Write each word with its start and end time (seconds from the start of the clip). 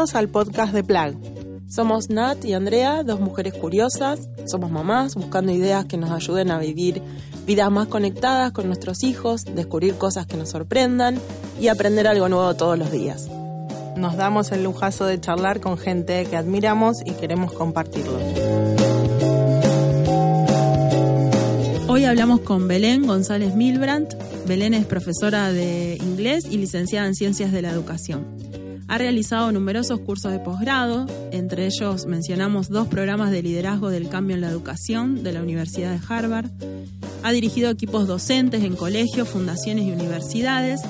Bienvenidos 0.00 0.18
al 0.18 0.30
podcast 0.30 0.72
de 0.72 0.82
Plag. 0.82 1.14
Somos 1.68 2.08
Nat 2.08 2.42
y 2.46 2.54
Andrea, 2.54 3.02
dos 3.02 3.20
mujeres 3.20 3.52
curiosas. 3.52 4.30
Somos 4.46 4.70
mamás 4.70 5.14
buscando 5.14 5.52
ideas 5.52 5.84
que 5.84 5.98
nos 5.98 6.10
ayuden 6.10 6.50
a 6.50 6.58
vivir 6.58 7.02
vidas 7.46 7.70
más 7.70 7.86
conectadas 7.86 8.52
con 8.52 8.66
nuestros 8.66 9.04
hijos, 9.04 9.44
descubrir 9.44 9.96
cosas 9.96 10.24
que 10.24 10.38
nos 10.38 10.48
sorprendan 10.48 11.18
y 11.60 11.68
aprender 11.68 12.06
algo 12.06 12.30
nuevo 12.30 12.56
todos 12.56 12.78
los 12.78 12.90
días. 12.90 13.28
Nos 13.94 14.16
damos 14.16 14.52
el 14.52 14.64
lujazo 14.64 15.04
de 15.04 15.20
charlar 15.20 15.60
con 15.60 15.76
gente 15.76 16.24
que 16.24 16.36
admiramos 16.38 17.02
y 17.04 17.10
queremos 17.10 17.52
compartirlo. 17.52 18.16
Hoy 21.88 22.06
hablamos 22.06 22.40
con 22.40 22.68
Belén 22.68 23.06
González 23.06 23.54
Milbrandt. 23.54 24.14
Belén 24.46 24.72
es 24.72 24.86
profesora 24.86 25.52
de 25.52 25.98
inglés 26.00 26.46
y 26.50 26.56
licenciada 26.56 27.06
en 27.06 27.14
Ciencias 27.14 27.52
de 27.52 27.60
la 27.60 27.68
Educación. 27.68 28.49
Ha 28.90 28.98
realizado 28.98 29.52
numerosos 29.52 30.00
cursos 30.00 30.32
de 30.32 30.40
posgrado, 30.40 31.06
entre 31.30 31.66
ellos 31.66 32.06
mencionamos 32.06 32.70
dos 32.70 32.88
programas 32.88 33.30
de 33.30 33.40
liderazgo 33.40 33.88
del 33.88 34.08
cambio 34.08 34.34
en 34.34 34.40
la 34.40 34.48
educación 34.48 35.22
de 35.22 35.32
la 35.32 35.42
Universidad 35.42 35.92
de 35.92 36.00
Harvard. 36.08 36.50
Ha 37.22 37.30
dirigido 37.30 37.70
equipos 37.70 38.08
docentes 38.08 38.64
en 38.64 38.74
colegios, 38.74 39.28
fundaciones 39.28 39.84
y 39.84 39.92
universidades 39.92 40.80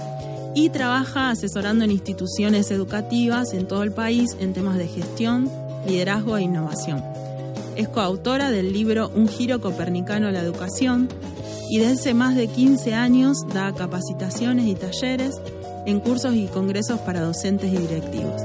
y 0.55 0.71
trabaja 0.71 1.29
asesorando 1.29 1.85
en 1.85 1.91
instituciones 1.91 2.71
educativas 2.71 3.53
en 3.53 3.69
todo 3.69 3.83
el 3.83 3.93
país 3.93 4.35
en 4.41 4.55
temas 4.55 4.79
de 4.79 4.89
gestión, 4.89 5.51
liderazgo 5.87 6.39
e 6.39 6.43
innovación. 6.45 7.05
Es 7.77 7.89
coautora 7.89 8.51
del 8.51 8.73
libro 8.73 9.11
Un 9.15 9.29
giro 9.29 9.61
copernicano 9.61 10.29
a 10.29 10.33
la 10.33 10.41
educación 10.41 11.11
y 11.71 11.79
desde 11.79 11.93
hace 11.93 12.15
más 12.15 12.35
de 12.35 12.49
15 12.49 12.95
años 12.95 13.47
da 13.55 13.73
capacitaciones 13.73 14.67
y 14.67 14.75
talleres 14.75 15.41
en 15.87 16.01
cursos 16.01 16.35
y 16.35 16.47
congresos 16.47 16.99
para 17.01 17.21
docentes 17.21 17.73
y 17.73 17.77
directivos. 17.77 18.43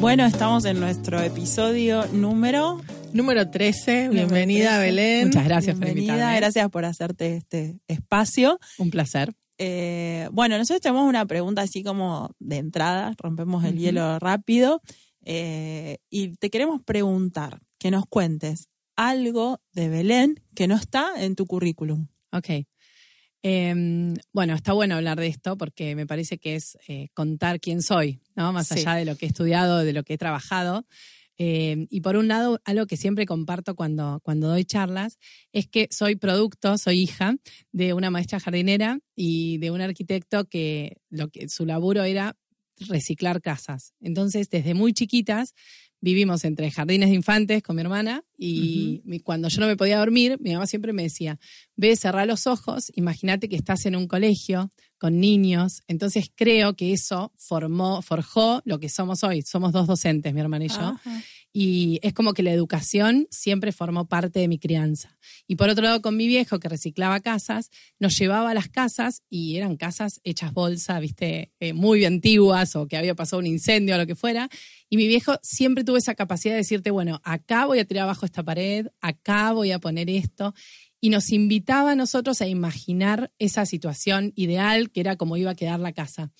Bueno, 0.00 0.24
estamos 0.24 0.64
en 0.64 0.80
nuestro 0.80 1.20
episodio 1.20 2.06
número 2.12 2.80
Número 3.12 3.48
13, 3.48 4.10
bienvenida 4.10 4.78
Belén. 4.78 5.28
Muchas 5.28 5.44
gracias 5.44 5.78
por 5.78 5.88
invitarme. 5.88 6.36
Gracias 6.36 6.68
por 6.68 6.84
hacerte 6.84 7.36
este 7.36 7.78
espacio. 7.88 8.58
Un 8.76 8.90
placer. 8.90 9.32
Eh, 9.58 10.28
bueno, 10.32 10.58
nosotros 10.58 10.82
tenemos 10.82 11.08
una 11.08 11.26
pregunta 11.26 11.62
así 11.62 11.82
como 11.82 12.34
de 12.38 12.56
entrada, 12.56 13.14
rompemos 13.18 13.64
el 13.64 13.78
hielo 13.78 14.18
rápido 14.18 14.82
eh, 15.24 15.98
y 16.10 16.36
te 16.36 16.50
queremos 16.50 16.82
preguntar 16.82 17.60
que 17.78 17.90
nos 17.90 18.06
cuentes 18.06 18.68
algo 18.96 19.60
de 19.72 19.88
Belén 19.88 20.42
que 20.54 20.68
no 20.68 20.76
está 20.76 21.12
en 21.16 21.36
tu 21.36 21.46
currículum. 21.46 22.06
Ok. 22.32 22.66
Em, 23.42 24.14
bueno, 24.32 24.54
está 24.54 24.72
bueno 24.72 24.96
hablar 24.96 25.20
de 25.20 25.28
esto 25.28 25.56
porque 25.56 25.94
me 25.94 26.06
parece 26.06 26.38
que 26.38 26.56
es 26.56 26.76
eh, 26.88 27.08
contar 27.14 27.60
quién 27.60 27.80
soy, 27.80 28.20
¿no? 28.34 28.52
Más 28.52 28.72
allá 28.72 28.94
de 28.94 29.04
lo 29.04 29.16
que 29.16 29.26
he 29.26 29.28
estudiado, 29.28 29.84
de 29.84 29.92
lo 29.92 30.02
que 30.02 30.14
he 30.14 30.18
trabajado. 30.18 30.84
Em, 31.38 31.86
y 31.90 32.00
por 32.00 32.16
un 32.16 32.28
lado, 32.28 32.60
algo 32.64 32.86
que 32.86 32.96
siempre 32.96 33.26
comparto 33.26 33.74
cuando, 33.74 34.20
cuando 34.22 34.48
doy 34.48 34.64
charlas 34.64 35.18
es 35.52 35.68
que 35.68 35.88
soy 35.90 36.16
producto, 36.16 36.78
soy 36.78 37.00
hija 37.00 37.36
de 37.72 37.92
una 37.92 38.10
maestra 38.10 38.40
jardinera 38.40 38.98
y 39.14 39.58
de 39.58 39.70
un 39.70 39.80
arquitecto 39.80 40.46
que, 40.46 40.96
lo 41.10 41.28
que 41.28 41.48
su 41.48 41.66
laburo 41.66 42.04
era 42.04 42.36
reciclar 42.78 43.40
casas. 43.40 43.94
Entonces, 44.00 44.48
desde 44.50 44.74
muy 44.74 44.92
chiquitas 44.92 45.54
vivimos 46.00 46.44
entre 46.44 46.70
jardines 46.70 47.08
de 47.08 47.16
infantes 47.16 47.62
con 47.62 47.76
mi 47.76 47.82
hermana 47.82 48.22
y 48.36 49.02
cuando 49.24 49.48
yo 49.48 49.60
no 49.60 49.66
me 49.66 49.76
podía 49.76 49.98
dormir, 49.98 50.36
mi 50.40 50.52
mamá 50.52 50.66
siempre 50.66 50.92
me 50.92 51.02
decía, 51.02 51.38
ve, 51.74 51.96
cerrar 51.96 52.26
los 52.26 52.46
ojos, 52.46 52.92
imagínate 52.94 53.48
que 53.48 53.56
estás 53.56 53.86
en 53.86 53.96
un 53.96 54.06
colegio 54.06 54.70
con 54.98 55.20
niños. 55.20 55.82
Entonces 55.88 56.30
creo 56.34 56.74
que 56.74 56.92
eso 56.92 57.32
formó, 57.36 58.02
forjó 58.02 58.62
lo 58.64 58.80
que 58.80 58.88
somos 58.88 59.24
hoy. 59.24 59.42
Somos 59.42 59.72
dos 59.72 59.86
docentes, 59.86 60.32
mi 60.32 60.40
hermana 60.40 60.64
y 60.64 60.68
yo. 60.68 60.94
Y 61.58 62.00
es 62.02 62.12
como 62.12 62.34
que 62.34 62.42
la 62.42 62.52
educación 62.52 63.26
siempre 63.30 63.72
formó 63.72 64.06
parte 64.06 64.40
de 64.40 64.46
mi 64.46 64.58
crianza. 64.58 65.16
Y 65.46 65.56
por 65.56 65.70
otro 65.70 65.84
lado, 65.84 66.02
con 66.02 66.14
mi 66.14 66.26
viejo 66.26 66.58
que 66.60 66.68
reciclaba 66.68 67.20
casas, 67.20 67.70
nos 67.98 68.18
llevaba 68.18 68.50
a 68.50 68.54
las 68.54 68.68
casas 68.68 69.22
y 69.30 69.56
eran 69.56 69.78
casas 69.78 70.20
hechas 70.22 70.52
bolsa, 70.52 71.00
viste, 71.00 71.52
eh, 71.58 71.72
muy 71.72 72.04
antiguas 72.04 72.76
o 72.76 72.86
que 72.86 72.98
había 72.98 73.14
pasado 73.14 73.40
un 73.40 73.46
incendio 73.46 73.94
o 73.94 73.98
lo 73.98 74.06
que 74.06 74.14
fuera. 74.14 74.50
Y 74.90 74.98
mi 74.98 75.08
viejo 75.08 75.38
siempre 75.42 75.82
tuvo 75.82 75.96
esa 75.96 76.14
capacidad 76.14 76.52
de 76.52 76.58
decirte, 76.58 76.90
bueno, 76.90 77.22
acá 77.24 77.64
voy 77.64 77.78
a 77.78 77.86
tirar 77.86 78.02
abajo 78.02 78.26
esta 78.26 78.42
pared, 78.42 78.88
acá 79.00 79.52
voy 79.52 79.72
a 79.72 79.78
poner 79.78 80.10
esto. 80.10 80.52
Y 81.06 81.08
nos 81.08 81.30
invitaba 81.30 81.92
a 81.92 81.94
nosotros 81.94 82.40
a 82.40 82.48
imaginar 82.48 83.30
esa 83.38 83.64
situación 83.64 84.32
ideal 84.34 84.90
que 84.90 84.98
era 84.98 85.14
como 85.14 85.36
iba 85.36 85.52
a 85.52 85.54
quedar 85.54 85.78
la 85.78 85.92
casa. 85.92 86.32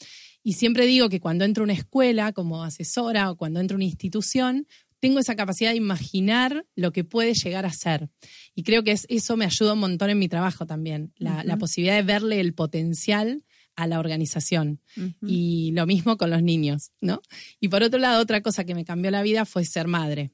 Y 0.42 0.54
siempre 0.54 0.86
digo 0.86 1.08
que 1.08 1.20
cuando 1.20 1.44
entro 1.44 1.62
a 1.62 1.66
una 1.66 1.72
escuela 1.72 2.32
como 2.32 2.64
asesora 2.64 3.30
o 3.30 3.36
cuando 3.36 3.60
entro 3.60 3.76
a 3.76 3.78
una 3.78 3.84
institución, 3.84 4.66
tengo 4.98 5.20
esa 5.20 5.36
capacidad 5.36 5.70
de 5.70 5.76
imaginar 5.76 6.66
lo 6.74 6.90
que 6.90 7.04
puede 7.04 7.34
llegar 7.34 7.64
a 7.64 7.72
ser. 7.72 8.10
Y 8.56 8.64
creo 8.64 8.82
que 8.82 8.98
eso 9.08 9.36
me 9.36 9.44
ayuda 9.44 9.74
un 9.74 9.78
montón 9.78 10.10
en 10.10 10.18
mi 10.18 10.28
trabajo 10.28 10.66
también, 10.66 11.12
la, 11.16 11.56
posibilidad 11.58 11.94
de 11.94 12.02
verle 12.02 12.40
el 12.40 12.52
potencial 12.52 13.44
a 13.76 13.86
la 13.86 14.00
organización. 14.00 14.80
Y 15.24 15.70
lo 15.74 15.86
mismo 15.86 16.16
con 16.16 16.30
los 16.30 16.42
niños, 16.42 16.90
¿no? 17.00 17.22
Y 17.60 17.68
por 17.68 17.84
otro 17.84 18.00
lado, 18.00 18.20
otra 18.20 18.40
cosa 18.40 18.64
que 18.64 18.74
me 18.74 18.84
cambió 18.84 19.12
la 19.12 19.22
vida 19.22 19.44
fue 19.44 19.64
ser 19.64 19.86
madre 19.86 20.32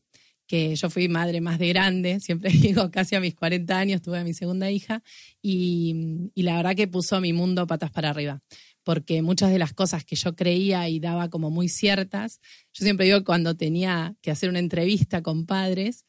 que 0.53 0.77
yo 0.77 0.91
fui 0.91 1.09
madre 1.09 1.41
más 1.41 1.59
de 1.59 1.69
grande, 1.69 2.21
siempre 2.21 2.51
digo, 2.51 2.91
casi 2.91 3.15
a 3.15 3.21
mis 3.21 3.35
40 3.35 3.79
años 3.79 4.03
tuve 4.03 4.19
a 4.19 4.23
mi 4.23 4.35
segunda 4.35 4.71
hija 4.71 5.03
y, 5.41 6.31
y, 6.35 6.43
la 6.43 6.57
verdad 6.57 6.77
que 6.77 6.87
puso 6.87 7.19
mi 7.23 7.33
mundo 7.33 7.67
patas 7.67 7.91
para 7.91 8.11
arriba 8.11 8.43
porque 8.85 9.23
muchas 9.23 9.51
de 9.51 9.59
las 9.59 9.73
cosas 9.73 10.05
que 10.05 10.15
yo 10.15 10.37
creía 10.37 10.91
y 10.91 11.01
daba 11.01 11.31
como 11.31 11.51
muy 11.51 11.71
ciertas, 11.71 12.41
yo 12.75 12.85
siempre 12.85 13.07
digo 13.07 13.25
cuando 13.25 13.57
tenía 13.57 14.15
que 14.21 14.31
hacer 14.31 14.51
una 14.51 14.59
entrevista 14.59 15.23
con 15.23 15.47
padres, 15.47 16.05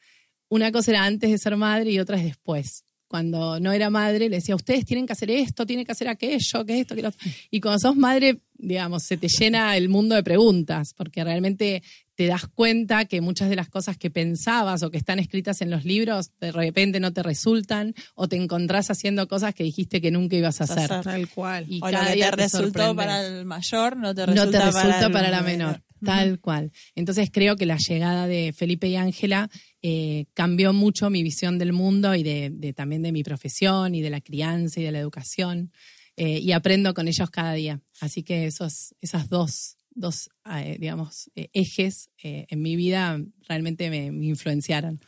una 0.49 0.73
cosa 0.73 0.91
era 0.91 1.05
antes 1.05 1.31
de 1.31 1.37
ser 1.37 1.55
madre 1.55 1.91
y 1.91 1.99
otra 1.99 2.17
es 2.17 2.25
después. 2.25 2.83
Cuando 3.07 3.59
no 3.59 3.71
era 3.71 3.91
madre, 3.91 4.27
le 4.27 4.37
decía, 4.37 4.55
ustedes 4.55 4.85
tienen 4.85 5.05
que 5.05 5.13
hacer 5.13 5.29
esto, 5.29 5.65
tienen 5.65 5.85
que 5.85 5.91
hacer 5.91 6.07
aquello, 6.07 6.65
que 6.65 6.79
esto, 6.79 6.95
que 6.95 7.03
lo. 7.03 7.11
Y 7.51 7.61
cuando 7.61 7.79
sos 7.79 7.95
madre, 7.95 8.41
digamos, 8.55 9.03
se 9.03 9.17
te 9.17 9.27
llena 9.27 9.77
el 9.77 9.87
mundo 9.87 10.15
de 10.15 10.23
preguntas, 10.23 10.95
porque 10.97 11.23
realmente 11.23 11.83
te 12.15 12.27
das 12.27 12.47
cuenta 12.47 13.05
que 13.05 13.21
muchas 13.21 13.49
de 13.49 13.55
las 13.55 13.69
cosas 13.69 13.97
que 13.97 14.11
pensabas 14.11 14.83
o 14.83 14.91
que 14.91 14.97
están 14.97 15.19
escritas 15.19 15.61
en 15.61 15.69
los 15.69 15.83
libros 15.83 16.31
de 16.39 16.51
repente 16.51 16.99
no 16.99 17.11
te 17.11 17.23
resultan 17.23 17.95
o 18.15 18.27
te 18.27 18.35
encontrás 18.35 18.91
haciendo 18.91 19.27
cosas 19.27 19.55
que 19.55 19.63
dijiste 19.63 20.01
que 20.01 20.11
nunca 20.11 20.35
ibas 20.35 20.61
a 20.61 20.65
hacer. 20.65 20.89
Tal 21.01 21.27
cual. 21.29 21.65
Y 21.67 21.79
cada 21.79 22.13
te 22.13 22.31
resultó 22.31 22.95
para 22.95 23.25
el 23.25 23.45
mayor 23.45 23.97
no 23.97 24.13
te 24.13 24.25
resulta, 24.25 25.09
para, 25.11 25.29
la 25.29 25.41
menor. 25.41 25.81
Tal 26.03 26.39
cual. 26.39 26.71
Entonces 26.95 27.29
creo 27.31 27.55
que 27.55 27.65
la 27.65 27.77
llegada 27.77 28.27
de 28.27 28.53
Felipe 28.53 28.87
y 28.87 28.95
Ángela 28.95 29.49
eh, 29.81 30.25
cambió 30.33 30.73
mucho 30.73 31.09
mi 31.09 31.23
visión 31.23 31.57
del 31.57 31.73
mundo 31.73 32.13
y 32.13 32.23
de, 32.23 32.73
también 32.75 33.01
de 33.01 33.11
mi 33.11 33.23
profesión 33.23 33.95
y 33.95 34.01
de 34.01 34.09
la 34.09 34.21
crianza 34.21 34.79
y 34.79 34.83
de 34.83 34.91
la 34.91 34.99
educación. 34.99 35.71
Eh, 36.15 36.39
y 36.39 36.51
aprendo 36.51 36.93
con 36.93 37.07
ellos 37.07 37.29
cada 37.31 37.53
día. 37.53 37.81
Así 37.99 38.21
que 38.21 38.45
esos, 38.45 38.93
esas 39.01 39.29
dos 39.29 39.77
dos, 39.95 40.29
eh, 40.49 40.77
digamos, 40.79 41.29
eh, 41.35 41.49
ejes 41.53 42.09
eh, 42.23 42.45
en 42.49 42.61
mi 42.61 42.75
vida 42.75 43.19
realmente 43.47 43.89
me, 43.89 44.05
influenciaron. 44.25 45.01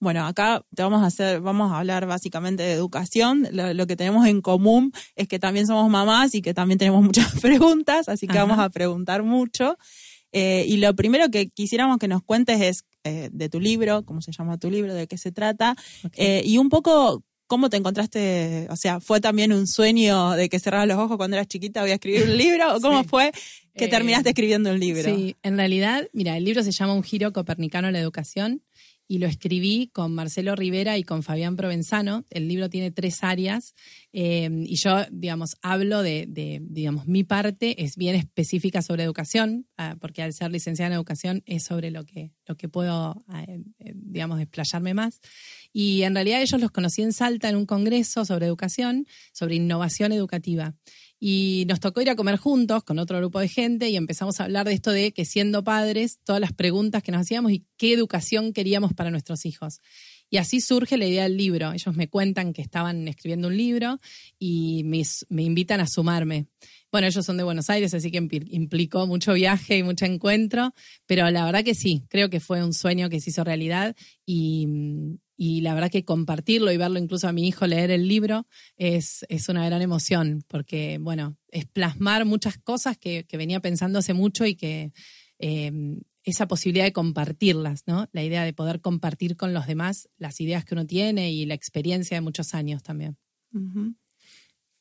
Bueno, 0.00 0.26
acá 0.26 0.64
te 0.74 0.82
vamos 0.82 1.02
a 1.02 1.06
hacer, 1.06 1.40
vamos 1.40 1.72
a 1.72 1.78
hablar 1.78 2.06
básicamente 2.06 2.62
de 2.62 2.72
educación. 2.72 3.48
Lo, 3.52 3.86
que 3.86 3.96
tenemos 3.96 4.26
en 4.26 4.42
común 4.42 4.92
es 5.16 5.28
que 5.28 5.38
también 5.38 5.66
somos 5.66 5.88
mamás 5.90 6.34
y 6.34 6.42
que 6.42 6.52
también 6.52 6.78
tenemos 6.78 7.02
muchas 7.02 7.32
preguntas, 7.40 8.08
así 8.08 8.26
que 8.26 8.36
vamos 8.36 8.58
a 8.58 8.68
preguntar 8.68 9.22
mucho. 9.22 9.78
y 10.32 10.76
lo 10.76 10.94
primero 10.94 11.30
que 11.30 11.48
quisiéramos 11.48 11.98
que 11.98 12.08
nos 12.08 12.22
cuentes 12.22 12.60
es 12.60 12.84
de 13.32 13.48
tu 13.48 13.60
libro, 13.60 14.04
cómo 14.04 14.20
se 14.20 14.32
llama 14.32 14.58
tu 14.58 14.70
libro, 14.70 14.92
de 14.92 15.06
qué 15.06 15.16
se 15.16 15.32
trata, 15.32 15.74
y 16.16 16.58
un 16.58 16.68
poco 16.68 17.22
¿Cómo 17.46 17.68
te 17.68 17.76
encontraste? 17.76 18.66
O 18.70 18.76
sea, 18.76 19.00
¿fue 19.00 19.20
también 19.20 19.52
un 19.52 19.66
sueño 19.66 20.32
de 20.32 20.48
que 20.48 20.58
cerrabas 20.58 20.88
los 20.88 20.98
ojos 20.98 21.16
cuando 21.16 21.36
eras 21.36 21.46
chiquita, 21.46 21.82
voy 21.82 21.90
a 21.90 21.94
escribir 21.94 22.22
un 22.24 22.36
libro? 22.36 22.76
¿O 22.76 22.80
cómo 22.80 23.04
fue 23.04 23.32
que 23.76 23.88
terminaste 23.88 24.30
eh, 24.30 24.32
escribiendo 24.32 24.70
un 24.70 24.80
libro? 24.80 25.02
Sí, 25.02 25.36
en 25.42 25.56
realidad, 25.56 26.08
mira, 26.12 26.36
el 26.36 26.44
libro 26.44 26.62
se 26.62 26.72
llama 26.72 26.94
Un 26.94 27.02
giro 27.02 27.32
copernicano 27.32 27.88
a 27.88 27.90
la 27.90 28.00
educación 28.00 28.62
y 29.06 29.18
lo 29.18 29.26
escribí 29.26 29.90
con 29.92 30.14
Marcelo 30.14 30.56
Rivera 30.56 30.96
y 30.96 31.02
con 31.02 31.22
Fabián 31.22 31.56
Provenzano. 31.56 32.24
El 32.30 32.48
libro 32.48 32.70
tiene 32.70 32.90
tres 32.90 33.22
áreas 33.22 33.74
eh, 34.12 34.48
y 34.66 34.76
yo, 34.76 35.04
digamos, 35.10 35.56
hablo 35.62 36.02
de, 36.02 36.26
digamos, 36.62 37.06
mi 37.06 37.24
parte 37.24 37.84
es 37.84 37.96
bien 37.96 38.16
específica 38.16 38.82
sobre 38.82 39.04
educación, 39.04 39.66
ah, 39.76 39.96
porque 40.00 40.22
al 40.22 40.32
ser 40.32 40.50
licenciada 40.50 40.88
en 40.88 40.94
educación 40.94 41.42
es 41.46 41.64
sobre 41.64 41.90
lo 41.90 42.04
que, 42.04 42.32
lo 42.46 42.56
que 42.56 42.68
puedo, 42.68 43.24
ah, 43.28 43.46
digamos, 43.94 44.38
desplayarme 44.38 44.94
más. 44.94 45.20
Y 45.72 46.02
en 46.02 46.14
realidad 46.14 46.40
ellos 46.40 46.60
los 46.60 46.70
conocí 46.70 47.02
en 47.02 47.12
Salta 47.12 47.48
en 47.48 47.56
un 47.56 47.66
congreso 47.66 48.24
sobre 48.24 48.46
educación, 48.46 49.06
sobre 49.32 49.56
innovación 49.56 50.12
educativa. 50.12 50.74
Y 51.20 51.64
nos 51.68 51.80
tocó 51.80 52.00
ir 52.02 52.10
a 52.10 52.16
comer 52.16 52.36
juntos 52.36 52.84
con 52.84 52.98
otro 52.98 53.18
grupo 53.18 53.40
de 53.40 53.48
gente 53.48 53.88
y 53.88 53.96
empezamos 53.96 54.40
a 54.40 54.44
hablar 54.44 54.66
de 54.66 54.74
esto 54.74 54.90
de 54.90 55.12
que 55.12 55.24
siendo 55.24 55.64
padres, 55.64 56.18
todas 56.24 56.40
las 56.40 56.52
preguntas 56.52 57.02
que 57.02 57.12
nos 57.12 57.22
hacíamos 57.22 57.52
y 57.52 57.64
qué 57.76 57.92
educación 57.92 58.52
queríamos 58.52 58.92
para 58.92 59.10
nuestros 59.10 59.46
hijos. 59.46 59.80
Y 60.30 60.38
así 60.38 60.60
surge 60.60 60.96
la 60.96 61.06
idea 61.06 61.22
del 61.24 61.36
libro. 61.36 61.72
Ellos 61.72 61.94
me 61.94 62.08
cuentan 62.08 62.52
que 62.52 62.62
estaban 62.62 63.06
escribiendo 63.06 63.48
un 63.48 63.56
libro 63.56 64.00
y 64.38 64.82
me, 64.84 65.42
invitan 65.42 65.80
a 65.80 65.86
sumarme. 65.86 66.46
Bueno, 66.90 67.06
ellos 67.06 67.24
son 67.24 67.36
de 67.36 67.44
Buenos 67.44 67.70
Aires, 67.70 67.94
así 67.94 68.10
que 68.10 68.18
implicó 68.18 69.06
mucho 69.06 69.32
viaje 69.34 69.78
y 69.78 69.82
mucho 69.82 70.06
encuentro, 70.06 70.74
pero 71.06 71.30
la 71.30 71.44
verdad 71.44 71.64
que 71.64 71.74
sí, 71.74 72.04
creo 72.08 72.30
que 72.30 72.40
fue 72.40 72.64
un 72.64 72.72
sueño 72.72 73.08
que 73.08 73.20
se 73.20 73.30
hizo 73.30 73.44
realidad 73.44 73.96
y, 74.26 74.68
la 75.36 75.74
verdad 75.74 75.90
que 75.90 76.04
compartirlo 76.04 76.70
y 76.70 76.76
verlo 76.76 76.98
incluso 76.98 77.28
a 77.28 77.32
mi 77.32 77.46
hijo 77.46 77.66
leer 77.66 77.90
el 77.90 78.08
libro 78.08 78.46
es, 78.76 79.24
es 79.28 79.48
una 79.48 79.66
gran 79.66 79.82
emoción, 79.82 80.44
porque 80.46 80.98
bueno, 81.00 81.36
es 81.48 81.66
plasmar 81.66 82.24
muchas 82.24 82.58
cosas 82.58 82.96
que, 82.98 83.26
venía 83.32 83.60
pensando 83.60 83.98
hace 83.98 84.14
mucho 84.14 84.46
y 84.46 84.54
que 84.54 84.92
em, 85.38 86.00
esa 86.22 86.46
posibilidad 86.46 86.84
de 86.84 86.92
compartirlas, 86.92 87.82
¿no? 87.86 88.08
La 88.12 88.22
idea 88.22 88.44
de 88.44 88.52
poder 88.52 88.80
compartir 88.80 89.36
con 89.36 89.52
los 89.52 89.66
demás 89.66 90.08
las 90.16 90.40
ideas 90.40 90.64
que 90.64 90.74
uno 90.74 90.86
tiene 90.86 91.32
y 91.32 91.46
la 91.46 91.54
experiencia 91.54 92.16
de 92.16 92.20
muchos 92.20 92.54
años 92.54 92.82
también. 92.82 93.16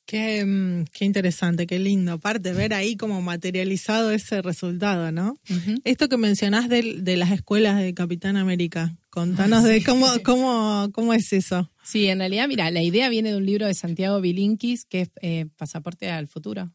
Qué, 0.05 0.85
interesante, 0.99 1.67
qué 1.67 1.79
lindo. 1.79 2.13
Aparte, 2.13 2.53
ver 2.53 2.73
ahí 2.73 2.95
como 2.95 3.21
materializado 3.21 4.11
ese 4.11 4.41
resultado, 4.41 5.11
¿no? 5.11 5.35
Esto 5.83 6.09
que 6.09 6.17
mencionás 6.17 6.69
de, 6.69 6.97
de, 7.01 7.17
las 7.17 7.31
escuelas 7.31 7.79
de 7.79 7.93
Capitán 7.93 8.37
América, 8.37 8.95
contanos 9.09 9.63
de 9.63 9.83
cómo, 9.83 10.07
cómo, 10.23 10.89
cómo 10.93 11.13
es 11.13 11.33
eso. 11.33 11.69
Sí, 11.83 12.07
en 12.07 12.19
realidad, 12.19 12.47
mira, 12.47 12.71
la 12.71 12.81
idea 12.81 13.09
viene 13.09 13.31
de 13.31 13.37
un 13.37 13.45
libro 13.45 13.67
de 13.67 13.73
Santiago 13.73 14.21
Bilinkis, 14.21 14.85
que 14.85 15.01
es 15.01 15.09
eh, 15.21 15.45
Pasaporte 15.57 16.09
al 16.09 16.27
Futuro. 16.27 16.71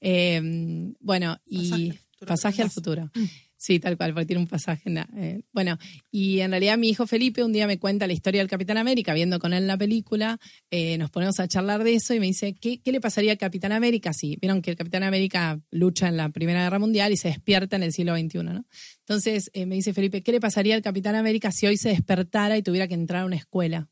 Em, 0.00 0.94
bueno, 1.00 1.38
y 1.46 1.92
Pasaje 2.26 2.62
al 2.62 2.70
Futuro. 2.70 3.10
Mm. 3.14 3.24
Sí, 3.62 3.78
tal 3.78 3.96
cual, 3.96 4.12
porque 4.12 4.26
tiene 4.26 4.42
un 4.42 4.48
pasaje. 4.48 4.92
Eh, 5.16 5.42
bueno, 5.52 5.78
y 6.10 6.40
en 6.40 6.50
realidad 6.50 6.76
mi 6.76 6.88
hijo 6.88 7.06
Felipe 7.06 7.44
un 7.44 7.52
día 7.52 7.68
me 7.68 7.78
cuenta 7.78 8.08
la 8.08 8.12
historia 8.12 8.40
del 8.40 8.48
Capitán 8.48 8.76
América, 8.76 9.14
viendo 9.14 9.38
con 9.38 9.52
él 9.52 9.68
la 9.68 9.78
película, 9.78 10.40
eh, 10.72 10.98
nos 10.98 11.12
ponemos 11.12 11.38
a 11.38 11.46
charlar 11.46 11.84
de 11.84 11.94
eso 11.94 12.12
y 12.12 12.18
me 12.18 12.26
dice, 12.26 12.54
¿qué, 12.54 12.80
¿qué, 12.82 12.90
le 12.90 13.00
pasaría 13.00 13.30
al 13.30 13.38
Capitán 13.38 13.70
América 13.70 14.12
si 14.12 14.34
vieron 14.34 14.62
que 14.62 14.72
el 14.72 14.76
Capitán 14.76 15.04
América 15.04 15.60
lucha 15.70 16.08
en 16.08 16.16
la 16.16 16.28
Primera 16.30 16.64
Guerra 16.64 16.80
Mundial 16.80 17.12
y 17.12 17.16
se 17.16 17.28
despierta 17.28 17.76
en 17.76 17.84
el 17.84 17.92
siglo 17.92 18.16
XXI, 18.16 18.42
¿no? 18.42 18.66
Entonces 18.98 19.48
eh, 19.52 19.64
me 19.64 19.76
dice 19.76 19.92
Felipe, 19.92 20.24
¿qué 20.24 20.32
le 20.32 20.40
pasaría 20.40 20.74
al 20.74 20.82
Capitán 20.82 21.14
América 21.14 21.52
si 21.52 21.68
hoy 21.68 21.76
se 21.76 21.90
despertara 21.90 22.58
y 22.58 22.64
tuviera 22.64 22.88
que 22.88 22.94
entrar 22.94 23.22
a 23.22 23.26
una 23.26 23.36
escuela? 23.36 23.88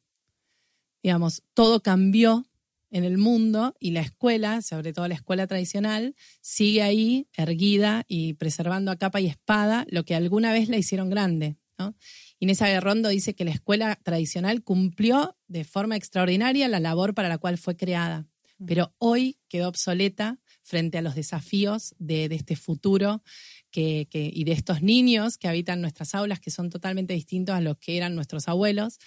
Digamos, 1.01 1.45
todo 1.55 1.81
cambió 1.81 2.45
en 2.91 3.05
el 3.05 3.19
mundo 3.19 3.77
y 3.81 3.93
la 3.93 4.01
escuela, 4.01 4.63
sobre 4.63 4.93
todo 4.93 5.09
la 5.09 5.15
escuela 5.15 5.47
tradicional, 5.47 6.15
sigue 6.41 6.83
ahí 6.83 7.29
erguida 7.37 8.05
y 8.09 8.35
preservando 8.35 8.91
a 8.91 8.97
capa 8.97 9.21
y 9.21 9.27
espada 9.27 9.87
lo 9.89 10.05
que 10.05 10.15
alguna 10.15 10.53
vez 10.53 10.69
la 10.69 10.77
hicieron 10.77 11.11
grande. 11.11 11.57
¿no? 11.79 11.97
Inés 12.39 12.63
Aguerrondo 12.63 13.09
dice 13.09 13.35
que 13.35 13.45
la 13.45 13.53
escuela 13.53 13.99
tradicional 14.03 14.63
cumplió 14.63 15.37
de 15.47 15.65
forma 15.65 15.97
extraordinaria 15.97 16.69
la 16.69 16.81
labor 16.81 17.15
para 17.15 17.29
la 17.29 17.39
cual 17.39 17.59
fue 17.59 17.77
creada, 17.77 18.27
mm. 18.59 18.67
pero 18.67 18.95
hoy 18.99 19.39
quedó 19.49 19.69
obsoleta 19.69 20.39
frente 20.63 20.99
a 20.99 21.03
los 21.03 21.15
desafíos 21.15 21.95
de, 21.99 22.27
este 22.27 22.55
futuro 22.55 23.23
que, 23.71 24.07
y 24.13 24.45
de 24.45 24.53
estos 24.53 24.83
niños 24.83 25.39
que 25.39 25.49
habitan 25.49 25.81
nuestras 25.81 26.15
aulas, 26.15 26.39
que 26.39 26.51
son 26.51 26.71
totalmente 26.71 27.15
distintos 27.15 27.55
a 27.55 27.61
los 27.61 27.79
que 27.79 27.97
eran 27.97 28.15
nuestros 28.15 28.47
abuelos 28.47 28.99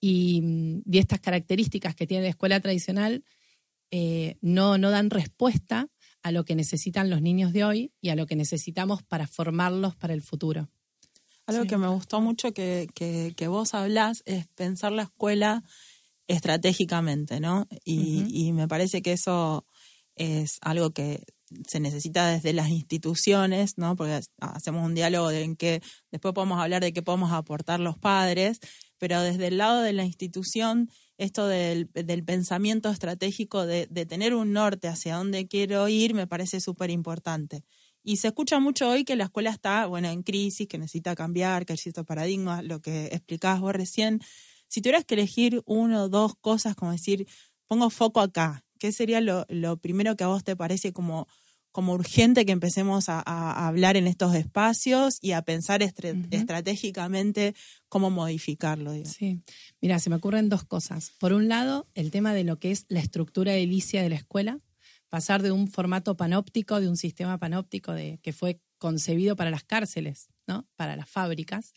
y, 0.00 0.82
estas 0.92 1.20
características 1.20 1.94
que 1.94 2.06
tiene 2.06 2.24
la 2.24 2.30
escuela 2.30 2.60
tradicional 2.60 3.24
eh, 3.90 4.36
no, 4.40 4.78
no 4.78 4.90
dan 4.90 5.10
respuesta 5.10 5.88
a 6.22 6.32
lo 6.32 6.44
que 6.44 6.56
necesitan 6.56 7.08
los 7.08 7.22
niños 7.22 7.52
de 7.52 7.64
hoy 7.64 7.92
y 8.00 8.08
a 8.08 8.16
lo 8.16 8.26
que 8.26 8.36
necesitamos 8.36 9.02
para 9.02 9.26
formarlos 9.26 9.94
para 9.94 10.12
el 10.12 10.22
futuro. 10.22 10.68
Algo 11.46 11.64
que 11.66 11.76
me 11.76 11.86
gustó 11.86 12.20
mucho 12.20 12.52
que, 12.52 12.88
que, 12.94 13.48
vos 13.48 13.74
hablás 13.74 14.24
es 14.26 14.48
pensar 14.48 14.90
la 14.90 15.02
escuela 15.02 15.62
estratégicamente, 16.26 17.38
¿no? 17.38 17.68
Y, 17.84 18.26
y, 18.28 18.52
me 18.52 18.66
parece 18.66 19.00
que 19.00 19.12
eso 19.12 19.64
es 20.16 20.58
algo 20.62 20.90
que 20.90 21.22
se 21.68 21.78
necesita 21.78 22.26
desde 22.28 22.52
las 22.52 22.70
instituciones, 22.70 23.78
¿no? 23.78 23.94
Porque 23.94 24.20
hacemos 24.40 24.84
un 24.84 24.94
diálogo 24.94 25.30
en 25.30 25.54
que 25.54 25.80
después 26.10 26.34
podemos 26.34 26.60
hablar 26.60 26.82
de 26.82 26.92
qué 26.92 27.02
podemos 27.02 27.30
aportar 27.30 27.78
los 27.78 27.96
padres, 27.96 28.58
pero 28.98 29.20
desde 29.22 29.48
el 29.48 29.58
lado 29.58 29.82
de 29.82 29.92
la 29.92 30.04
institución, 30.04 30.90
esto 31.18 31.46
del, 31.46 31.88
pensamiento 32.24 32.90
estratégico, 32.90 33.66
de, 33.66 33.86
tener 34.06 34.34
un 34.34 34.52
norte 34.52 34.88
hacia 34.88 35.16
dónde 35.16 35.46
quiero 35.48 35.88
ir, 35.88 36.14
me 36.14 36.26
parece 36.26 36.60
súper 36.60 36.90
importante. 36.90 37.64
Y 38.02 38.18
se 38.18 38.28
escucha 38.28 38.60
mucho 38.60 38.88
hoy 38.88 39.04
que 39.04 39.16
la 39.16 39.24
escuela 39.24 39.50
está, 39.50 39.86
bueno, 39.86 40.08
en 40.08 40.22
crisis, 40.22 40.68
que 40.68 40.78
necesita 40.78 41.14
cambiar, 41.14 41.66
que 41.66 41.72
hay 41.72 41.78
ciertos 41.78 42.06
paradigmas, 42.06 42.64
lo 42.64 42.80
que 42.80 43.06
explicabas 43.06 43.60
vos 43.60 43.72
recién. 43.72 44.20
Si 44.68 44.80
tuvieras 44.80 45.04
que 45.04 45.14
elegir 45.14 45.62
uno 45.66 46.04
o 46.04 46.08
dos 46.08 46.34
cosas, 46.36 46.76
como 46.76 46.92
decir, 46.92 47.26
pongo 47.66 47.90
foco 47.90 48.20
acá, 48.20 48.64
¿qué 48.78 48.92
sería 48.92 49.20
lo, 49.20 49.44
lo 49.48 49.78
primero 49.78 50.16
que 50.16 50.24
a 50.24 50.28
vos 50.28 50.44
te 50.44 50.54
parece 50.54 50.92
como 50.92 51.26
como 51.76 51.92
urgente 51.92 52.46
que 52.46 52.52
empecemos 52.52 53.10
a, 53.10 53.20
hablar 53.68 53.98
en 53.98 54.06
estos 54.06 54.34
espacios 54.34 55.18
y 55.20 55.32
a 55.32 55.42
pensar 55.42 55.82
estratégicamente 55.82 57.54
cómo 57.90 58.08
modificarlo. 58.08 58.94
Sí, 59.04 59.42
mira, 59.82 59.98
se 59.98 60.08
me 60.08 60.16
ocurren 60.16 60.48
dos 60.48 60.64
cosas. 60.64 61.12
Por 61.18 61.34
un 61.34 61.48
lado, 61.48 61.86
el 61.92 62.10
tema 62.10 62.32
de 62.32 62.44
lo 62.44 62.58
que 62.58 62.70
es 62.70 62.86
la 62.88 63.00
estructura 63.00 63.54
edilicia 63.54 64.02
de 64.02 64.08
la 64.08 64.14
escuela, 64.14 64.58
pasar 65.10 65.42
de 65.42 65.50
un 65.50 65.68
formato 65.68 66.16
panóptico, 66.16 66.80
de 66.80 66.88
un 66.88 66.96
sistema 66.96 67.36
panóptico 67.36 67.92
de, 67.92 68.20
que 68.22 68.32
fue 68.32 68.58
concebido 68.78 69.36
para 69.36 69.50
las 69.50 69.62
cárceles, 69.62 70.30
¿no? 70.46 70.66
para 70.76 70.96
las 70.96 71.10
fábricas, 71.10 71.74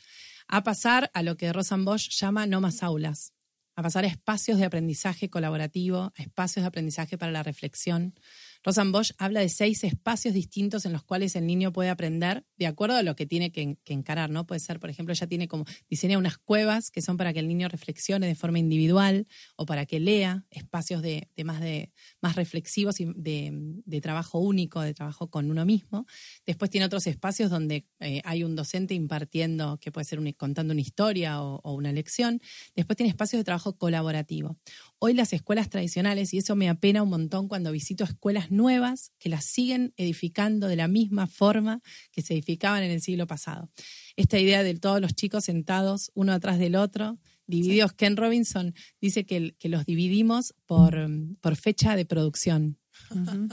a 0.47 0.63
pasar 0.63 1.11
a 1.13 1.23
lo 1.23 1.35
que 1.35 1.51
Rosan 1.51 1.83
Bosch 1.83 2.09
llama 2.11 2.47
no 2.47 2.61
más 2.61 2.83
aulas, 2.83 3.33
a 3.75 3.81
pasar 3.81 4.05
a 4.05 4.07
espacios 4.07 4.59
de 4.59 4.65
aprendizaje 4.65 5.29
colaborativo, 5.29 6.13
a 6.15 6.21
espacios 6.21 6.63
de 6.63 6.67
aprendizaje 6.67 7.17
para 7.17 7.33
la 7.33 7.43
reflexión, 7.43 8.13
Rosan 8.61 8.91
Bosch 8.91 9.11
habla 9.17 9.39
de 9.39 9.47
seis 9.47 9.83
espacios 9.85 10.33
distintos 10.33 10.85
en 10.85 10.91
los 10.91 11.03
cuales 11.03 11.35
el 11.37 11.47
niño 11.47 11.71
puede 11.71 11.89
aprender 11.89 12.43
de 12.57 12.67
acuerdo 12.67 12.97
a 12.97 13.03
lo 13.03 13.15
que 13.15 13.25
tiene 13.25 13.51
que, 13.51 13.77
encarar, 13.85 14.29
¿no? 14.29 14.45
Puede 14.45 14.59
ser, 14.59 14.79
por 14.79 14.89
ejemplo, 14.89 15.13
ella 15.13 15.27
tiene 15.27 15.47
como, 15.47 15.65
diseña 15.89 16.17
unas 16.17 16.37
cuevas 16.37 16.91
que 16.91 17.01
son 17.01 17.15
para 17.15 17.31
que 17.31 17.39
el 17.39 17.47
niño 17.47 17.69
reflexione 17.69 18.27
de 18.27 18.35
forma 18.35 18.59
individual 18.59 19.27
o 19.55 19.65
para 19.65 19.85
que 19.85 19.99
lea, 19.99 20.45
espacios 20.51 21.01
de, 21.01 21.29
más, 21.43 21.61
de 21.61 21.91
más 22.21 22.35
reflexivos 22.35 22.99
y 22.99 23.05
de, 23.15 24.01
trabajo 24.01 24.39
único, 24.39 24.81
de 24.81 24.93
trabajo 24.93 25.29
con 25.29 25.49
uno 25.49 25.65
mismo. 25.65 26.05
Después 26.45 26.69
tiene 26.69 26.85
otros 26.85 27.07
espacios 27.07 27.49
donde 27.49 27.87
eh, 27.99 28.21
hay 28.25 28.43
un 28.43 28.55
docente 28.55 28.93
impartiendo, 28.93 29.77
que 29.79 29.91
puede 29.91 30.05
ser 30.05 30.19
contando 30.35 30.73
una 30.73 30.81
historia 30.81 31.41
o, 31.41 31.61
o 31.63 31.73
una 31.73 31.93
lección. 31.93 32.41
Después 32.75 32.97
tiene 32.97 33.09
espacios 33.09 33.39
de 33.39 33.45
trabajo 33.45 33.77
colaborativo. 33.77 34.57
Hoy 34.99 35.13
las 35.13 35.31
escuelas 35.31 35.69
tradicionales, 35.69 36.33
y 36.33 36.39
eso 36.39 36.55
me 36.57 36.67
apena 36.67 37.03
un 37.03 37.09
montón 37.09 37.47
cuando 37.47 37.71
visito 37.71 38.03
escuelas 38.03 38.48
nuevas 38.51 39.11
que 39.19 39.29
las 39.29 39.45
siguen 39.45 39.93
edificando 39.97 40.67
de 40.67 40.75
la 40.75 40.87
misma 40.87 41.27
forma 41.27 41.81
que 42.11 42.21
se 42.21 42.33
edificaban 42.33 42.83
en 42.83 42.91
el 42.91 43.01
siglo 43.01 43.27
pasado. 43.27 43.69
Esta 44.15 44.39
idea 44.39 44.63
de 44.63 44.75
todos 44.75 45.01
los 45.01 45.13
chicos 45.15 45.45
sentados 45.45 46.11
uno 46.13 46.33
atrás 46.33 46.59
del 46.59 46.75
otro, 46.75 47.19
divididos. 47.47 47.93
Ken 47.93 48.15
Robinson 48.15 48.73
dice 49.01 49.25
que, 49.25 49.55
que 49.57 49.69
los 49.69 49.85
dividimos 49.85 50.53
por, 50.65 51.09
por 51.41 51.55
fecha 51.55 51.95
de 51.95 52.05
producción. 52.05 52.77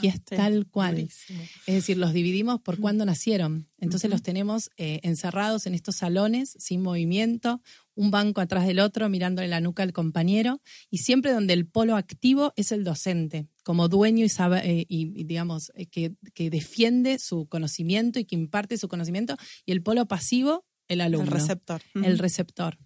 Y 0.02 0.08
es 0.08 0.22
tal 0.24 0.66
cual. 0.66 0.98
Es 0.98 1.74
decir, 1.74 1.96
los 1.96 2.12
dividimos 2.12 2.60
por 2.60 2.78
cuándo 2.78 3.04
nacieron. 3.04 3.68
Entonces 3.78 4.10
los 4.10 4.22
tenemos 4.22 4.70
eh, 4.76 5.00
encerrados 5.02 5.66
en 5.66 5.74
estos 5.74 5.96
salones, 5.96 6.56
sin 6.58 6.82
movimiento, 6.82 7.62
un 7.96 8.12
banco 8.12 8.40
atrás 8.40 8.66
del 8.66 8.78
otro, 8.78 9.08
mirándole 9.08 9.48
la 9.48 9.60
nuca 9.60 9.82
al 9.82 9.92
compañero, 9.92 10.60
y 10.90 10.98
siempre 10.98 11.32
donde 11.32 11.54
el 11.54 11.66
polo 11.66 11.96
activo 11.96 12.52
es 12.54 12.70
el 12.70 12.84
docente, 12.84 13.48
como 13.64 13.88
dueño 13.88 14.24
y, 14.24 14.28
sabe, 14.28 14.60
eh, 14.64 14.86
y 14.88 15.24
digamos, 15.24 15.72
eh, 15.74 15.86
que, 15.86 16.14
que, 16.34 16.50
defiende 16.50 17.18
su 17.18 17.48
conocimiento 17.48 18.20
y 18.20 18.24
que 18.24 18.36
imparte 18.36 18.78
su 18.78 18.86
conocimiento, 18.86 19.36
y 19.64 19.72
el 19.72 19.82
polo 19.82 20.06
pasivo, 20.06 20.64
el 20.86 21.00
alumno. 21.00 21.26
El 21.26 21.32
receptor. 21.32 21.82
El 21.94 22.18
receptor. 22.18 22.78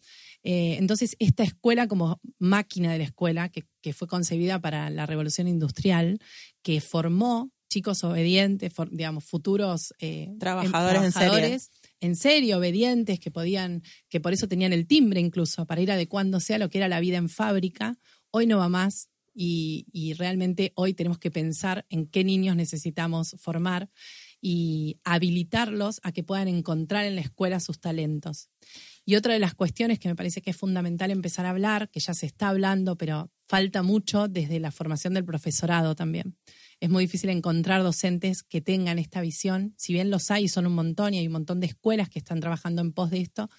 Eh, 0.42 0.76
entonces, 0.78 1.16
esta 1.18 1.42
escuela 1.42 1.86
como 1.86 2.20
máquina 2.38 2.92
de 2.92 2.98
la 2.98 3.04
escuela, 3.04 3.50
que, 3.50 3.64
fue 3.92 4.08
concebida 4.08 4.60
para 4.60 4.90
la 4.90 5.06
revolución 5.06 5.48
industrial, 5.48 6.18
que 6.62 6.80
formó 6.80 7.50
chicos 7.68 8.02
obedientes, 8.04 8.72
digamos, 8.90 9.24
futuros 9.24 9.94
eh, 10.00 10.34
trabajadores, 10.38 11.70
en, 12.00 12.16
serio. 12.16 12.58
obedientes, 12.58 13.20
que 13.20 13.30
podían, 13.30 13.82
que 14.08 14.20
por 14.20 14.32
eso 14.32 14.48
tenían 14.48 14.72
el 14.72 14.86
timbre 14.86 15.20
incluso, 15.20 15.66
para 15.66 15.80
ir 15.80 15.92
adecuándose 15.92 16.54
a 16.54 16.58
lo 16.58 16.70
que 16.70 16.78
era 16.78 16.88
la 16.88 17.00
vida 17.00 17.16
en 17.16 17.28
fábrica, 17.28 17.98
hoy 18.30 18.46
no 18.46 18.58
va 18.58 18.68
más. 18.68 19.08
Y, 19.32 19.86
y 19.92 20.14
realmente 20.14 20.72
hoy 20.74 20.92
tenemos 20.92 21.18
que 21.18 21.30
pensar 21.30 21.86
en 21.88 22.06
qué 22.06 22.24
niños 22.24 22.56
necesitamos 22.56 23.36
formar 23.38 23.88
y 24.40 24.98
habilitarlos 25.04 26.00
a 26.02 26.12
que 26.12 26.24
puedan 26.24 26.48
encontrar 26.48 27.04
en 27.06 27.14
la 27.14 27.20
escuela 27.20 27.60
sus 27.60 27.78
talentos. 27.78 28.48
Y 29.04 29.16
otra 29.16 29.32
de 29.32 29.38
las 29.38 29.54
cuestiones 29.54 29.98
que 29.98 30.08
me 30.08 30.16
parece 30.16 30.40
que 30.40 30.50
es 30.50 30.56
fundamental 30.56 31.10
empezar 31.10 31.46
a 31.46 31.50
hablar, 31.50 31.90
que 31.90 32.00
ya 32.00 32.14
se 32.14 32.26
está 32.26 32.48
hablando, 32.48 32.96
pero 32.96 33.30
falta 33.48 33.82
mucho 33.82 34.28
desde 34.28 34.60
la 34.60 34.70
formación 34.70 35.14
del 35.14 35.24
profesorado 35.24 35.94
también. 35.94 36.36
Es 36.80 36.88
muy 36.88 37.04
difícil 37.04 37.28
encontrar 37.28 37.82
docentes 37.82 38.42
que 38.42 38.62
tengan 38.62 38.98
esta 38.98 39.20
visión. 39.20 39.74
Si 39.76 39.92
bien 39.92 40.10
los 40.10 40.30
hay, 40.30 40.48
son 40.48 40.66
un 40.66 40.72
montón 40.74 41.12
y 41.12 41.18
hay 41.18 41.26
un 41.26 41.34
montón 41.34 41.60
de 41.60 41.66
escuelas 41.66 42.08
que 42.08 42.18
están 42.18 42.40
trabajando 42.40 42.80
en 42.80 42.92
pos 42.92 43.10
de 43.10 43.20
esto, 43.20 43.50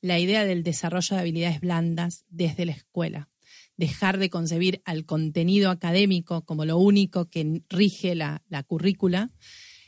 la 0.00 0.20
idea 0.20 0.44
del 0.44 0.62
desarrollo 0.62 1.16
de 1.16 1.20
habilidades 1.20 1.60
blandas 1.60 2.24
desde 2.28 2.66
la 2.66 2.72
escuela. 2.72 3.28
Dejar 3.76 4.18
de 4.18 4.30
concebir 4.30 4.80
al 4.84 5.04
contenido 5.04 5.70
académico 5.70 6.44
como 6.44 6.64
lo 6.64 6.78
único 6.78 7.28
que 7.28 7.62
rige 7.68 8.14
la, 8.14 8.42
currícula 8.66 9.32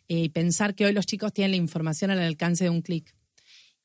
eh, 0.08 0.24
y 0.24 0.28
pensar 0.30 0.74
que 0.74 0.86
hoy 0.86 0.92
los 0.92 1.06
chicos 1.06 1.32
tienen 1.32 1.52
la 1.52 1.58
información 1.58 2.10
al 2.10 2.18
alcance 2.18 2.64
de 2.64 2.70
un 2.70 2.82
clic. 2.82 3.14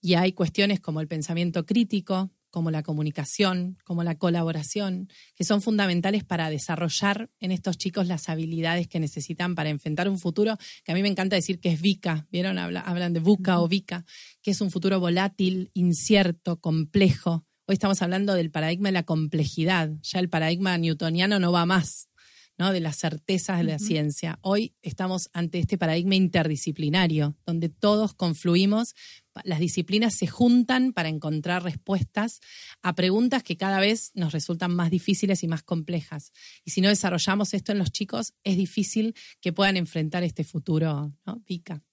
Y 0.01 0.15
hay 0.15 0.33
cuestiones 0.33 0.79
como 0.79 1.00
el 1.00 1.07
pensamiento 1.07 1.65
crítico, 1.65 2.31
como 2.55 2.71
la 2.71 2.83
comunicación, 2.83 3.77
como 3.83 4.05
la 4.05 4.15
colaboración, 4.15 5.09
que 5.35 5.43
son 5.43 5.62
fundamentales 5.62 6.24
para 6.24 6.50
desarrollar 6.50 7.29
en 7.41 7.51
estos 7.51 7.77
chicos 7.77 8.07
las 8.07 8.29
habilidades 8.29 8.88
que 8.88 9.01
necesitan 9.01 9.55
para 9.55 9.69
enfrentar 9.69 10.07
un 10.07 10.17
futuro, 10.17 10.57
que 10.85 10.93
a 10.93 10.95
mí 10.95 11.01
me 11.01 11.09
encanta 11.09 11.35
decir 11.35 11.59
que 11.59 11.74
es 11.74 11.81
VICA, 11.81 12.27
¿vieron? 12.31 12.57
Hablan 12.57 13.12
de 13.12 13.19
VUCA 13.19 13.59
o 13.59 13.67
VICA, 13.67 14.05
que 14.41 14.51
es 14.51 14.62
un 14.62 14.71
futuro 14.71 15.01
volátil, 15.01 15.69
incierto, 15.74 16.62
complejo. 16.62 17.43
Hoy 17.65 17.74
estamos 17.74 18.01
hablando 18.01 18.35
del 18.35 18.51
paradigma 18.51 18.88
de 18.88 18.93
la 18.93 19.03
complejidad, 19.03 19.91
ya 20.01 20.19
el 20.19 20.29
paradigma 20.29 20.77
newtoniano 20.77 21.39
no 21.39 21.51
va 21.51 21.65
más. 21.65 22.07
¿No? 22.57 22.71
de 22.71 22.79
las 22.79 22.97
certezas 22.97 23.57
de 23.57 23.63
la 23.65 23.79
ciencia. 23.79 24.39
Hoy 24.41 24.75
estamos 24.81 25.29
ante 25.33 25.59
este 25.59 25.77
paradigma 25.77 26.15
interdisciplinario, 26.15 27.35
donde 27.45 27.69
todos 27.69 28.13
confluimos 28.13 28.95
las 29.43 29.59
disciplinas 29.59 30.13
se 30.13 30.27
juntan 30.27 30.93
para 30.93 31.09
encontrar 31.09 31.63
respuestas 31.63 32.39
a 32.81 32.93
preguntas 32.95 33.43
que 33.43 33.57
cada 33.57 33.79
vez 33.79 34.12
nos 34.15 34.31
resultan 34.31 34.74
más 34.74 34.89
difíciles 34.89 35.43
y 35.43 35.47
más 35.47 35.63
complejas. 35.63 36.31
Y 36.63 36.71
si 36.71 36.81
no 36.81 36.89
desarrollamos 36.89 37.53
esto 37.53 37.71
en 37.71 37.79
los 37.79 37.91
chicos, 37.91 38.33
es 38.43 38.55
difícil 38.55 39.15
que 39.41 39.51
puedan 39.51 39.77
enfrentar 39.77 40.24
este 40.24 40.43
futuro, 40.43 41.13
¿no? 41.25 41.43
Pica. 41.43 41.83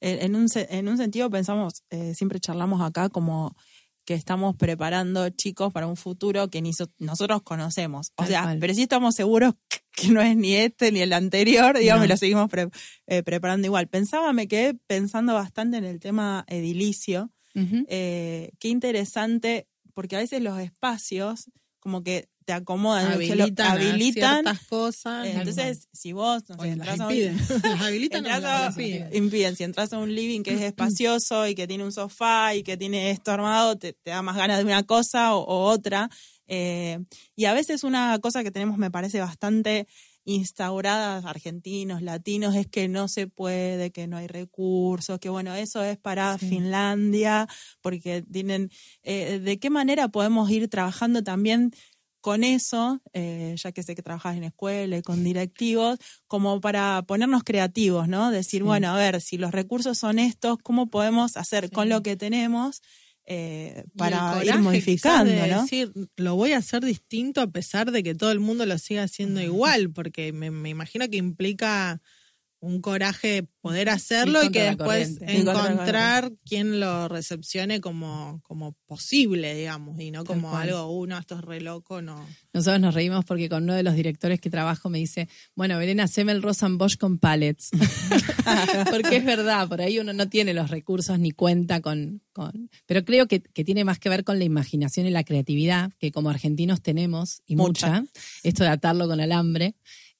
en, 0.00 0.36
un, 0.36 0.46
en, 0.54 0.88
un, 0.88 0.96
sentido 0.96 1.28
pensamos, 1.28 1.82
eh, 1.90 2.14
siempre 2.14 2.38
charlamos 2.38 2.80
acá 2.82 3.08
como 3.08 3.56
que 4.04 4.14
estamos 4.14 4.56
preparando 4.56 5.28
chicos 5.30 5.72
para 5.72 5.86
un 5.86 5.96
futuro 5.96 6.48
que 6.48 6.62
ni 6.62 6.72
nosotros 6.98 7.42
conocemos. 7.42 8.12
O 8.16 8.26
sea, 8.26 8.56
pero 8.60 8.74
sí 8.74 8.82
estamos 8.82 9.14
seguros 9.14 9.54
que 9.92 10.08
no 10.08 10.20
es 10.20 10.36
ni 10.36 10.54
este 10.54 10.92
ni 10.92 11.00
el 11.00 11.12
anterior, 11.12 11.78
digamos, 11.78 12.04
y 12.04 12.08
lo 12.08 12.16
seguimos 12.16 12.50
eh, 13.06 13.22
preparando 13.22 13.66
igual. 13.66 13.88
Pensaba, 13.88 14.32
me 14.32 14.48
quedé 14.48 14.74
pensando 14.86 15.34
bastante 15.34 15.76
en 15.78 15.84
el 15.84 16.00
tema 16.00 16.44
edilicio. 16.48 17.30
Eh, 17.56 18.50
qué 18.58 18.68
interesante, 18.68 19.68
porque 19.94 20.16
a 20.16 20.18
veces 20.18 20.42
los 20.42 20.58
espacios 20.58 21.50
como 21.78 22.02
que 22.02 22.28
te 22.44 22.52
acomodan, 22.52 23.12
habilitan, 23.12 23.78
ciertas 23.98 24.60
cosas. 24.68 25.26
Eh, 25.26 25.32
entonces, 25.32 25.88
si 25.92 26.12
vos 26.12 26.42
no 26.48 26.58
sé, 26.58 26.68
entras 26.68 27.00
a 27.00 27.08
un, 27.08 27.14
las 27.62 27.80
habilitan 27.80 28.26
impiden. 29.12 29.56
Si 29.56 29.64
entras 29.64 29.92
a 29.92 29.98
un 29.98 30.14
living 30.14 30.42
que 30.42 30.54
es 30.54 30.60
espacioso 30.62 31.46
y 31.46 31.54
que 31.54 31.66
tiene 31.66 31.84
un 31.84 31.92
sofá 31.92 32.54
y 32.54 32.62
que 32.62 32.76
tiene 32.76 33.10
esto 33.10 33.32
armado, 33.32 33.76
te, 33.76 33.96
da 34.04 34.22
más 34.22 34.36
ganas 34.36 34.58
de 34.58 34.64
una 34.64 34.82
cosa 34.82 35.34
o, 35.34 35.64
otra. 35.64 36.10
Eh, 36.46 36.98
y 37.34 37.46
a 37.46 37.54
veces 37.54 37.84
una 37.84 38.18
cosa 38.18 38.42
que 38.42 38.50
tenemos 38.50 38.76
me 38.76 38.90
parece 38.90 39.20
bastante 39.20 39.86
instaurada, 40.24 41.18
argentinos, 41.28 42.02
latinos, 42.02 42.54
es 42.54 42.66
que 42.66 42.88
no 42.88 43.08
se 43.08 43.26
puede, 43.26 43.90
que 43.90 44.06
no 44.06 44.16
hay 44.16 44.26
recursos, 44.26 45.18
que 45.18 45.28
bueno, 45.28 45.54
eso 45.54 45.82
es 45.82 45.98
para 45.98 46.38
Finlandia, 46.38 47.46
porque 47.82 48.22
tienen, 48.22 48.70
eh, 49.02 49.38
¿de 49.38 49.58
qué 49.58 49.68
manera 49.68 50.08
podemos 50.08 50.50
ir 50.50 50.68
trabajando 50.68 51.22
también 51.22 51.72
con 52.24 52.42
eso, 52.42 53.02
eh, 53.12 53.54
ya 53.62 53.72
que 53.72 53.82
sé 53.82 53.94
que 53.94 54.00
trabajas 54.00 54.34
en 54.34 54.44
escuela 54.44 54.96
y 54.96 55.02
con 55.02 55.22
directivos, 55.22 55.98
como 56.26 56.58
para 56.62 57.02
ponernos 57.06 57.44
creativos, 57.44 58.08
¿no? 58.08 58.30
Decir, 58.30 58.62
bueno, 58.62 58.88
a 58.88 58.96
ver, 58.96 59.20
si 59.20 59.36
los 59.36 59.52
recursos 59.52 59.98
son 59.98 60.18
estos, 60.18 60.56
¿cómo 60.62 60.88
podemos 60.88 61.36
hacer 61.36 61.70
con 61.70 61.90
lo 61.90 62.02
que 62.02 62.16
tenemos 62.16 62.80
eh, 63.26 63.84
para 63.98 64.42
ir 64.42 64.58
modificando, 64.60 65.30
de 65.30 65.48
¿no? 65.48 65.60
decir, 65.64 65.92
lo 66.16 66.34
voy 66.34 66.52
a 66.52 66.56
hacer 66.56 66.82
distinto 66.82 67.42
a 67.42 67.46
pesar 67.46 67.92
de 67.92 68.02
que 68.02 68.14
todo 68.14 68.32
el 68.32 68.40
mundo 68.40 68.64
lo 68.64 68.78
siga 68.78 69.02
haciendo 69.02 69.42
igual, 69.42 69.90
porque 69.90 70.32
me, 70.32 70.50
me 70.50 70.70
imagino 70.70 71.06
que 71.10 71.18
implica 71.18 72.00
un 72.64 72.80
coraje 72.80 73.46
poder 73.60 73.88
hacerlo 73.88 74.42
y, 74.44 74.50
que 74.50 74.62
después 74.62 75.18
encontrar 75.20 76.32
quien 76.44 76.80
lo 76.80 77.08
recepcione 77.08 77.80
como, 77.80 78.40
como 78.42 78.72
posible, 78.86 79.54
digamos, 79.54 79.98
y 80.00 80.10
no 80.10 80.24
como 80.24 80.56
algo, 80.56 80.90
uno, 80.90 81.18
esto 81.18 81.36
es 81.36 81.42
re 81.42 81.60
loco, 81.60 82.02
no. 82.02 82.26
Nosotros 82.52 82.80
nos 82.80 82.94
reímos 82.94 83.24
porque 83.24 83.48
con 83.48 83.64
uno 83.64 83.74
de 83.74 83.82
los 83.82 83.94
directores 83.94 84.40
que 84.40 84.50
trabajo 84.50 84.90
me 84.90 84.98
dice, 84.98 85.28
bueno, 85.54 85.78
Belén, 85.78 86.00
haceme 86.00 86.32
el 86.32 86.40
Bosch 86.40 86.96
con 86.98 87.18
pallets. 87.18 87.70
porque 88.90 89.16
es 89.16 89.24
verdad, 89.24 89.68
por 89.68 89.80
ahí 89.80 89.98
uno 89.98 90.12
no 90.12 90.28
tiene 90.28 90.54
los 90.54 90.70
recursos 90.70 91.18
ni 91.18 91.30
cuenta 91.30 91.80
con... 91.80 92.22
con... 92.32 92.70
Pero 92.86 93.04
creo 93.04 93.26
que, 93.26 93.40
que 93.40 93.64
tiene 93.64 93.84
más 93.84 93.98
que 93.98 94.08
ver 94.08 94.24
con 94.24 94.38
la 94.38 94.44
imaginación 94.44 95.06
y 95.06 95.10
la 95.10 95.24
creatividad, 95.24 95.92
que 95.98 96.12
como 96.12 96.30
argentinos 96.30 96.82
tenemos, 96.82 97.42
y 97.46 97.56
mucha 97.56 98.04
esto 98.42 98.64
de 98.64 98.70
atarlo 98.70 99.08
con 99.08 99.20
alambre. 99.20 99.74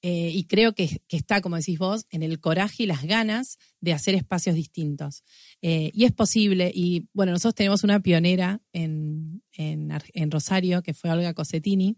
Eh, 0.06 0.32
y 0.34 0.44
creo 0.44 0.74
que, 0.74 1.00
está, 1.08 1.40
como 1.40 1.56
decís 1.56 1.78
vos, 1.78 2.04
en 2.10 2.22
el 2.22 2.38
coraje 2.38 2.82
y 2.82 2.86
las 2.86 3.04
ganas 3.04 3.56
de 3.80 3.94
hacer 3.94 4.14
espacios 4.14 4.54
distintos. 4.54 5.24
Eh, 5.62 5.92
y 5.94 6.04
es 6.04 6.12
posible, 6.12 6.70
y 6.74 7.08
bueno, 7.14 7.32
nosotros 7.32 7.54
tenemos 7.54 7.84
una 7.84 8.00
pionera 8.00 8.60
en, 8.74 9.40
Rosario, 10.30 10.82
que 10.82 10.92
fue 10.92 11.10
Olga 11.10 11.32
Cosetini, 11.32 11.96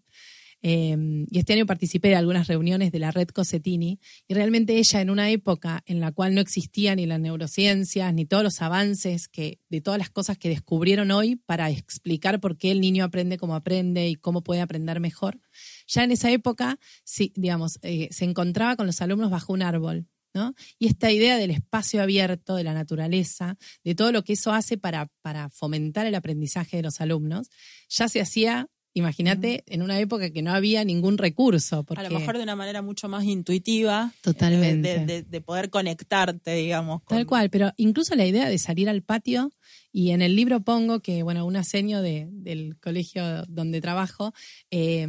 eh, 0.68 0.96
y 1.30 1.38
este 1.38 1.52
año 1.52 1.64
participé 1.64 2.08
de 2.08 2.16
algunas 2.16 2.48
reuniones 2.48 2.90
de 2.90 2.98
la 2.98 3.12
red 3.12 3.28
Cosetini, 3.28 4.00
y 4.26 4.34
realmente 4.34 4.76
ella 4.76 5.00
en 5.00 5.10
una 5.10 5.30
época 5.30 5.84
en 5.86 6.00
la 6.00 6.10
cual 6.10 6.34
no 6.34 6.40
existían 6.40 6.96
ni 6.96 7.06
las 7.06 7.20
neurociencias, 7.20 8.12
ni 8.12 8.26
todos 8.26 8.42
los 8.42 8.60
avances 8.60 9.28
que, 9.28 9.60
de 9.68 9.80
todas 9.80 9.96
las 9.96 10.10
cosas 10.10 10.38
que 10.38 10.48
descubrieron 10.48 11.12
hoy 11.12 11.36
para 11.36 11.70
explicar 11.70 12.40
por 12.40 12.58
qué 12.58 12.72
el 12.72 12.80
niño 12.80 13.04
aprende 13.04 13.38
como 13.38 13.54
aprende 13.54 14.08
y 14.08 14.16
cómo 14.16 14.42
puede 14.42 14.60
aprender 14.60 14.98
mejor, 14.98 15.38
ya 15.86 16.02
en 16.02 16.10
esa 16.10 16.32
época, 16.32 16.80
sí, 17.04 17.32
digamos, 17.36 17.78
eh, 17.82 18.08
se 18.10 18.24
encontraba 18.24 18.74
con 18.74 18.86
los 18.86 19.00
alumnos 19.00 19.30
bajo 19.30 19.52
un 19.52 19.62
árbol. 19.62 20.08
¿no? 20.34 20.52
Y 20.78 20.88
esta 20.88 21.10
idea 21.12 21.38
del 21.38 21.50
espacio 21.50 22.02
abierto, 22.02 22.56
de 22.56 22.64
la 22.64 22.74
naturaleza, 22.74 23.56
de 23.84 23.94
todo 23.94 24.12
lo 24.12 24.22
que 24.22 24.34
eso 24.34 24.52
hace 24.52 24.76
para, 24.76 25.10
para 25.22 25.48
fomentar 25.48 26.06
el 26.06 26.14
aprendizaje 26.14 26.76
de 26.76 26.82
los 26.82 27.00
alumnos, 27.00 27.48
ya 27.88 28.06
se 28.08 28.20
hacía 28.20 28.68
Imagínate 28.96 29.62
en 29.66 29.82
una 29.82 30.00
época 30.00 30.30
que 30.30 30.40
no 30.40 30.54
había 30.54 30.82
ningún 30.82 31.18
recurso. 31.18 31.84
A 31.94 32.02
lo 32.02 32.18
mejor 32.18 32.38
de 32.38 32.44
una 32.44 32.56
manera 32.56 32.80
mucho 32.80 33.10
más 33.10 33.24
intuitiva. 33.24 34.14
Totalmente. 34.22 35.22
de, 35.22 35.40
poder 35.42 35.68
conectarte, 35.68 36.54
digamos. 36.54 37.02
Tal 37.06 37.26
cual, 37.26 37.50
pero 37.50 37.72
incluso 37.76 38.14
la 38.14 38.24
idea 38.24 38.48
de 38.48 38.56
salir 38.56 38.88
al 38.88 39.02
patio, 39.02 39.52
y 39.92 40.12
en 40.12 40.22
el 40.22 40.34
libro 40.34 40.60
pongo 40.60 41.00
que, 41.00 41.22
bueno, 41.22 41.44
una 41.44 41.62
seño 41.62 42.00
del 42.00 42.78
colegio 42.80 43.44
donde 43.48 43.82
trabajo, 43.82 44.32
eh, 44.70 45.06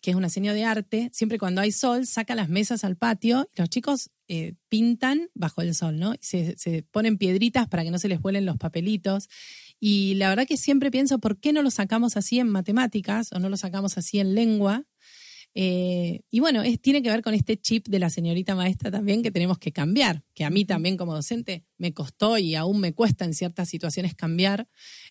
que 0.00 0.10
es 0.10 0.16
una 0.16 0.28
seño 0.28 0.52
de 0.52 0.64
arte, 0.64 1.08
siempre 1.12 1.38
cuando 1.38 1.60
hay 1.60 1.70
sol, 1.70 2.08
saca 2.08 2.34
las 2.34 2.48
mesas 2.48 2.82
al 2.82 2.96
patio 2.96 3.48
y 3.54 3.60
los 3.60 3.70
chicos 3.70 4.10
eh, 4.26 4.54
pintan 4.68 5.28
bajo 5.34 5.62
el 5.62 5.72
sol, 5.74 6.00
¿no? 6.00 6.14
Se, 6.20 6.56
se, 6.58 6.82
ponen 6.82 7.16
piedritas 7.16 7.68
para 7.68 7.84
que 7.84 7.90
no 7.90 7.98
se 7.98 8.08
les 8.08 8.20
vuelen 8.20 8.44
los 8.44 8.56
papelitos. 8.56 9.28
Y 9.80 10.14
la 10.14 10.28
verdad 10.28 10.46
que 10.46 10.56
siempre 10.56 10.90
pienso, 10.90 11.18
¿por 11.18 11.38
qué 11.38 11.52
no 11.52 11.62
lo 11.62 11.70
sacamos 11.70 12.16
así 12.16 12.38
en 12.38 12.48
matemáticas 12.48 13.32
o 13.32 13.38
no 13.38 13.48
lo 13.48 13.56
sacamos 13.56 13.98
así 13.98 14.18
en 14.18 14.34
lengua? 14.34 14.84
Eh, 15.56 16.22
y 16.30 16.40
bueno, 16.40 16.62
es, 16.62 16.80
tiene 16.80 17.00
que 17.00 17.10
ver 17.10 17.22
con 17.22 17.32
este 17.32 17.56
chip 17.56 17.86
de 17.86 18.00
la 18.00 18.10
señorita 18.10 18.56
maestra 18.56 18.90
también 18.90 19.22
que 19.22 19.30
tenemos 19.30 19.58
que 19.58 19.72
cambiar, 19.72 20.24
que 20.34 20.44
a 20.44 20.50
mí 20.50 20.64
también 20.64 20.96
como 20.96 21.14
docente 21.14 21.64
me 21.78 21.94
costó 21.94 22.38
y 22.38 22.56
aún 22.56 22.80
me 22.80 22.92
cuesta 22.92 23.24
en 23.24 23.34
ciertas 23.34 23.68
situaciones 23.68 24.14
cambiar. 24.16 24.68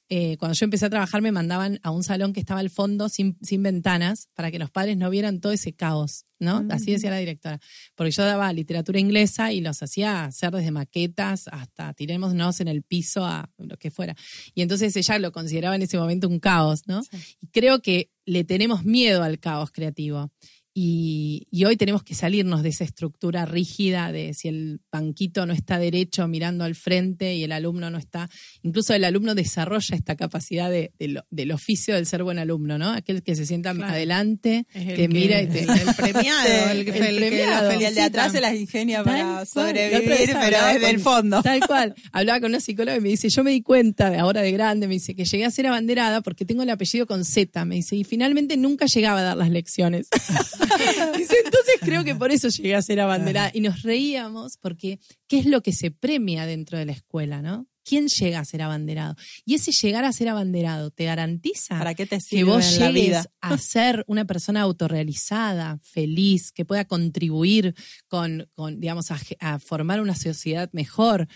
Eh, 0.10 0.38
cuando 0.38 0.54
yo 0.54 0.66
empecé 0.66 0.86
a 0.86 0.90
trabajar 0.90 1.22
me 1.22 1.32
mandaban 1.32 1.80
a 1.82 1.92
un 1.92 2.04
salón 2.04 2.34
que 2.34 2.40
estaba 2.40 2.60
al 2.60 2.70
fondo 2.70 3.10
sin, 3.10 3.38
sin 3.42 3.64
ventanas 3.64 4.30
para 4.34 4.52
que 4.52 4.60
los 4.60 4.70
padres 4.70 4.98
no 4.98 5.10
vieran 5.10 5.40
todo 5.40 5.54
ese 5.54 5.74
caos, 5.74 6.26
¿no? 6.40 6.66
Así 6.70 6.92
decía 6.92 7.10
la 7.10 7.18
directora. 7.18 7.60
Porque 7.96 8.12
yo 8.12 8.24
daba 8.24 8.52
literatura 8.52 9.00
inglesa 9.00 9.54
y 9.54 9.62
los 9.62 9.82
hacía 9.82 10.26
hacer 10.26 10.52
desde 10.52 10.72
maquetas 10.72 11.48
hasta 11.48 11.94
tirémonos 11.94 12.60
en 12.60 12.68
el 12.68 12.84
piso 12.84 13.26
a 13.26 13.50
lo 13.58 13.78
que 13.78 13.92
fuera. 13.92 14.16
Y 14.54 14.62
entonces 14.62 14.96
ella 14.96 15.18
lo 15.20 15.32
consideraba 15.32 15.76
en 15.76 15.84
ese 15.84 15.98
momento 15.98 16.28
un 16.28 16.40
caos, 16.40 16.88
¿no? 16.88 17.02
Y 17.42 17.48
creo 17.48 17.82
que 17.82 18.12
le 18.26 18.44
tenemos 18.44 18.84
miedo 18.84 19.24
al 19.24 19.40
caos 19.40 19.72
creativo. 19.72 20.32
Y, 20.76 21.48
hoy 21.66 21.78
tenemos 21.78 22.02
que 22.04 22.16
salirnos 22.16 22.64
de 22.64 22.70
esa 22.70 22.84
estructura 22.84 23.46
rígida 23.46 24.12
de 24.12 24.34
si 24.34 24.48
el 24.48 24.82
banquito 24.92 25.46
no 25.46 25.54
está 25.54 25.78
derecho 25.78 26.28
mirando 26.28 26.64
al 26.64 26.74
frente 26.74 27.36
y 27.36 27.44
el 27.44 27.52
alumno 27.52 27.92
no 27.92 28.00
está. 28.00 28.28
Incluso 28.64 28.96
el 28.96 29.04
alumno 29.04 29.36
desarrolla 29.36 29.96
esta 29.96 30.16
capacidad 30.16 30.72
de, 30.72 30.92
del 31.30 31.52
oficio 31.52 31.94
del 31.94 32.08
ser 32.08 32.24
buen 32.24 32.40
alumno, 32.40 32.80
¿no? 32.80 32.92
Aquel 32.92 33.22
que 33.22 33.36
se 33.36 33.46
sienta 33.46 33.70
adelante, 33.70 34.66
que, 34.74 35.08
mira 35.08 35.42
y 35.44 35.48
te. 35.48 35.62
El 35.64 35.96
premiado, 35.96 36.72
el, 36.72 36.86
premiado. 36.86 37.72
el 37.72 37.96
de 37.96 38.02
atrás 38.02 38.32
se 38.32 38.42
las 38.42 38.56
ingenia 38.56 39.04
para 39.04 39.46
sobrevivir, 39.46 40.34
pero 40.34 40.58
desde 40.74 40.90
el 40.90 41.00
fondo. 41.00 41.44
Tal 41.44 41.60
cual. 41.68 41.94
Hablaba 42.12 42.40
con 42.40 42.50
una 42.50 42.60
psicóloga 42.60 42.98
y 42.98 43.02
me 43.02 43.10
dice: 43.10 43.30
Yo 43.30 43.44
me 43.44 43.52
di 43.52 43.62
cuenta, 43.62 44.10
de 44.10 44.18
ahora 44.18 44.42
de 44.42 44.52
grande, 44.52 44.88
me 44.88 44.96
dice 44.96 45.16
que 45.16 45.26
llegué 45.26 45.46
a 45.46 45.52
ser 45.52 45.68
abanderada 45.68 46.22
porque 46.22 46.46
tengo 46.46 46.64
el 46.64 46.70
apellido 46.72 47.06
con 47.06 47.24
Z. 47.24 47.64
Me 47.66 47.76
dice, 47.76 47.96
y 47.96 48.04
finalmente 48.04 48.58
nunca 48.58 48.88
llegaba 48.88 49.20
a 49.20 49.24
dar 49.24 49.38
las 49.38 49.52
lecciones. 49.52 50.08
Dice, 51.18 51.36
entonces 51.44 51.76
creo 51.82 52.04
que 52.04 52.16
por 52.16 52.32
eso 52.32 52.50
llegué 52.50 52.76
a 52.76 52.82
ser 52.82 53.00
abanderada. 53.00 53.52
Y 53.54 53.62
nos 53.62 53.82
reíamos 53.82 54.58
porque, 54.58 55.00
¿qué 55.28 55.40
es 55.40 55.46
lo 55.46 55.62
que 55.62 55.74
se 55.74 55.92
premia 55.92 56.46
dentro 56.46 56.78
de 56.78 56.86
la 56.86 56.92
escuela, 56.92 57.42
no? 57.42 57.68
¿Quién 57.86 58.08
llega 58.08 58.40
a 58.40 58.46
ser 58.46 58.62
abanderado? 58.62 59.16
Y 59.46 59.56
ese 59.56 59.72
llegar 59.72 60.06
a 60.06 60.14
ser 60.14 60.30
abanderado 60.30 60.90
te 60.90 61.04
garantiza 61.04 61.78
¿Para 61.78 61.94
qué 61.94 62.06
te 62.06 62.18
que 62.18 62.46
vos 62.46 62.76
en 62.76 62.80
la 62.80 62.92
vida? 62.92 63.26
a 63.42 63.58
ser 63.58 64.06
una 64.08 64.26
persona 64.26 64.62
autorrealizada, 64.62 65.80
feliz, 65.84 66.52
que 66.54 66.64
pueda 66.64 66.86
contribuir 66.86 67.76
con, 68.08 68.50
con, 68.56 68.80
digamos, 68.80 69.08
a 69.12 69.60
formar 69.60 70.00
una 70.00 70.16
sociedad 70.16 70.70
mejor. 70.72 71.28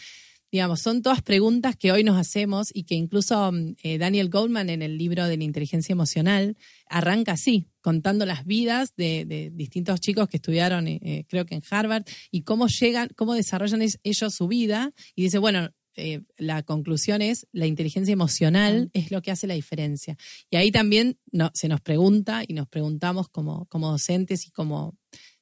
Digamos, 0.52 0.82
son 0.82 1.02
todas 1.02 1.22
preguntas 1.22 1.76
que 1.76 1.92
hoy 1.92 2.04
nos 2.06 2.18
hacemos 2.18 2.70
y 2.74 2.84
que 2.84 2.96
incluso 2.96 3.52
mm, 3.52 3.76
eh, 3.84 3.98
Daniel 3.98 4.30
Goldman 4.30 4.70
en 4.70 4.82
el 4.82 4.98
libro 4.98 5.26
de 5.28 5.38
la 5.38 5.44
inteligencia 5.44 5.92
emocional 5.92 6.56
arranca 6.88 7.34
así, 7.34 7.68
contando 7.82 8.26
las 8.26 8.46
vidas 8.46 8.94
de, 8.96 9.26
de 9.26 9.50
distintos 9.54 10.00
chicos 10.00 10.30
que 10.30 10.38
estudiaron, 10.38 10.88
eh, 10.88 11.00
eh, 11.02 11.26
creo 11.28 11.46
que 11.46 11.56
en 11.56 11.64
Harvard, 11.70 12.06
y 12.32 12.44
cómo 12.44 12.68
llegan, 12.68 13.10
cómo 13.16 13.34
desarrollan 13.34 13.82
es- 13.82 14.00
ellos 14.04 14.34
su 14.36 14.48
vida. 14.48 14.94
Y 15.16 15.24
dice, 15.24 15.38
bueno, 15.38 15.70
eh, 16.00 16.22
la 16.38 16.62
conclusión 16.64 17.22
es 17.24 17.48
la 17.52 17.66
inteligencia 17.66 18.14
emocional 18.14 18.92
es 18.94 19.10
lo 19.12 19.22
que 19.22 19.32
hace 19.32 19.48
la 19.48 19.56
diferencia. 19.56 20.16
Y 20.50 20.56
ahí 20.56 20.72
también 20.72 21.18
no, 21.32 21.50
se 21.56 21.68
nos 21.68 21.82
pregunta 21.82 22.44
y 22.48 22.54
nos 22.54 22.68
preguntamos 22.68 23.30
como, 23.30 23.66
como 23.66 23.90
docentes 23.92 24.46
y 24.46 24.52
como, 24.52 24.96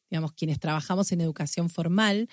digamos, 0.09 0.31
quienes 0.31 0.59
trabajamos 0.59 1.11
en 1.11 1.19
educación 1.21 1.69
formal, 1.69 2.29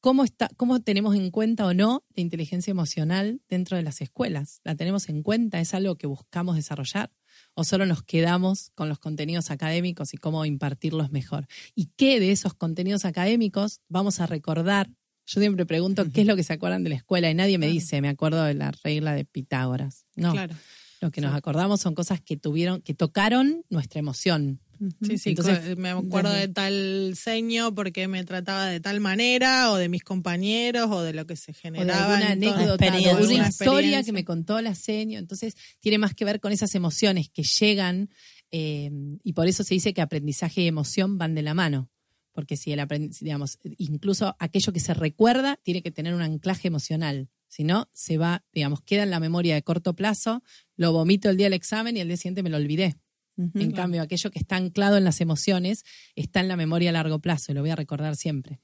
¿cómo, 0.00 0.24
está, 0.24 0.48
¿cómo 0.56 0.80
tenemos 0.80 1.14
en 1.16 1.30
cuenta 1.30 1.66
o 1.66 1.74
no 1.74 2.04
la 2.14 2.22
inteligencia 2.22 2.70
emocional 2.70 3.40
dentro 3.48 3.76
de 3.76 3.82
las 3.82 4.00
escuelas? 4.00 4.60
¿La 4.64 4.74
tenemos 4.74 5.08
en 5.08 5.22
cuenta? 5.22 5.60
¿Es 5.60 5.74
algo 5.74 5.96
que 5.96 6.06
buscamos 6.06 6.56
desarrollar? 6.56 7.10
¿O 7.54 7.64
solo 7.64 7.86
nos 7.86 8.02
quedamos 8.02 8.70
con 8.74 8.88
los 8.88 8.98
contenidos 8.98 9.50
académicos 9.50 10.14
y 10.14 10.16
cómo 10.16 10.44
impartirlos 10.44 11.10
mejor? 11.10 11.46
¿Y 11.74 11.86
qué 11.96 12.20
de 12.20 12.32
esos 12.32 12.54
contenidos 12.54 13.04
académicos 13.04 13.80
vamos 13.88 14.20
a 14.20 14.26
recordar? 14.26 14.90
Yo 15.26 15.40
siempre 15.40 15.66
pregunto 15.66 16.10
qué 16.12 16.22
es 16.22 16.26
lo 16.26 16.36
que 16.36 16.42
se 16.42 16.54
acuerdan 16.54 16.84
de 16.84 16.90
la 16.90 16.96
escuela 16.96 17.30
y 17.30 17.34
nadie 17.34 17.58
me 17.58 17.66
dice, 17.68 18.00
me 18.00 18.08
acuerdo 18.08 18.42
de 18.44 18.54
la 18.54 18.72
regla 18.82 19.12
de 19.14 19.24
Pitágoras. 19.26 20.06
No, 20.16 20.32
Claro. 20.32 20.54
lo 21.02 21.10
que 21.10 21.20
nos 21.20 21.34
acordamos 21.34 21.80
son 21.80 21.94
cosas 21.94 22.20
que 22.22 22.36
tuvieron, 22.38 22.80
que 22.80 22.94
tocaron 22.94 23.62
nuestra 23.68 24.00
emoción. 24.00 24.60
Sí, 25.02 25.18
sí, 25.18 25.30
Entonces, 25.30 25.76
me 25.76 25.90
acuerdo 25.90 26.32
de 26.32 26.48
tal 26.48 27.14
seño 27.16 27.74
porque 27.74 28.08
me 28.08 28.24
trataba 28.24 28.66
de 28.66 28.80
tal 28.80 29.00
manera, 29.00 29.72
o 29.72 29.76
de 29.76 29.88
mis 29.88 30.02
compañeros, 30.02 30.88
o 30.90 31.02
de 31.02 31.12
lo 31.12 31.26
que 31.26 31.36
se 31.36 31.50
o 31.50 31.54
de 31.54 31.60
generaba. 31.60 32.16
alguna 32.16 32.32
anécdota, 32.32 32.62
o 32.62 32.76
de 32.76 32.86
experiencia. 32.86 33.12
una 33.12 33.20
alguna 33.20 33.48
historia 33.48 34.02
que 34.02 34.12
me 34.12 34.24
contó 34.24 34.60
la 34.60 34.74
seño. 34.74 35.18
Entonces, 35.18 35.54
tiene 35.80 35.98
más 35.98 36.14
que 36.14 36.24
ver 36.24 36.40
con 36.40 36.52
esas 36.52 36.74
emociones 36.74 37.28
que 37.28 37.42
llegan 37.42 38.10
eh, 38.50 38.90
y 39.22 39.32
por 39.32 39.46
eso 39.46 39.64
se 39.64 39.74
dice 39.74 39.92
que 39.92 40.00
aprendizaje 40.00 40.62
y 40.62 40.66
emoción 40.66 41.18
van 41.18 41.34
de 41.34 41.42
la 41.42 41.54
mano. 41.54 41.90
Porque 42.32 42.56
si 42.56 42.72
el 42.72 42.80
aprendiz, 42.80 43.18
digamos, 43.20 43.58
incluso 43.78 44.36
aquello 44.38 44.72
que 44.72 44.80
se 44.80 44.94
recuerda 44.94 45.58
tiene 45.62 45.82
que 45.82 45.90
tener 45.90 46.14
un 46.14 46.22
anclaje 46.22 46.68
emocional. 46.68 47.28
Si 47.48 47.64
no, 47.64 47.88
se 47.92 48.18
va, 48.18 48.44
digamos, 48.52 48.82
queda 48.82 49.02
en 49.02 49.10
la 49.10 49.20
memoria 49.20 49.54
de 49.54 49.62
corto 49.62 49.94
plazo, 49.94 50.42
lo 50.76 50.92
vomito 50.92 51.30
el 51.30 51.36
día 51.36 51.46
del 51.46 51.54
examen 51.54 51.96
y 51.96 52.00
el 52.00 52.08
día 52.08 52.16
siguiente 52.16 52.42
me 52.42 52.50
lo 52.50 52.58
olvidé. 52.58 52.96
En 53.54 53.70
cambio, 53.72 54.02
aquello 54.02 54.30
que 54.30 54.38
está 54.38 54.56
anclado 54.56 54.96
en 54.96 55.04
las 55.04 55.20
emociones 55.20 55.84
está 56.16 56.40
en 56.40 56.48
la 56.48 56.56
memoria 56.56 56.90
a 56.90 56.92
largo 56.92 57.20
plazo 57.20 57.52
y 57.52 57.54
lo 57.54 57.60
voy 57.60 57.70
a 57.70 57.76
recordar 57.76 58.16
siempre. 58.16 58.58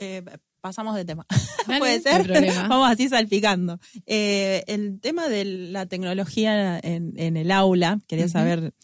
Eh, 0.00 0.22
pasamos 0.60 0.96
de 0.96 1.04
tema. 1.04 1.26
Dale, 1.68 1.78
Puede 1.78 2.00
ser. 2.00 2.26
Vamos 2.68 2.90
así 2.90 3.08
salpicando. 3.08 3.78
Eh, 4.06 4.64
el 4.66 5.00
tema 5.00 5.28
de 5.28 5.44
la 5.44 5.86
tecnología 5.86 6.78
en, 6.82 7.12
en 7.16 7.36
el 7.36 7.50
aula, 7.50 8.00
quería 8.08 8.28
saber 8.28 8.74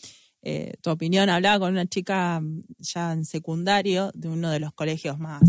eh, 0.43 0.73
tu 0.81 0.91
opinión. 0.91 1.29
Hablaba 1.29 1.59
con 1.59 1.73
una 1.73 1.87
chica 1.87 2.41
ya 2.79 3.13
en 3.13 3.27
secundario 3.27 4.11
de 4.15 4.29
uno 4.29 4.51
de 4.51 4.59
los 4.59 4.73
colegios 4.73 5.19
más 5.19 5.43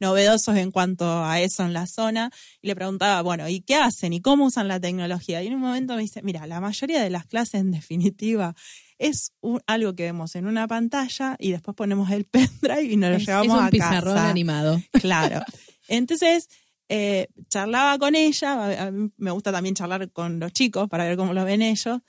novedosos 0.00 0.56
en 0.56 0.70
cuanto 0.70 1.24
a 1.24 1.40
eso 1.40 1.64
en 1.64 1.74
la 1.74 1.86
zona 1.86 2.30
y 2.62 2.68
le 2.68 2.74
preguntaba, 2.74 3.20
bueno, 3.20 3.48
¿y 3.48 3.60
qué 3.60 3.74
hacen? 3.74 4.14
¿Y 4.14 4.22
cómo 4.22 4.46
usan 4.46 4.68
la 4.68 4.80
tecnología? 4.80 5.42
Y 5.42 5.48
en 5.48 5.54
un 5.54 5.60
momento 5.60 5.96
me 5.96 6.02
dice, 6.02 6.22
mira, 6.22 6.46
la 6.46 6.60
mayoría 6.60 7.02
de 7.02 7.10
las 7.10 7.26
clases 7.26 7.60
en 7.60 7.72
definitiva 7.72 8.54
es 8.98 9.32
un- 9.40 9.60
algo 9.66 9.94
que 9.94 10.04
vemos 10.04 10.34
en 10.36 10.46
una 10.46 10.66
pantalla 10.68 11.36
y 11.38 11.52
después 11.52 11.74
ponemos 11.76 12.10
el 12.10 12.24
pendrive 12.60 12.82
y 12.84 12.96
nos 12.96 13.10
lo 13.10 13.16
Es- 13.16 13.26
llevamos 13.26 13.46
es 13.56 13.60
un 13.60 13.66
a 13.66 13.70
pizarrón 13.70 14.14
casa. 14.14 14.28
animado. 14.30 14.80
Claro. 15.00 15.42
Entonces, 15.88 16.48
eh, 16.88 17.28
charlaba 17.48 17.98
con 17.98 18.14
ella, 18.14 18.84
a- 18.86 18.90
mí 18.90 19.10
me 19.16 19.30
gusta 19.30 19.52
también 19.52 19.74
charlar 19.74 20.10
con 20.10 20.40
los 20.40 20.52
chicos 20.52 20.88
para 20.88 21.04
ver 21.04 21.16
cómo 21.16 21.32
lo 21.34 21.44
ven 21.44 21.62
ellos. 21.62 22.00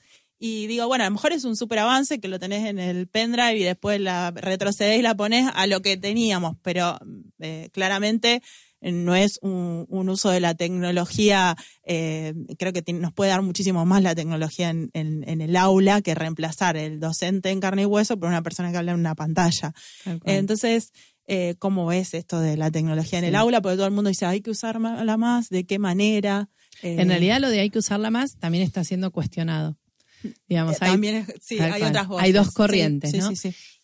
Y 0.42 0.66
digo, 0.68 0.86
bueno, 0.86 1.04
a 1.04 1.06
lo 1.08 1.12
mejor 1.12 1.32
es 1.34 1.44
un 1.44 1.54
súper 1.54 1.80
avance 1.80 2.18
que 2.18 2.26
lo 2.28 2.38
tenés 2.38 2.66
en 2.66 2.78
el 2.78 3.06
pendrive 3.08 3.58
y 3.58 3.62
después 3.62 4.00
la 4.00 4.30
retrocedés 4.30 4.98
y 4.98 5.02
la 5.02 5.14
ponés 5.14 5.50
a 5.54 5.66
lo 5.66 5.82
que 5.82 5.98
teníamos, 5.98 6.56
pero 6.62 6.98
eh, 7.40 7.68
claramente 7.72 8.42
no 8.82 9.14
es 9.14 9.38
un, 9.42 9.86
un 9.88 10.08
uso 10.08 10.30
de 10.30 10.40
la 10.40 10.54
tecnología, 10.54 11.56
eh, 11.84 12.34
creo 12.58 12.72
que 12.72 12.82
nos 12.92 13.12
puede 13.12 13.30
dar 13.30 13.42
muchísimo 13.42 13.84
más 13.86 14.02
la 14.02 14.14
tecnología 14.14 14.70
en, 14.70 14.90
en- 14.94 15.28
en 15.28 15.40
el 15.40 15.56
aula 15.56 16.00
que 16.02 16.14
reemplazar 16.14 16.76
el 16.76 16.98
docente 17.00 17.50
en 17.50 17.60
carne 17.60 17.82
y 17.82 17.86
hueso 17.86 18.18
por 18.18 18.28
una 18.28 18.42
persona 18.42 18.70
que 18.72 18.78
habla 18.78 18.92
en 18.92 19.00
una 19.00 19.14
pantalla. 19.14 19.72
Entonces, 20.38 20.92
eh, 21.26 21.54
¿cómo 21.58 21.86
ves 21.86 22.14
esto 22.14 22.40
de 22.40 22.56
la 22.56 22.70
tecnología 22.70 23.18
en 23.18 23.24
el 23.26 23.34
aula? 23.36 23.60
Porque 23.60 23.76
todo 23.76 23.86
el 23.86 23.92
mundo 23.92 24.08
dice, 24.08 24.26
hay 24.26 24.40
que 24.40 24.50
usarla 24.50 25.16
más, 25.16 25.48
¿de 25.48 25.64
qué 25.64 25.78
manera? 25.78 26.48
Eh, 26.82 26.96
En 26.98 27.08
realidad, 27.08 27.40
lo 27.40 27.50
de 27.50 27.60
hay 27.60 27.70
que 27.70 27.78
usarla 27.78 28.10
más 28.10 28.36
también 28.38 28.64
está 28.64 28.82
siendo 28.84 29.10
cuestionado. 29.10 29.76
Digamos, 30.48 30.74
eh, 30.74 30.78
hay, 30.80 30.90
también 30.92 31.16
es- 31.16 31.26
sí, 31.42 31.58
hay 31.60 31.82
otras 31.88 32.08
voces. 32.08 32.24
Hay 32.24 32.32
dos 32.32 32.52
corrientes, 32.52 33.10
sí, 33.10 33.16
¿no? 33.18 33.28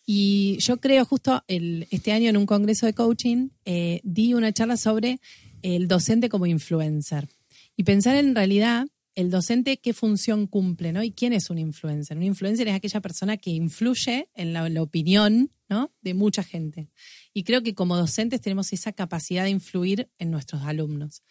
Y 0.09 0.57
yo 0.59 0.77
creo 0.77 1.03
justo 1.03 1.43
el, 1.49 1.85
este 1.91 2.13
año 2.13 2.29
en 2.29 2.37
un 2.37 2.45
congreso 2.45 2.85
de 2.85 2.93
coaching 2.93 3.49
eh, 3.65 3.99
di 4.05 4.33
una 4.33 4.53
charla 4.53 4.77
sobre 4.77 5.19
el 5.61 5.89
docente 5.89 6.29
como 6.29 6.45
influencer. 6.45 7.27
Y 7.75 7.83
pensar 7.83 8.15
en 8.15 8.33
realidad 8.33 8.87
el 9.15 9.29
docente 9.29 9.77
qué 9.77 9.93
función 9.93 10.47
cumple, 10.47 10.93
¿no? 10.93 11.03
Y 11.03 11.11
quién 11.11 11.33
es 11.33 11.49
un 11.49 11.57
influencer. 11.57 12.15
Un 12.15 12.23
influencer 12.23 12.69
es 12.69 12.75
aquella 12.75 13.01
persona 13.01 13.35
que 13.35 13.49
influye 13.49 14.29
en 14.33 14.53
la, 14.53 14.69
la 14.69 14.81
opinión, 14.81 15.51
¿no? 15.67 15.91
De 16.01 16.13
mucha 16.13 16.41
gente. 16.41 16.89
Y 17.33 17.43
creo 17.43 17.61
que 17.61 17.75
como 17.75 17.97
docentes 17.97 18.39
tenemos 18.39 18.71
esa 18.71 18.93
capacidad 18.93 19.43
de 19.43 19.49
influir 19.49 20.09
en 20.19 20.31
nuestros 20.31 20.61
alumnos. 20.61 21.21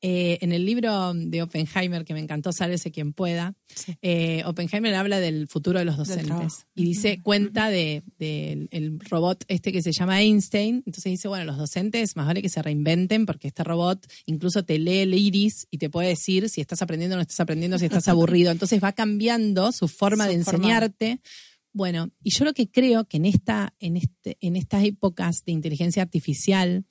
Eh, 0.00 0.38
en 0.42 0.52
el 0.52 0.64
libro 0.64 1.12
de 1.12 1.42
Oppenheimer, 1.42 2.04
que 2.04 2.14
me 2.14 2.20
encantó, 2.20 2.52
Sálvese 2.52 2.92
quien 2.92 3.12
pueda, 3.12 3.54
Sí. 3.74 3.96
eh, 4.00 4.42
Oppenheimer 4.46 4.94
habla 4.94 5.18
del 5.18 5.48
futuro 5.48 5.80
de 5.80 5.84
los 5.84 5.96
docentes 5.96 6.66
y 6.76 6.84
dice, 6.84 7.20
cuenta 7.20 7.68
de, 7.68 8.04
del 8.16 8.68
el 8.70 9.00
robot 9.00 9.44
este 9.48 9.72
que 9.72 9.82
se 9.82 9.90
llama 9.92 10.20
Einstein. 10.22 10.84
Entonces 10.86 11.04
dice, 11.10 11.26
bueno, 11.26 11.44
los 11.44 11.56
docentes 11.58 12.14
más 12.14 12.26
vale 12.26 12.42
que 12.42 12.48
se 12.48 12.62
reinventen 12.62 13.26
porque 13.26 13.48
este 13.48 13.64
robot 13.64 14.06
incluso 14.26 14.64
te 14.64 14.78
lee 14.78 14.98
el 15.00 15.14
iris 15.14 15.66
y 15.70 15.78
te 15.78 15.90
puede 15.90 16.08
decir 16.10 16.48
si 16.48 16.60
estás 16.60 16.80
aprendiendo 16.80 17.14
o 17.14 17.18
no 17.18 17.22
estás 17.22 17.40
aprendiendo, 17.40 17.76
si 17.78 17.86
estás 17.86 18.06
aburrido. 18.08 18.52
Entonces 18.52 18.80
va 18.82 18.92
cambiando 18.92 19.72
su 19.72 19.88
forma 19.88 20.26
Su 20.26 20.30
de 20.32 20.44
forma. 20.44 20.58
enseñarte. 20.58 21.20
Bueno, 21.72 22.10
y 22.22 22.30
yo 22.30 22.44
lo 22.44 22.54
que 22.54 22.70
creo 22.70 23.04
que 23.04 23.16
en, 23.18 23.24
esta, 23.26 23.74
en, 23.80 23.96
este, 23.96 24.36
en 24.40 24.54
estas 24.56 24.84
épocas 24.84 25.42
de 25.44 25.52
inteligencia 25.52 26.02
artificial, 26.02 26.84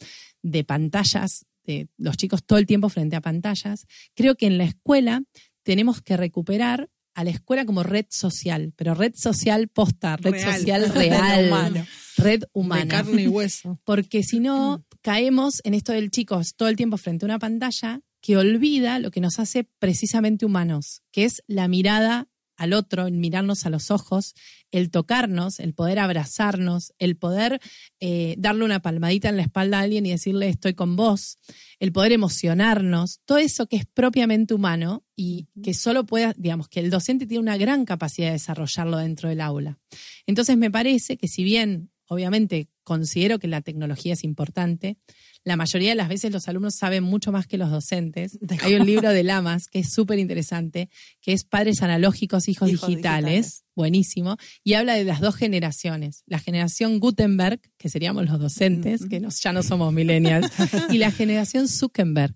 de 0.44 0.64
pantallas, 0.64 1.46
de 1.68 1.90
los 1.98 2.18
chicos 2.18 2.44
todo 2.44 2.58
el 2.58 2.66
tiempo 2.66 2.90
frente 2.90 3.16
a 3.16 3.22
pantallas, 3.22 3.86
creo 4.16 4.36
que 4.36 4.48
en 4.48 4.58
la 4.58 4.64
escuela 4.64 5.22
tenemos 5.64 6.02
que 6.02 6.18
recuperar 6.18 6.90
a 7.14 7.24
la 7.24 7.32
escuela 7.32 7.66
como 7.66 7.84
red 7.84 8.06
social, 8.10 8.74
pero 8.76 8.94
red 8.94 9.14
social 9.16 9.68
posta, 9.70 10.18
red 10.18 10.34
Real. 10.34 10.56
social 10.60 10.90
real, 10.94 11.48
humano. 11.48 11.86
red 12.18 12.40
De 12.42 12.48
humana. 12.54 12.88
carne 12.88 13.24
y 13.24 13.28
hueso. 13.28 13.80
Porque 13.86 14.24
si 14.24 14.40
no, 14.40 14.86
caemos 15.02 15.62
en 15.64 15.74
esto 15.74 15.92
del 15.94 16.10
chico 16.12 16.40
todo 16.56 16.70
el 16.70 16.76
tiempo 16.76 16.98
frente 16.98 17.26
a 17.26 17.28
una 17.28 17.40
pantalla 17.40 18.02
que 18.22 18.38
olvida 18.38 19.00
lo 19.00 19.10
que 19.12 19.20
nos 19.22 19.40
hace 19.40 19.64
precisamente 19.80 20.46
humanos, 20.46 21.02
que 21.12 21.26
es 21.26 21.44
la 21.48 21.68
mirada 21.68 22.28
al 22.58 22.74
otro, 22.74 23.08
el 23.08 23.14
mirarnos 23.14 23.66
a 23.66 23.70
los 23.70 23.92
ojos, 23.92 24.36
el 24.72 24.90
tocarnos, 24.92 25.60
el 25.60 25.74
poder 25.74 26.00
abrazarnos, 26.00 26.94
el 27.00 27.16
poder 27.16 27.62
eh, 28.00 28.36
darle 28.38 28.66
una 28.66 28.82
palmadita 28.82 29.30
en 29.30 29.38
la 29.38 29.44
espalda 29.44 29.80
a 29.80 29.82
alguien 29.82 30.06
y 30.06 30.10
decirle 30.10 30.50
estoy 30.50 30.74
con 30.74 30.96
vos, 30.96 31.40
el 31.80 31.92
poder 31.92 32.12
emocionarnos, 32.12 33.22
todo 33.26 33.38
eso 33.38 33.68
que 33.68 33.78
es 33.78 33.86
propiamente 33.86 34.54
humano 34.54 35.06
y 35.16 35.48
que 35.64 35.74
solo 35.74 36.06
pueda, 36.06 36.34
digamos, 36.38 36.68
que 36.68 36.80
el 36.80 36.90
docente 36.90 37.28
tiene 37.28 37.42
una 37.42 37.58
gran 37.58 37.86
capacidad 37.86 38.28
de 38.28 38.34
desarrollarlo 38.34 38.98
dentro 38.98 39.30
del 39.30 39.42
aula. 39.42 39.80
Entonces 40.26 40.58
me 40.58 40.72
parece 40.72 41.18
que 41.18 41.28
si 41.28 41.44
bien, 41.44 41.92
obviamente, 42.08 42.70
considero 42.84 43.40
que 43.40 43.48
la 43.48 43.62
tecnología 43.62 44.14
es 44.14 44.24
importante, 44.24 44.98
la 45.48 45.56
mayoría 45.56 45.90
de 45.92 45.96
las 45.96 46.10
veces 46.10 46.32
los 46.32 46.48
alumnos 46.50 46.76
saben 46.76 47.04
mucho 47.04 47.32
más 47.32 47.48
que 47.48 47.58
los 47.58 47.72
docentes. 47.72 48.38
Hay 48.62 48.76
un 48.76 48.86
libro 48.86 49.10
de 49.12 49.24
Lamas 49.24 49.68
que 49.68 49.80
es 49.80 49.94
súper 49.94 50.20
interesante, 50.20 50.90
que 51.22 51.32
es 51.32 51.46
Padres 51.46 51.82
Analógicos, 51.82 52.50
Hijos, 52.50 52.70
Hijos 52.70 52.90
digitales, 52.90 53.26
digitales. 53.30 53.64
buenísimo, 53.76 54.36
y 54.64 54.74
habla 54.74 54.96
de 54.96 55.06
las 55.06 55.22
dos 55.22 55.36
generaciones, 55.36 56.24
la 56.26 56.40
generación 56.40 57.00
Gutenberg, 57.00 57.62
que 57.78 57.88
seríamos 57.90 58.26
los 58.30 58.40
docentes, 58.40 59.06
que 59.08 59.20
nos- 59.22 59.42
ya 59.42 59.54
no 59.54 59.64
somos 59.64 59.94
millennials, 59.94 60.52
y 60.92 60.98
la 60.98 61.12
generación 61.12 61.68
Zuckerberg, 61.70 62.36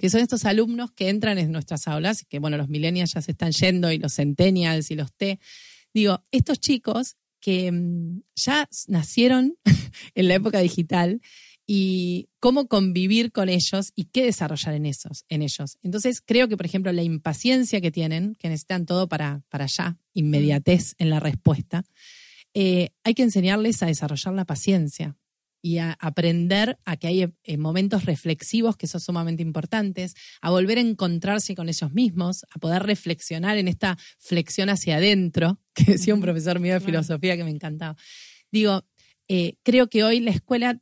que 0.00 0.10
son 0.10 0.20
estos 0.20 0.44
alumnos 0.44 0.90
que 0.90 1.08
entran 1.10 1.38
en 1.38 1.52
nuestras 1.52 1.86
aulas, 1.86 2.24
que 2.28 2.40
bueno, 2.40 2.56
los 2.56 2.68
millennials 2.68 3.12
ya 3.14 3.22
se 3.22 3.30
están 3.30 3.52
yendo, 3.52 3.92
y 3.92 3.98
los 3.98 4.14
centennials 4.16 4.90
y 4.90 4.96
los 4.96 5.12
T. 5.14 5.38
Digo, 5.94 6.24
estos 6.32 6.58
chicos 6.58 7.16
que 7.40 7.70
mm, 7.70 8.22
ya 8.34 8.68
nacieron 8.88 9.56
en 10.16 10.26
la 10.28 10.34
época 10.34 10.58
digital 10.58 11.20
y 11.70 12.30
cómo 12.40 12.66
convivir 12.66 13.30
con 13.30 13.50
ellos 13.50 13.92
y 13.94 14.06
qué 14.06 14.24
desarrollar 14.24 14.74
en, 14.74 14.86
esos, 14.86 15.26
en 15.28 15.42
ellos. 15.42 15.76
Entonces, 15.82 16.22
creo 16.24 16.48
que, 16.48 16.56
por 16.56 16.64
ejemplo, 16.64 16.90
la 16.92 17.02
impaciencia 17.02 17.82
que 17.82 17.90
tienen, 17.90 18.36
que 18.36 18.48
necesitan 18.48 18.86
todo 18.86 19.06
para, 19.06 19.42
para 19.50 19.64
allá, 19.64 19.98
inmediatez 20.14 20.94
en 20.96 21.10
la 21.10 21.20
respuesta, 21.20 21.84
eh, 22.54 22.88
hay 23.04 23.12
que 23.12 23.22
enseñarles 23.22 23.82
a 23.82 23.86
desarrollar 23.86 24.32
la 24.32 24.46
paciencia 24.46 25.18
y 25.60 25.76
a 25.76 25.92
aprender 26.00 26.78
a 26.86 26.96
que 26.96 27.08
hay 27.08 27.34
eh, 27.42 27.56
momentos 27.58 28.06
reflexivos 28.06 28.78
que 28.78 28.86
son 28.86 29.02
sumamente 29.02 29.42
importantes, 29.42 30.14
a 30.40 30.48
volver 30.48 30.78
a 30.78 30.80
encontrarse 30.80 31.54
con 31.54 31.68
ellos 31.68 31.92
mismos, 31.92 32.46
a 32.50 32.58
poder 32.58 32.82
reflexionar 32.84 33.58
en 33.58 33.68
esta 33.68 33.98
flexión 34.16 34.70
hacia 34.70 34.96
adentro, 34.96 35.60
que 35.74 35.84
decía 35.84 36.14
un 36.14 36.22
profesor 36.22 36.60
mío 36.60 36.72
de 36.72 36.80
filosofía 36.80 37.36
que 37.36 37.44
me 37.44 37.50
encantaba. 37.50 37.94
Digo, 38.50 38.86
eh, 39.28 39.56
creo 39.62 39.90
que 39.90 40.02
hoy 40.02 40.20
la 40.20 40.30
escuela 40.30 40.80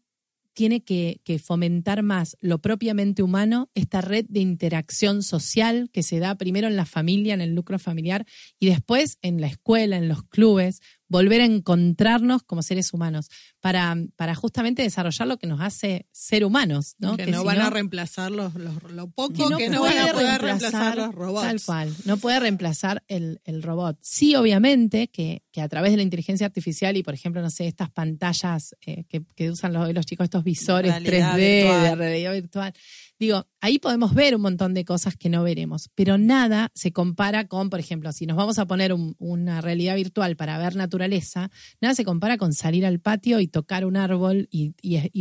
tiene 0.57 0.83
que, 0.83 1.21
fomentar 1.39 2.03
más 2.03 2.39
lo 2.41 2.63
propiamente 2.63 3.23
humano, 3.23 3.71
esta 3.75 4.01
red 4.01 4.25
de 4.27 4.41
interacción 4.41 5.23
social 5.23 5.91
que 5.93 6.03
se 6.03 6.19
da 6.19 6.35
primero 6.35 6.67
en 6.67 6.77
la 6.77 6.87
familia, 6.87 7.35
en 7.35 7.43
el 7.43 7.55
lucro 7.55 7.79
familiar, 7.79 8.25
y 8.59 8.67
después 8.67 9.19
en 9.21 9.43
la 9.43 9.49
escuela, 9.49 9.99
en 9.99 10.09
los 10.09 10.23
clubes, 10.23 10.81
volver 11.09 11.43
a 11.43 11.45
encontrarnos 11.45 12.43
como 12.43 12.63
seres 12.63 12.95
humanos, 12.95 13.29
para, 13.67 13.97
para 14.15 14.37
justamente 14.37 14.83
desarrollar 14.83 15.27
lo 15.27 15.39
que 15.39 15.49
nos 15.49 15.61
hace 15.61 16.07
ser 16.13 16.45
humanos. 16.45 16.95
¿no? 17.01 17.17
Que, 17.17 17.27
no 17.27 17.43
van 17.43 17.61
a 17.61 17.69
reemplazar 17.69 18.31
los, 18.31 18.55
lo 18.55 19.11
poco, 19.11 19.57
que 19.57 19.69
no, 19.69 19.83
van 19.83 19.99
a 19.99 20.13
poder 20.13 20.41
reemplazar, 20.41 20.97
los 20.97 21.13
robots. 21.13 21.49
Tal 21.49 21.61
cual, 21.61 21.97
no 22.05 22.17
puede 22.17 22.39
reemplazar 22.39 23.03
el, 23.09 23.41
robot. 23.65 23.99
Sí, 24.03 24.37
obviamente, 24.37 25.09
que, 25.09 25.43
que, 25.51 25.63
a 25.63 25.69
través 25.69 25.91
de 25.91 25.97
la 25.97 26.05
inteligencia 26.05 26.47
artificial 26.47 26.97
y, 26.97 27.03
por 27.03 27.15
ejemplo, 27.15 27.43
no 27.43 27.51
sé, 27.51 27.67
estas 27.67 27.91
pantallas 27.91 28.77
eh, 28.87 29.03
que, 29.09 29.51
usan 29.51 29.73
los, 29.73 29.93
los 29.93 30.07
chicos, 30.07 30.23
estos 30.23 30.45
visores 30.45 30.95
3D 30.95 31.37
de 31.37 31.95
realidad 31.97 32.35
virtual, 32.35 32.73
Digo, 33.19 33.47
ahí 33.63 33.79
podemos 33.79 34.13
ver 34.13 34.37
un 34.37 34.43
montón 34.43 34.75
de 34.75 34.85
cosas 34.85 35.17
que 35.17 35.31
no 35.31 35.43
veremos, 35.43 35.89
pero 35.95 36.19
nada 36.19 36.71
se 36.75 36.93
compara 36.93 37.49
con, 37.49 37.71
por 37.71 37.81
ejemplo, 37.81 38.13
si 38.13 38.27
nos 38.27 38.37
vamos 38.37 38.59
a 38.59 38.67
poner 38.67 38.95
una 39.19 39.63
realidad 39.63 39.97
virtual 39.97 40.37
para 40.37 40.59
ver 40.59 40.77
naturaleza, 40.77 41.51
nada 41.81 41.95
se 41.95 42.05
compara 42.05 42.37
con 42.37 42.53
salir 42.53 42.85
al 42.85 43.01
patio 43.01 43.41
y 43.41 43.49
tocar 43.57 43.87
un 43.87 43.97
árbol 43.97 44.49
y, 44.51 44.75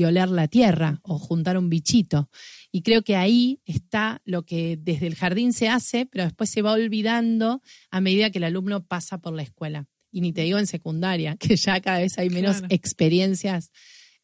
oler 0.03 0.27
la 0.29 0.49
tierra 0.49 0.99
o 1.03 1.17
juntar 1.17 1.57
un 1.57 1.69
bichito. 1.69 2.29
Y 2.69 2.81
creo 2.81 3.01
que 3.01 3.15
ahí 3.15 3.61
está 3.65 4.21
lo 4.25 4.43
que 4.43 4.77
desde 4.77 5.07
el 5.07 5.15
jardín 5.15 5.53
se 5.53 5.69
hace, 5.69 6.05
pero 6.05 6.25
después 6.25 6.49
se 6.49 6.61
va 6.61 6.73
olvidando 6.73 7.61
a 7.89 8.01
medida 8.01 8.31
que 8.31 8.39
el 8.39 8.43
alumno 8.43 8.85
pasa 8.85 9.19
por 9.19 9.33
la 9.33 9.43
escuela. 9.43 9.87
Y 10.11 10.19
ni 10.19 10.33
te 10.33 10.41
digo 10.41 10.59
en 10.59 10.67
secundaria, 10.67 11.35
que 11.39 11.55
ya 11.55 11.79
cada 11.79 11.99
vez 11.99 12.17
hay 12.17 12.29
menos 12.29 12.61
experiencias 12.69 13.71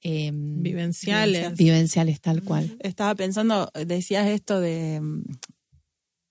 Em, 0.03 0.63
vivenciales. 0.63 1.55
Vivenciales, 1.55 2.19
tal 2.21 2.43
cual. 2.43 2.75
Estaba 2.79 3.13
pensando, 3.13 3.69
decías 3.85 4.27
esto 4.27 4.59
de, 4.59 4.99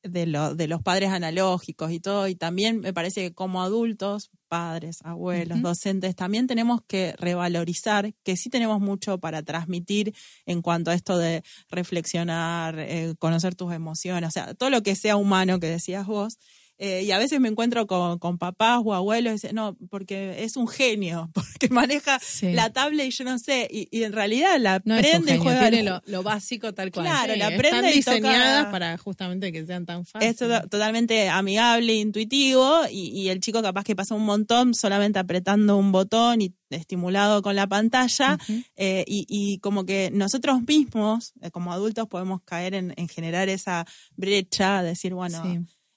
de, 0.03 0.55
de 0.57 0.69
los 0.69 0.83
padres 0.83 1.11
analógicos 1.11 1.93
y 1.93 2.01
todo, 2.01 2.27
y 2.27 2.35
también 2.35 2.81
me 2.81 2.93
parece 2.93 3.23
que 3.23 3.33
como 3.33 3.63
adultos, 3.63 4.31
padres, 4.51 4.99
abuelos, 5.05 5.63
docentes, 5.63 6.17
también 6.17 6.49
tenemos 6.49 6.81
que 6.89 7.15
revalorizar 7.19 8.13
que 8.25 8.37
sí 8.37 8.51
tenemos 8.51 8.81
mucho 8.81 9.19
para 9.19 9.45
transmitir 9.45 10.13
en 10.45 10.61
cuanto 10.61 10.91
a 10.91 10.95
esto 10.95 11.17
de 11.17 11.45
reflexionar, 11.71 12.77
eh, 12.79 13.15
conocer 13.19 13.55
tus 13.55 13.73
emociones, 13.73 14.29
o 14.29 14.33
sea, 14.33 14.55
todo 14.55 14.69
lo 14.69 14.83
que 14.83 14.97
sea 14.97 15.17
humano 15.17 15.61
que 15.61 15.69
decías 15.69 16.05
vos, 16.05 16.39
eh, 16.83 17.03
y 17.03 17.11
a 17.11 17.19
veces 17.19 17.41
me 17.41 17.49
encuentro 17.49 17.87
con, 17.87 18.39
papás 18.39 18.81
o 18.83 18.95
abuelos 18.95 19.33
y 19.33 19.35
dicen, 19.35 19.55
no, 19.55 19.77
porque 19.91 20.43
es 20.45 20.57
un 20.57 20.67
genio, 20.67 21.31
porque 21.35 21.69
maneja 21.69 22.19
la 22.41 22.73
tablet 22.73 23.09
y 23.09 23.11
yo 23.11 23.25
no 23.25 23.39
sé. 23.39 23.69
Y, 23.71 24.03
en 24.03 24.15
realidad 24.15 24.59
la 24.59 24.81
no 24.87 24.97
prende 24.97 25.35
y 25.35 25.39
juega. 25.39 25.69
Tiene 25.69 26.01
lo, 26.07 26.23
básico 26.23 26.73
tal 26.73 26.91
cual. 26.91 27.05
Claro, 27.05 27.37
la 27.37 27.55
prende 27.55 27.95
y 27.95 28.03
toca, 28.03 28.69
para 28.71 28.97
justamente 28.97 29.53
que 29.53 29.67
sean 29.67 29.85
tan 29.85 30.07
fáciles. 30.07 30.41
Es 30.41 30.69
totalmente 30.71 31.29
amigable, 31.29 31.95
intuitivo 31.97 32.81
y, 32.91 33.29
el 33.29 33.41
chico 33.41 33.61
capaz 33.61 33.85
que 33.85 33.95
pasa 33.95 34.15
un 34.15 34.25
montón 34.25 34.73
solamente 34.73 35.19
apretando 35.19 35.77
un 35.77 35.93
botón 35.93 36.41
y 36.41 36.55
estimulado 36.71 37.43
con 37.43 37.57
la 37.57 37.67
pantalla 37.67 38.39
eh, 38.77 39.05
y, 39.07 39.59
como 39.59 39.85
que 39.85 40.11
nosotros 40.15 40.63
mismos 40.67 41.35
eh, 41.43 41.51
como 41.51 41.75
adultos 41.75 42.09
podemos 42.09 42.41
caer 42.43 42.73
en, 42.73 42.95
generar 43.09 43.51
esa 43.51 43.85
brecha, 44.17 44.83
decir, 44.83 45.13
bueno, 45.13 45.43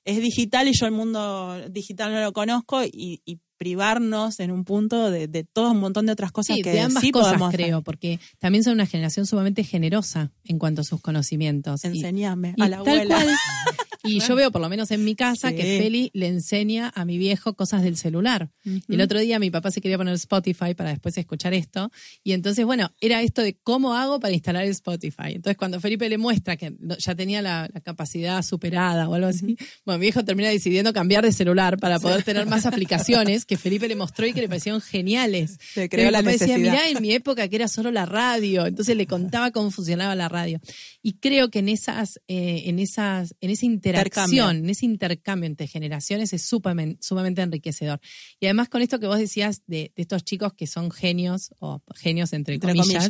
es 0.05 0.21
digital 0.21 0.67
y 0.67 0.73
yo 0.73 0.85
el 0.85 0.91
mundo 0.91 1.57
digital 1.69 2.11
no 2.11 2.21
lo 2.21 2.33
conozco 2.33 2.83
y, 2.83 3.21
privarnos 3.55 4.41
en 4.41 4.51
un 4.51 4.65
punto 4.65 5.09
de, 5.09 5.45
todo 5.45 5.71
un 5.71 5.79
montón 5.79 6.05
de 6.05 6.11
otras 6.11 6.33
cosas 6.33 6.57
que 6.61 6.69
de 6.69 6.81
ambas 6.81 7.01
sí 7.01 7.11
cosas, 7.11 7.33
podemos 7.33 7.53
creo, 7.53 7.81
porque 7.81 8.19
también 8.37 8.61
son 8.61 8.73
una 8.73 8.85
generación 8.85 9.25
sumamente 9.25 9.63
generosa 9.63 10.33
en 10.43 10.59
cuanto 10.59 10.81
a 10.81 10.83
sus 10.83 10.99
conocimientos. 10.99 11.85
Enseñame 11.85 12.55
a 12.59 12.67
la 12.67 12.77
abuela. 12.79 13.23
Y 14.03 14.19
yo 14.19 14.35
veo, 14.35 14.51
por 14.51 14.61
lo 14.61 14.69
menos 14.69 14.91
en 14.91 15.05
mi 15.05 15.15
casa, 15.15 15.53
que 15.53 15.63
Feli 15.63 16.11
le 16.13 16.27
enseña 16.27 16.91
a 16.93 17.05
mi 17.05 17.17
viejo 17.17 17.53
cosas 17.53 17.83
del 17.83 17.95
celular. 17.95 18.49
Y 18.65 18.95
el 18.95 19.01
otro 19.01 19.19
día 19.19 19.39
mi 19.39 19.49
papá 19.49 19.71
se 19.71 19.79
quería 19.81 19.97
poner 19.97 20.13
Spotify 20.15 20.73
para 20.75 20.89
después 20.89 21.17
escuchar 21.17 21.53
esto. 21.53 21.91
Y 22.23 22.33
entonces, 22.33 22.65
bueno, 22.65 22.91
era 22.99 23.21
esto 23.21 23.41
de 23.41 23.55
cómo 23.55 23.95
hago 23.95 24.19
para 24.19 24.33
instalar 24.33 24.65
Spotify. 24.65 25.33
Entonces, 25.35 25.57
cuando 25.57 25.79
Felipe 25.79 26.09
le 26.09 26.17
muestra 26.17 26.57
que 26.57 26.73
ya 26.99 27.15
tenía 27.15 27.41
la, 27.41 27.69
capacidad 27.83 28.41
superada 28.43 29.09
o 29.09 29.15
algo 29.15 29.27
así, 29.27 29.57
bueno, 29.85 29.99
mi 29.99 30.05
viejo 30.05 30.23
termina 30.23 30.49
decidiendo 30.49 30.93
cambiar 30.93 31.23
de 31.23 31.31
celular 31.31 31.77
para 31.77 31.99
poder 31.99 32.23
tener 32.23 32.45
más 32.45 32.65
aplicaciones 32.65 33.45
que 33.45 33.57
Felipe 33.57 33.87
le 33.87 33.95
mostró 33.95 34.25
y 34.25 34.33
que 34.33 34.41
le 34.41 34.47
parecieron 34.47 34.81
geniales. 34.81 35.59
Le 35.75 35.89
creó 35.89 36.11
la 36.11 36.21
necesidad. 36.21 36.57
decía, 36.57 36.71
mirá, 36.71 36.89
en 36.89 37.01
mi 37.01 37.11
época 37.13 37.47
que 37.47 37.55
era 37.55 37.67
solo 37.67 37.91
la 37.91 38.05
radio. 38.05 38.65
Entonces 38.65 38.95
le 38.97 39.07
contaba 39.07 39.51
cómo 39.51 39.71
funcionaba 39.71 40.15
la 40.15 40.29
radio. 40.29 40.59
Y 41.01 41.13
creo 41.13 41.49
que 41.49 41.59
en 41.59 41.69
esas, 41.69 42.19
eh, 42.27 42.63
en 42.65 42.79
esas, 42.79 43.35
en 43.41 43.49
ese 43.49 43.65
interacción, 43.93 44.57
en 44.57 44.69
ese 44.69 44.85
intercambio 44.85 45.47
entre 45.47 45.67
generaciones 45.67 46.33
es 46.33 46.45
sumamente, 46.45 47.41
enriquecedor. 47.41 47.99
Y 48.39 48.45
además 48.47 48.69
con 48.69 48.81
esto 48.81 48.99
que 48.99 49.07
vos 49.07 49.17
decías 49.17 49.61
de, 49.67 49.91
estos 49.95 50.23
chicos 50.23 50.53
que 50.53 50.67
son 50.67 50.91
genios, 50.91 51.53
o 51.59 51.81
genios 51.95 52.33
entre, 52.33 52.59
comillas, 52.59 53.09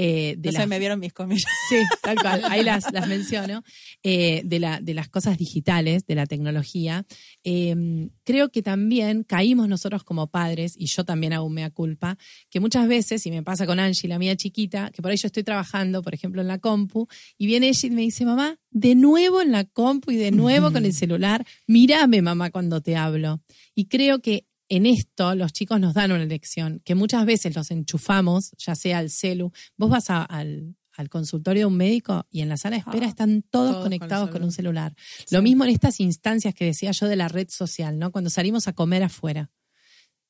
eh, 0.00 0.36
de 0.38 0.66
me 0.68 0.78
vieron 0.78 1.00
mis 1.00 1.12
comillas. 1.12 1.44
Sí, 1.68 1.76
tal 2.02 2.16
cual, 2.16 2.42
ahí 2.48 2.62
las, 2.62 2.90
las 2.92 3.08
menciono, 3.08 3.62
eh, 4.02 4.42
de, 4.44 4.58
la, 4.58 4.80
de 4.80 4.94
las 4.94 5.08
cosas 5.08 5.36
digitales, 5.36 6.06
de 6.06 6.14
la 6.14 6.24
tecnología. 6.24 7.04
Em, 7.42 8.08
creo 8.24 8.50
que 8.50 8.62
también 8.62 9.24
caímos 9.24 9.68
nosotros 9.68 10.04
como 10.04 10.28
padres, 10.28 10.74
y 10.78 10.86
yo 10.86 11.04
también 11.04 11.32
hago 11.34 11.50
mea 11.50 11.70
culpa, 11.70 12.16
que 12.48 12.60
muchas 12.60 12.88
veces, 12.88 13.26
y 13.26 13.30
me 13.30 13.42
pasa 13.42 13.66
con 13.66 13.80
Angie, 13.80 14.08
la 14.08 14.18
mía 14.18 14.36
chiquita, 14.36 14.90
que 14.92 15.02
por 15.02 15.10
ahí 15.10 15.18
yo 15.18 15.26
estoy 15.26 15.42
trabajando, 15.42 16.00
por 16.00 16.14
ejemplo, 16.14 16.40
en 16.40 16.48
la 16.48 16.58
compu, 16.58 17.08
y 17.36 17.46
viene 17.46 17.68
ella 17.68 17.88
y 17.88 17.90
me 17.90 18.02
dice, 18.02 18.24
mamá, 18.24 18.56
de 18.70 18.94
nuevo 18.94 19.42
en 19.42 19.50
la 19.50 19.64
compu 19.64 20.12
y 20.12 20.16
de 20.16 20.30
nuevo 20.30 20.72
con 20.72 20.86
el 20.86 20.94
celular, 20.94 21.44
mírame 21.66 22.22
mamá 22.22 22.50
cuando 22.50 22.80
te 22.80 22.96
hablo. 22.96 23.42
Y 23.74 23.86
creo 23.86 24.20
que 24.20 24.46
en 24.68 24.86
esto 24.86 25.34
los 25.34 25.52
chicos 25.52 25.80
nos 25.80 25.94
dan 25.94 26.12
una 26.12 26.24
lección, 26.24 26.80
que 26.84 26.94
muchas 26.94 27.24
veces 27.26 27.54
los 27.54 27.70
enchufamos, 27.70 28.52
ya 28.58 28.74
sea 28.74 28.98
al 28.98 29.10
celu, 29.10 29.52
vos 29.76 29.90
vas 29.90 30.10
al, 30.10 30.74
consultorio 31.10 31.60
de 31.60 31.66
un 31.66 31.76
médico 31.76 32.26
y 32.28 32.40
en 32.40 32.48
la 32.48 32.56
sala 32.56 32.74
de 32.74 32.80
espera 32.80 33.06
ah, 33.06 33.08
están 33.08 33.42
todos, 33.42 33.84
conectados 33.84 34.30
con, 34.30 34.42
un 34.42 34.50
celular. 34.50 34.96
Lo 35.30 35.42
mismo 35.42 35.62
en 35.62 35.70
estas 35.70 36.00
instancias 36.00 36.54
que 36.54 36.64
decía 36.64 36.90
yo 36.90 37.06
de 37.06 37.14
la 37.14 37.28
red 37.28 37.48
social, 37.50 38.00
¿no? 38.00 38.10
Cuando 38.10 38.30
salimos 38.30 38.66
a 38.66 38.72
comer 38.72 39.04
afuera 39.04 39.48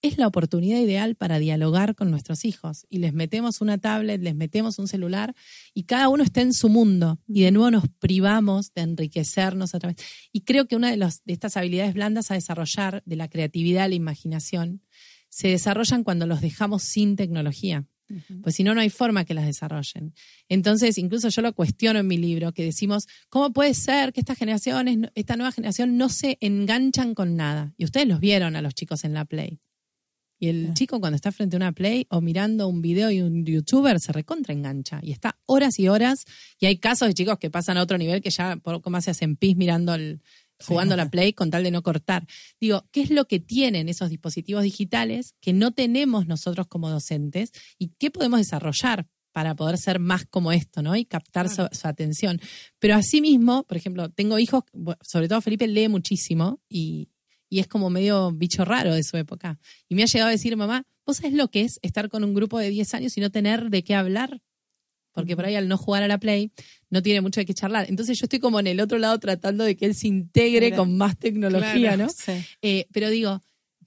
es 0.02 0.18
la 0.18 0.26
oportunidad 0.26 0.78
ideal 0.78 1.16
para 1.16 1.38
dialogar 1.38 1.94
con 1.94 2.10
nuestros 2.10 2.44
hijos. 2.44 2.86
Y 2.88 2.98
les 2.98 3.12
metemos 3.12 3.60
una 3.60 3.78
tablet, 3.78 4.20
les 4.22 4.34
metemos 4.34 4.78
un 4.78 4.88
celular 4.88 5.34
y 5.74 5.84
cada 5.84 6.08
uno 6.08 6.22
está 6.22 6.40
en 6.40 6.52
su 6.52 6.68
mundo. 6.68 7.18
Y 7.26 7.42
de 7.42 7.50
nuevo 7.50 7.70
nos 7.70 7.88
privamos 7.98 8.72
de 8.74 8.82
enriquecernos 8.82 9.74
a 9.74 9.78
través. 9.78 9.96
Y 10.32 10.42
creo 10.42 10.66
que 10.66 10.76
una 10.76 10.90
de, 10.90 10.96
los, 10.96 11.24
de 11.24 11.32
estas 11.32 11.56
habilidades 11.56 11.94
blandas 11.94 12.30
a 12.30 12.34
desarrollar, 12.34 13.02
de 13.04 13.16
la 13.16 13.28
creatividad, 13.28 13.88
la 13.88 13.94
imaginación, 13.94 14.82
se 15.28 15.48
desarrollan 15.48 16.04
cuando 16.04 16.26
los 16.26 16.40
dejamos 16.40 16.82
sin 16.82 17.16
tecnología. 17.16 17.86
Pues 18.42 18.54
si 18.54 18.64
no, 18.64 18.74
no 18.74 18.80
hay 18.80 18.88
forma 18.88 19.26
que 19.26 19.34
las 19.34 19.44
desarrollen. 19.44 20.14
Entonces, 20.48 20.96
incluso 20.96 21.28
yo 21.28 21.42
lo 21.42 21.52
cuestiono 21.52 21.98
en 21.98 22.06
mi 22.06 22.16
libro, 22.16 22.52
que 22.52 22.64
decimos, 22.64 23.06
¿cómo 23.28 23.52
puede 23.52 23.74
ser 23.74 24.14
que 24.14 24.20
estas 24.20 24.38
generaciones, 24.38 25.10
esta 25.14 25.36
nueva 25.36 25.52
generación 25.52 25.98
no 25.98 26.08
se 26.08 26.38
enganchan 26.40 27.14
con 27.14 27.36
nada? 27.36 27.74
Y 27.76 27.84
ustedes 27.84 28.08
los 28.08 28.18
vieron 28.18 28.56
a 28.56 28.62
los 28.62 28.74
chicos 28.74 29.04
en 29.04 29.12
la 29.12 29.26
Play. 29.26 29.60
Y 30.38 30.48
el 30.48 30.74
chico 30.74 31.00
cuando 31.00 31.16
está 31.16 31.32
frente 31.32 31.56
a 31.56 31.58
una 31.58 31.72
play 31.72 32.06
o 32.10 32.20
mirando 32.20 32.68
un 32.68 32.80
video 32.80 33.10
y 33.10 33.20
un 33.20 33.44
youtuber 33.44 33.98
se 33.98 34.12
recontra 34.12 34.54
engancha 34.54 35.00
y 35.02 35.10
está 35.10 35.38
horas 35.46 35.78
y 35.78 35.88
horas. 35.88 36.24
Y 36.60 36.66
hay 36.66 36.78
casos 36.78 37.08
de 37.08 37.14
chicos 37.14 37.38
que 37.38 37.50
pasan 37.50 37.76
a 37.76 37.82
otro 37.82 37.98
nivel 37.98 38.20
que 38.20 38.30
ya 38.30 38.56
poco 38.56 38.90
más 38.90 39.04
se 39.04 39.10
hacen 39.10 39.36
pis 39.36 39.56
mirando 39.56 39.94
el, 39.94 40.20
jugando 40.64 40.96
la 40.96 41.10
play 41.10 41.32
con 41.32 41.50
tal 41.50 41.64
de 41.64 41.70
no 41.70 41.82
cortar. 41.82 42.26
Digo, 42.60 42.86
¿qué 42.92 43.02
es 43.02 43.10
lo 43.10 43.26
que 43.26 43.40
tienen 43.40 43.88
esos 43.88 44.10
dispositivos 44.10 44.62
digitales 44.62 45.34
que 45.40 45.52
no 45.52 45.72
tenemos 45.72 46.26
nosotros 46.26 46.66
como 46.68 46.88
docentes 46.90 47.52
y 47.78 47.92
qué 47.98 48.10
podemos 48.10 48.38
desarrollar 48.38 49.06
para 49.32 49.54
poder 49.54 49.78
ser 49.78 49.98
más 49.98 50.24
como 50.24 50.52
esto, 50.52 50.82
¿no? 50.82 50.96
Y 50.96 51.04
captar 51.04 51.48
su, 51.48 51.68
su, 51.70 51.86
atención. 51.86 52.40
Pero 52.78 52.96
asimismo, 52.96 53.64
por 53.64 53.76
ejemplo, 53.76 54.08
tengo 54.08 54.38
hijos, 54.38 54.64
sobre 55.00 55.28
todo 55.28 55.40
Felipe 55.40 55.68
lee 55.68 55.88
muchísimo 55.88 56.60
y, 56.68 57.08
y 57.48 57.60
es 57.60 57.66
como 57.66 57.90
medio 57.90 58.32
bicho 58.32 58.64
raro 58.64 58.94
de 58.94 59.02
su 59.02 59.16
época. 59.16 59.58
Y 59.88 59.94
me 59.94 60.02
ha 60.02 60.06
llegado 60.06 60.28
a 60.28 60.32
decir, 60.32 60.56
mamá, 60.56 60.84
¿vos 61.06 61.18
sabés 61.18 61.32
lo 61.32 61.48
que 61.48 61.62
es 61.62 61.78
estar 61.82 62.08
con 62.08 62.24
un 62.24 62.34
grupo 62.34 62.58
de 62.58 62.70
10 62.70 62.94
años 62.94 63.16
y 63.16 63.20
no 63.20 63.30
tener 63.30 63.70
de 63.70 63.84
qué 63.84 63.94
hablar? 63.94 64.40
porque 65.18 65.34
por 65.34 65.46
ahí 65.46 65.56
al 65.56 65.66
no 65.66 65.76
jugar 65.76 66.04
a 66.04 66.06
la 66.06 66.18
Play 66.18 66.52
no 66.90 67.02
tiene 67.02 67.20
mucho 67.20 67.40
de 67.40 67.44
qué 67.44 67.52
charlar. 67.52 67.86
Entonces 67.88 68.16
yo 68.20 68.26
estoy 68.26 68.38
como 68.38 68.60
en 68.60 68.68
el 68.68 68.80
otro 68.80 68.98
lado 68.98 69.18
tratando 69.18 69.64
de 69.64 69.76
que 69.76 69.84
él 69.86 69.96
se 69.96 70.06
integre 70.06 70.72
con 70.76 70.96
más 70.96 71.18
tecnología, 71.18 71.96
¿no? 71.96 72.06
Eh, 72.62 72.86
pero 72.92 73.10
digo, 73.10 73.42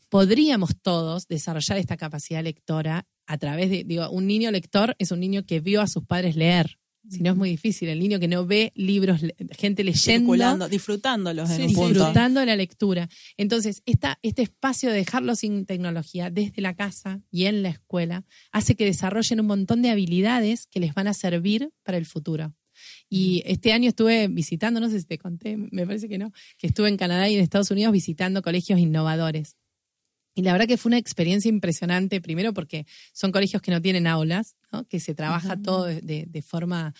podríamos 0.09 0.71
todos 0.81 1.29
desarrollar 1.29 1.77
esta 1.77 1.95
capacidad 1.95 2.43
lectora 2.43 3.07
a 3.27 3.37
través 3.37 3.69
de, 3.69 3.85
digo, 3.85 4.09
un 4.09 4.27
niño 4.27 4.51
lector 4.51 4.93
es 4.99 5.11
un 5.11 5.21
niño 5.21 5.45
que 5.45 5.61
vio 5.61 5.79
a 5.79 5.87
sus 5.87 6.03
padres 6.03 6.35
leer. 6.35 6.79
Si 7.09 7.21
no 7.21 7.31
es 7.31 7.35
muy 7.35 7.49
difícil, 7.49 7.89
el 7.89 7.99
niño 7.99 8.19
que 8.19 8.27
no 8.27 8.45
ve 8.45 8.71
libros, 8.75 9.21
gente 9.51 9.83
leyendo. 9.83 10.69
disfrutándolos 10.69 11.49
en 11.49 11.63
un 11.63 11.73
punto. 11.73 11.89
Disfrutando 11.89 12.45
la 12.45 12.55
lectura. 12.55 13.09
Entonces, 13.37 13.81
esta, 13.85 14.19
este 14.21 14.43
espacio 14.43 14.89
de 14.89 14.97
dejarlo 14.97 15.35
sin 15.35 15.65
tecnología 15.65 16.29
desde 16.29 16.61
la 16.61 16.75
casa 16.75 17.21
y 17.31 17.45
en 17.45 17.63
la 17.63 17.69
escuela 17.69 18.25
hace 18.51 18.75
que 18.75 18.85
desarrollen 18.85 19.39
un 19.39 19.47
montón 19.47 19.81
de 19.81 19.89
habilidades 19.89 20.67
que 20.67 20.79
les 20.79 20.93
van 20.93 21.07
a 21.07 21.13
servir 21.13 21.71
para 21.83 21.97
el 21.97 22.05
futuro. 22.05 22.53
Y 23.09 23.43
este 23.45 23.73
año 23.73 23.89
estuve 23.89 24.27
visitando, 24.27 24.79
no 24.79 24.89
sé 24.89 24.99
si 24.99 25.05
te 25.05 25.17
conté, 25.17 25.57
me 25.57 25.85
parece 25.85 26.07
que 26.07 26.17
no, 26.17 26.31
que 26.57 26.67
estuve 26.67 26.89
en 26.89 26.97
Canadá 26.97 27.29
y 27.29 27.35
en 27.35 27.41
Estados 27.41 27.71
Unidos 27.71 27.93
visitando 27.93 28.41
colegios 28.41 28.79
innovadores. 28.79 29.57
Y 30.33 30.43
la 30.43 30.53
verdad 30.53 30.67
que 30.67 30.77
fue 30.77 30.89
una 30.89 30.97
experiencia 30.97 31.49
impresionante, 31.49 32.21
primero 32.21 32.53
porque 32.53 32.85
son 33.13 33.31
colegios 33.31 33.61
que 33.61 33.71
no 33.71 33.81
tienen 33.81 34.07
aulas, 34.07 34.55
que 34.89 34.99
se 34.99 35.13
trabaja 35.13 35.61
todo 35.61 35.85
de, 35.85 36.43
forma 36.45 36.93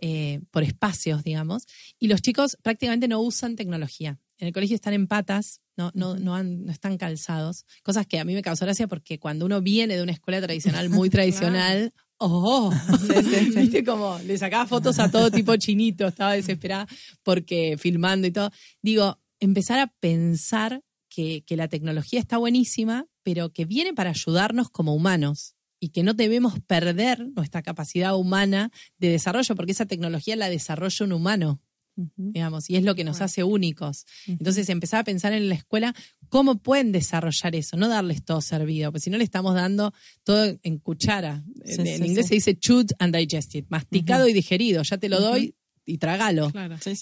eh, 0.00 0.40
por 0.50 0.62
espacios, 0.62 1.22
digamos, 1.22 1.66
y 1.98 2.08
los 2.08 2.22
chicos 2.22 2.56
prácticamente 2.62 3.08
no 3.08 3.20
usan 3.20 3.56
tecnología. 3.56 4.18
En 4.38 4.46
el 4.46 4.54
colegio 4.54 4.76
están 4.76 4.94
en 4.94 5.06
patas, 5.06 5.60
no, 5.76 5.90
no, 5.94 6.16
no, 6.16 6.42
no, 6.42 6.72
están 6.72 6.96
calzados, 6.96 7.66
cosas 7.82 8.06
que 8.06 8.18
a 8.18 8.24
mí 8.24 8.34
me 8.34 8.42
causó 8.42 8.64
gracia 8.64 8.86
porque 8.86 9.18
cuando 9.18 9.44
uno 9.44 9.60
viene 9.60 9.96
de 9.96 10.02
una 10.02 10.12
escuela 10.12 10.40
tradicional, 10.40 10.88
muy 10.88 11.10
tradicional, 11.10 11.92
¡Oh! 12.20 12.72
Viste 13.54 13.84
como 13.84 14.18
le 14.24 14.36
sacaba 14.38 14.66
fotos 14.66 14.98
a 14.98 15.08
todo 15.08 15.30
tipo 15.30 15.54
chinito, 15.56 16.08
estaba 16.08 16.32
desesperada 16.32 16.88
porque 17.22 17.76
filmando 17.78 18.26
y 18.26 18.32
todo. 18.32 18.50
Digo, 18.82 19.20
empezar 19.38 19.78
a 19.78 19.86
pensar 20.00 20.82
que, 21.08 21.44
la 21.50 21.68
tecnología 21.68 22.20
está 22.20 22.38
buenísima, 22.38 23.06
pero 23.22 23.52
que 23.52 23.64
viene 23.64 23.94
para 23.94 24.10
ayudarnos 24.10 24.70
como 24.70 24.94
humanos 24.94 25.54
y 25.80 25.90
que 25.90 26.02
no 26.02 26.14
debemos 26.14 26.60
perder 26.60 27.28
nuestra 27.34 27.62
capacidad 27.62 28.16
humana 28.16 28.70
de 28.98 29.10
desarrollo, 29.10 29.54
porque 29.54 29.72
esa 29.72 29.86
tecnología 29.86 30.36
la 30.36 30.48
desarrolla 30.48 31.04
un 31.04 31.12
humano, 31.12 31.60
digamos, 32.16 32.70
y 32.70 32.76
es 32.76 32.84
lo 32.84 32.94
que 32.94 33.04
nos 33.04 33.20
hace 33.20 33.42
únicos. 33.42 34.06
Entonces 34.26 34.68
empezar 34.68 35.00
a 35.00 35.04
pensar 35.04 35.32
en 35.32 35.48
la 35.48 35.54
escuela 35.54 35.94
cómo 36.28 36.58
pueden 36.58 36.92
desarrollar 36.92 37.54
eso, 37.54 37.76
no 37.76 37.88
darles 37.88 38.24
todo 38.24 38.40
servido, 38.40 38.92
porque 38.92 39.04
si 39.04 39.10
no 39.10 39.18
le 39.18 39.24
estamos 39.24 39.54
dando 39.54 39.92
todo 40.24 40.56
en 40.62 40.78
cuchara. 40.78 41.44
en, 41.64 42.04
inglés 42.04 42.28
se 42.28 42.34
dice 42.34 42.56
chewed 42.56 42.90
and 42.98 43.16
digested, 43.16 43.64
masticado 43.68 44.28
y 44.28 44.32
digerido, 44.32 44.82
ya 44.82 44.98
te 44.98 45.08
lo 45.08 45.20
doy 45.20 45.54
y 45.88 45.98
trágalo. 45.98 46.52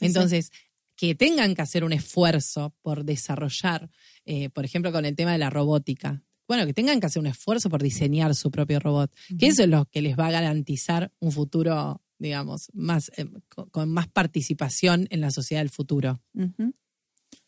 Entonces, 0.01 0.53
que 0.97 1.15
tengan 1.15 1.55
que 1.55 1.63
hacer 1.63 1.85
un 1.85 1.93
esfuerzo 1.93 2.75
por 2.83 3.05
desarrollar, 3.05 3.91
eh, 4.25 4.51
por 4.51 4.65
ejemplo, 4.65 4.93
con 4.93 5.05
el 5.05 5.15
tema 5.15 5.33
de 5.33 5.39
la 5.39 5.51
robótica. 5.51 6.23
Bueno, 6.49 6.65
que 6.65 6.73
tengan 6.73 7.01
que 7.01 7.07
hacer 7.07 7.21
un 7.21 7.27
esfuerzo 7.27 7.69
por 7.69 7.83
diseñar 7.83 8.35
su 8.35 8.51
propio 8.51 8.81
robot, 8.81 9.13
que 9.39 9.49
eso 9.49 9.65
es 9.65 9.69
lo 9.69 9.85
que 9.87 10.01
les 10.01 10.17
va 10.17 10.29
a 10.29 10.31
garantizar 10.31 11.13
un 11.19 11.33
futuro, 11.33 12.03
digamos, 12.19 12.71
más 12.73 13.11
eh, 13.17 13.27
con, 13.49 13.91
más 13.91 14.09
participación 14.09 15.09
en 15.11 15.21
la 15.21 15.31
sociedad 15.31 15.61
del 15.61 15.71
futuro. 15.71 16.23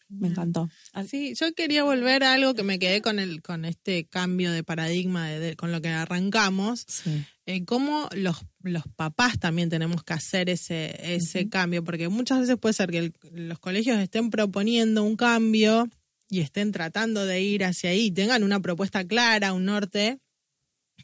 Me 0.08 0.28
encantó. 0.28 0.70
Sí, 1.06 1.34
yo 1.34 1.52
quería 1.52 1.84
volver 1.84 2.24
a 2.24 2.32
algo 2.32 2.54
que 2.54 2.62
me 2.62 2.78
quedé 2.78 3.02
con 3.02 3.18
el 3.18 3.42
con 3.42 3.64
este 3.64 4.06
cambio 4.06 4.52
de 4.52 4.64
paradigma 4.64 5.28
de, 5.28 5.54
con 5.54 5.70
lo 5.70 5.82
que 5.82 5.88
arrancamos. 5.88 6.86
Eh, 7.44 7.64
cómo 7.64 8.08
los, 8.14 8.38
los 8.62 8.84
papás 8.96 9.38
también 9.38 9.68
tenemos 9.68 10.02
que 10.04 10.14
hacer 10.14 10.48
ese, 10.48 11.14
ese 11.14 11.48
cambio, 11.48 11.84
porque 11.84 12.08
muchas 12.08 12.40
veces 12.40 12.56
puede 12.58 12.72
ser 12.72 12.90
que 12.90 13.12
los 13.32 13.58
colegios 13.58 13.98
estén 13.98 14.30
proponiendo 14.30 15.02
un 15.02 15.16
cambio 15.16 15.88
y 16.30 16.40
estén 16.40 16.72
tratando 16.72 17.24
de 17.26 17.42
ir 17.42 17.64
hacia 17.64 17.90
ahí, 17.90 18.10
tengan 18.10 18.44
una 18.44 18.60
propuesta 18.60 19.04
clara, 19.06 19.52
un 19.52 19.64
norte, 19.64 20.20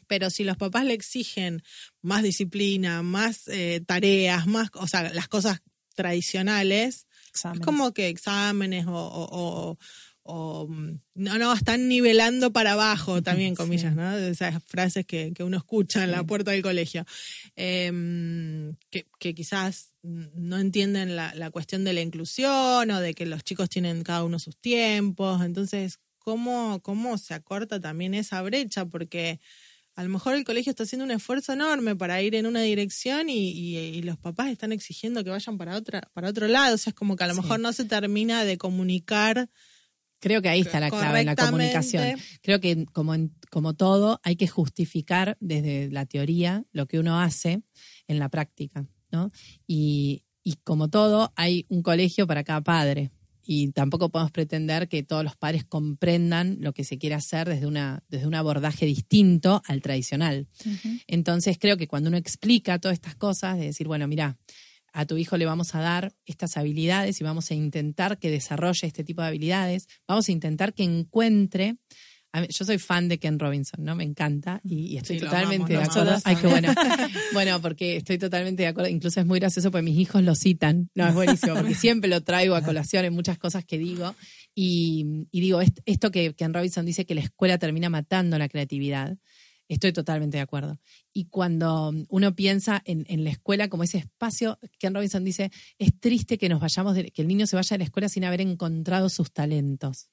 pero 0.07 0.29
si 0.29 0.43
los 0.43 0.57
papás 0.57 0.85
le 0.85 0.93
exigen 0.93 1.63
más 2.01 2.23
disciplina, 2.23 3.01
más 3.01 3.47
eh, 3.47 3.81
tareas, 3.85 4.47
más, 4.47 4.69
o 4.73 4.87
sea, 4.87 5.11
las 5.13 5.27
cosas 5.27 5.61
tradicionales, 5.95 7.07
es 7.35 7.59
como 7.59 7.93
que 7.93 8.07
exámenes 8.07 8.85
o, 8.87 9.77
o, 10.23 10.67
mm, 10.67 10.99
no, 11.15 11.37
no, 11.37 11.53
están 11.53 11.87
nivelando 11.87 12.51
para 12.51 12.73
abajo 12.73 13.21
también, 13.21 13.55
comillas, 13.55 13.95
¿no? 13.95 14.17
Esas 14.17 14.63
frases 14.63 15.05
que, 15.05 15.33
uno 15.39 15.57
escucha 15.57 16.03
en 16.03 16.11
la 16.11 16.23
puerta 16.23 16.51
del 16.51 16.63
colegio, 16.63 17.05
em, 17.55 18.75
que, 18.89 19.33
quizás 19.35 19.93
no 20.01 20.57
entienden 20.57 21.15
la, 21.15 21.33
la, 21.35 21.51
cuestión 21.51 21.83
de 21.83 21.93
la 21.93 22.01
inclusión 22.01 22.89
o 22.89 22.99
de 22.99 23.13
que 23.13 23.25
los 23.25 23.43
chicos 23.43 23.69
tienen 23.69 24.03
cada 24.03 24.23
uno 24.23 24.39
sus 24.39 24.57
tiempos, 24.57 25.43
entonces, 25.43 25.99
¿cómo, 26.17 26.81
cómo 26.81 27.17
se 27.19 27.35
acorta 27.35 27.79
también 27.79 28.15
esa 28.15 28.41
brecha? 28.41 28.85
Porque 28.85 29.39
a 29.95 30.03
lo 30.03 30.09
mejor 30.09 30.35
el 30.35 30.43
colegio 30.43 30.71
está 30.71 30.83
haciendo 30.83 31.05
un 31.05 31.11
esfuerzo 31.11 31.53
enorme 31.53 31.95
para 31.95 32.21
ir 32.21 32.35
en 32.35 32.45
una 32.45 32.61
dirección 32.61 33.29
y, 33.29 34.01
los 34.01 34.17
papás 34.17 34.49
están 34.49 34.71
exigiendo 34.71 35.23
que 35.23 35.29
vayan 35.29 35.57
para 35.57 35.75
otra 35.75 36.01
para 36.13 36.29
otro 36.29 36.47
lado. 36.47 36.75
O 36.75 36.77
sea, 36.77 36.91
es 36.91 36.95
como 36.95 37.15
que 37.15 37.23
a 37.23 37.27
lo 37.27 37.35
mejor 37.35 37.59
no 37.59 37.71
se 37.71 37.85
termina 37.85 38.43
de 38.43 38.57
comunicar. 38.57 39.49
Creo 40.19 40.41
que 40.41 40.49
ahí 40.49 40.61
está 40.61 40.79
la 40.79 40.89
clave 40.89 41.21
en 41.21 41.25
la 41.27 41.35
comunicación. 41.35 42.19
Creo 42.41 42.59
que 42.59 42.85
como, 42.91 43.15
como 43.49 43.73
todo 43.73 44.19
hay 44.23 44.35
que 44.35 44.47
justificar 44.47 45.37
desde 45.39 45.89
la 45.91 46.05
teoría 46.05 46.65
lo 46.71 46.87
que 46.87 46.99
uno 46.99 47.19
hace 47.19 47.63
en 48.07 48.19
la 48.19 48.29
práctica, 48.29 48.85
¿no? 49.11 49.31
Y, 49.65 50.23
y 50.43 50.55
como 50.63 50.89
todo 50.89 51.33
hay 51.35 51.65
un 51.69 51.81
colegio 51.81 52.27
para 52.27 52.43
cada 52.43 52.61
padre 52.61 53.11
y 53.45 53.71
tampoco 53.71 54.09
podemos 54.09 54.31
pretender 54.31 54.87
que 54.87 55.03
todos 55.03 55.23
los 55.23 55.35
padres 55.35 55.63
comprendan 55.63 56.57
lo 56.59 56.73
que 56.73 56.83
se 56.83 56.97
quiere 56.97 57.15
hacer 57.15 57.47
desde, 57.47 57.67
una, 57.67 58.03
desde 58.09 58.27
un 58.27 58.35
abordaje 58.35 58.85
distinto 58.85 59.61
al 59.65 59.81
tradicional. 59.81 60.47
Entonces 61.07 61.57
creo 61.59 61.77
que 61.77 61.87
cuando 61.87 62.09
uno 62.09 62.17
explica 62.17 62.79
todas 62.79 62.95
estas 62.95 63.15
cosas, 63.15 63.57
de 63.57 63.65
decir, 63.65 63.87
bueno, 63.87 64.07
mira, 64.07 64.37
a 64.93 65.05
tu 65.05 65.17
hijo 65.17 65.37
le 65.37 65.45
vamos 65.45 65.75
a 65.75 65.81
dar 65.81 66.13
estas 66.25 66.57
habilidades 66.57 67.19
y 67.19 67.23
vamos 67.23 67.51
a 67.51 67.53
intentar 67.53 68.17
que 68.17 68.31
desarrolle 68.31 68.87
este 68.87 69.03
tipo 69.03 69.21
de 69.21 69.27
habilidades, 69.27 69.87
vamos 70.07 70.29
a 70.29 70.31
intentar 70.31 70.73
que 70.73 70.83
encuentre 70.83 71.77
yo 72.49 72.65
soy 72.65 72.77
fan 72.77 73.07
de 73.07 73.19
Ken 73.19 73.39
Robinson, 73.39 73.83
¿no? 73.83 73.95
Me 73.95 74.03
encanta 74.03 74.61
y, 74.63 74.97
estoy 74.97 75.19
totalmente 75.19 75.73
de 75.73 75.83
acuerdo. 75.83 76.17
Ay, 76.23 76.35
qué 76.35 76.47
bueno. 76.47 76.73
bueno, 77.33 77.61
porque 77.61 77.97
estoy 77.97 78.17
totalmente 78.17 78.63
de 78.63 78.67
acuerdo. 78.67 78.89
Incluso 78.89 79.19
es 79.19 79.25
muy 79.25 79.39
gracioso 79.39 79.71
porque 79.71 79.83
mis 79.83 79.99
hijos 79.99 80.23
lo 80.23 80.35
citan. 80.35 80.89
No, 80.95 81.07
es 81.07 81.13
buenísimo 81.13 81.55
porque 81.55 81.75
siempre 81.75 82.09
lo 82.09 82.21
traigo 82.21 82.55
a 82.55 82.61
colación 82.61 83.05
en 83.05 83.13
muchas 83.13 83.37
cosas 83.37 83.65
que 83.65 83.77
digo. 83.77 84.15
Y, 84.53 85.27
digo, 85.31 85.59
esto 85.85 86.11
que 86.11 86.33
Ken 86.33 86.53
Robinson 86.53 86.85
dice 86.85 87.05
que 87.05 87.15
la 87.15 87.21
escuela 87.21 87.57
termina 87.57 87.89
matando 87.89 88.37
la 88.37 88.49
creatividad. 88.49 89.17
Estoy 89.67 89.93
totalmente 89.93 90.37
de 90.37 90.41
acuerdo. 90.41 90.79
Y 91.11 91.25
cuando 91.25 91.91
uno 92.09 92.35
piensa 92.35 92.81
en, 92.85 93.23
la 93.23 93.31
escuela 93.31 93.67
como 93.67 93.83
ese 93.83 93.97
espacio, 93.97 94.59
Ken 94.79 94.93
Robinson 94.93 95.23
dice, 95.23 95.51
es 95.79 95.99
triste 95.99 96.37
que 96.37 96.49
nos 96.49 96.59
vayamos, 96.59 96.95
que 96.95 97.21
el 97.21 97.27
niño 97.27 97.47
se 97.47 97.55
vaya 97.55 97.75
a 97.75 97.77
la 97.77 97.83
escuela 97.83 98.09
sin 98.09 98.25
haber 98.25 98.41
encontrado 98.41 99.09
sus 99.09 99.31
talentos. 99.31 100.09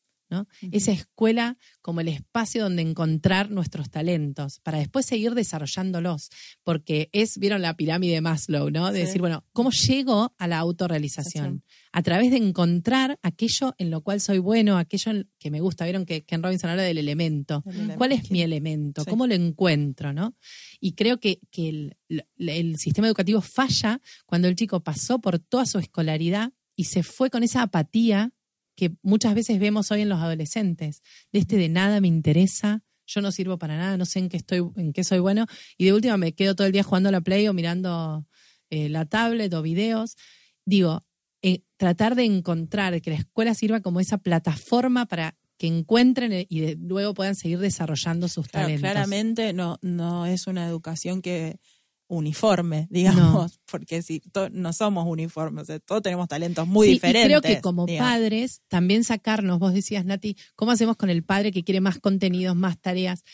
Esa 0.71 0.93
escuela 0.93 1.59
como 1.81 2.01
el 2.01 2.09
espacio 2.09 2.63
donde 2.63 2.83
encontrar 2.83 3.51
nuestros 3.51 3.91
talentos 3.91 4.61
para 4.61 4.79
después 4.79 5.07
seguir 5.07 5.35
desarrollándolos, 5.35 6.31
porque 6.63 7.09
es, 7.13 7.39
vieron 7.39 7.63
la 7.63 7.77
pirámide 7.77 8.15
de 8.15 8.21
Maslow, 8.21 8.71
¿no? 8.71 8.93
De 8.93 9.01
decir, 9.01 9.21
bueno, 9.21 9.45
¿cómo 9.53 9.71
llego 9.71 10.35
a 10.39 10.47
la 10.47 10.59
autorrealización? 10.59 11.65
A 11.93 12.03
través 12.03 12.31
de 12.31 12.39
encontrar 12.39 13.19
aquello 13.23 13.75
en 13.79 13.91
lo 13.91 14.03
cual 14.03 14.21
soy 14.21 14.39
bueno, 14.39 14.79
aquello 14.79 15.13
que 15.39 15.51
me 15.51 15.61
gusta. 15.61 15.85
Vieron 15.85 16.07
que 16.07 16.25
Ken 16.25 16.43
Robinson 16.43 16.71
habla 16.71 16.83
del 16.83 16.99
elemento. 16.99 17.63
¿Cuál 17.97 18.13
es 18.13 18.31
mi 18.31 18.43
elemento? 18.43 19.05
¿Cómo 19.05 19.27
lo 19.27 19.35
encuentro? 19.35 20.13
¿no? 20.13 20.35
Y 20.81 20.93
creo 20.93 21.21
que, 21.21 21.41
el, 21.57 21.97
el 22.37 22.79
sistema 22.79 23.07
educativo 23.07 23.41
falla 23.41 24.01
cuando 24.27 24.49
el 24.49 24.57
chico 24.57 24.81
pasó 24.81 25.21
por 25.21 25.39
toda 25.39 25.67
su 25.67 25.79
escolaridad 25.79 26.53
y 26.77 26.85
se 26.85 27.03
fue 27.03 27.31
con 27.31 27.43
esa 27.43 27.63
apatía 27.63 28.33
que 28.75 28.93
muchas 29.03 29.35
veces 29.35 29.59
vemos 29.59 29.91
hoy 29.91 30.03
en 30.03 30.09
los 30.09 30.21
adolescentes, 30.21 31.03
de 31.33 31.41
este 31.41 31.57
de 31.57 31.69
nada 31.69 32.01
me 32.01 32.09
interesa, 32.09 32.83
yo 33.07 33.21
no 33.21 33.33
sirvo 33.33 33.59
para 33.59 33.77
nada, 33.77 33.97
no 33.97 34.07
sé 34.07 34.21
en 34.21 34.29
qué 34.29 34.37
estoy, 34.37 34.63
en 34.77 34.93
qué 34.93 35.05
soy 35.05 35.19
bueno, 35.19 35.47
y 35.77 35.85
de 35.85 35.93
última 35.93 36.17
me 36.17 36.33
quedo 36.33 36.55
todo 36.55 36.67
el 36.67 36.73
día 36.73 36.83
jugando 36.83 37.09
a 37.09 37.13
la 37.13 37.21
Play 37.21 37.49
o 37.49 37.53
mirando 37.53 38.27
eh, 38.71 38.89
la 38.89 39.05
tablet 39.05 39.53
o 39.55 39.63
videos. 39.63 40.17
Digo, 40.65 41.03
eh, 41.43 41.63
tratar 41.77 42.15
de 42.15 42.25
encontrar, 42.25 43.01
que 43.03 43.11
la 43.11 43.17
escuela 43.17 43.55
sirva 43.55 43.81
como 43.81 44.01
esa 44.01 44.19
plataforma 44.19 45.07
para 45.07 45.37
que 45.59 45.67
encuentren 45.67 46.47
y 46.49 46.75
luego 46.77 47.15
puedan 47.15 47.35
seguir 47.35 47.59
desarrollando 47.59 48.29
sus 48.29 48.49
talentos. 48.49 48.81
Claramente 48.81 49.53
no, 49.53 49.79
no 49.83 50.27
es 50.27 50.47
una 50.47 50.67
educación 50.67 51.23
que 51.23 51.61
uniforme, 52.13 52.89
digamos, 52.91 53.59
porque 53.71 54.03
si 54.03 54.23
no 54.53 54.73
somos 54.75 55.07
uniformes, 55.09 55.69
todos 55.87 56.03
tenemos 56.03 56.29
talentos 56.29 56.69
muy 56.69 56.87
diferentes. 56.89 57.25
creo 57.25 57.41
que 57.41 57.61
como 57.63 57.87
padres, 57.87 58.61
también 58.69 59.03
sacarnos, 59.03 59.59
vos 59.59 59.73
decías, 59.73 60.05
Nati, 60.05 60.37
¿cómo 60.55 60.73
hacemos 60.73 60.97
con 60.97 61.09
el 61.09 61.25
padre 61.25 61.53
que 61.53 61.65
quiere 61.65 61.81
más 61.81 61.99
contenidos, 61.99 62.55
más 62.55 62.79
tareas? 62.79 63.25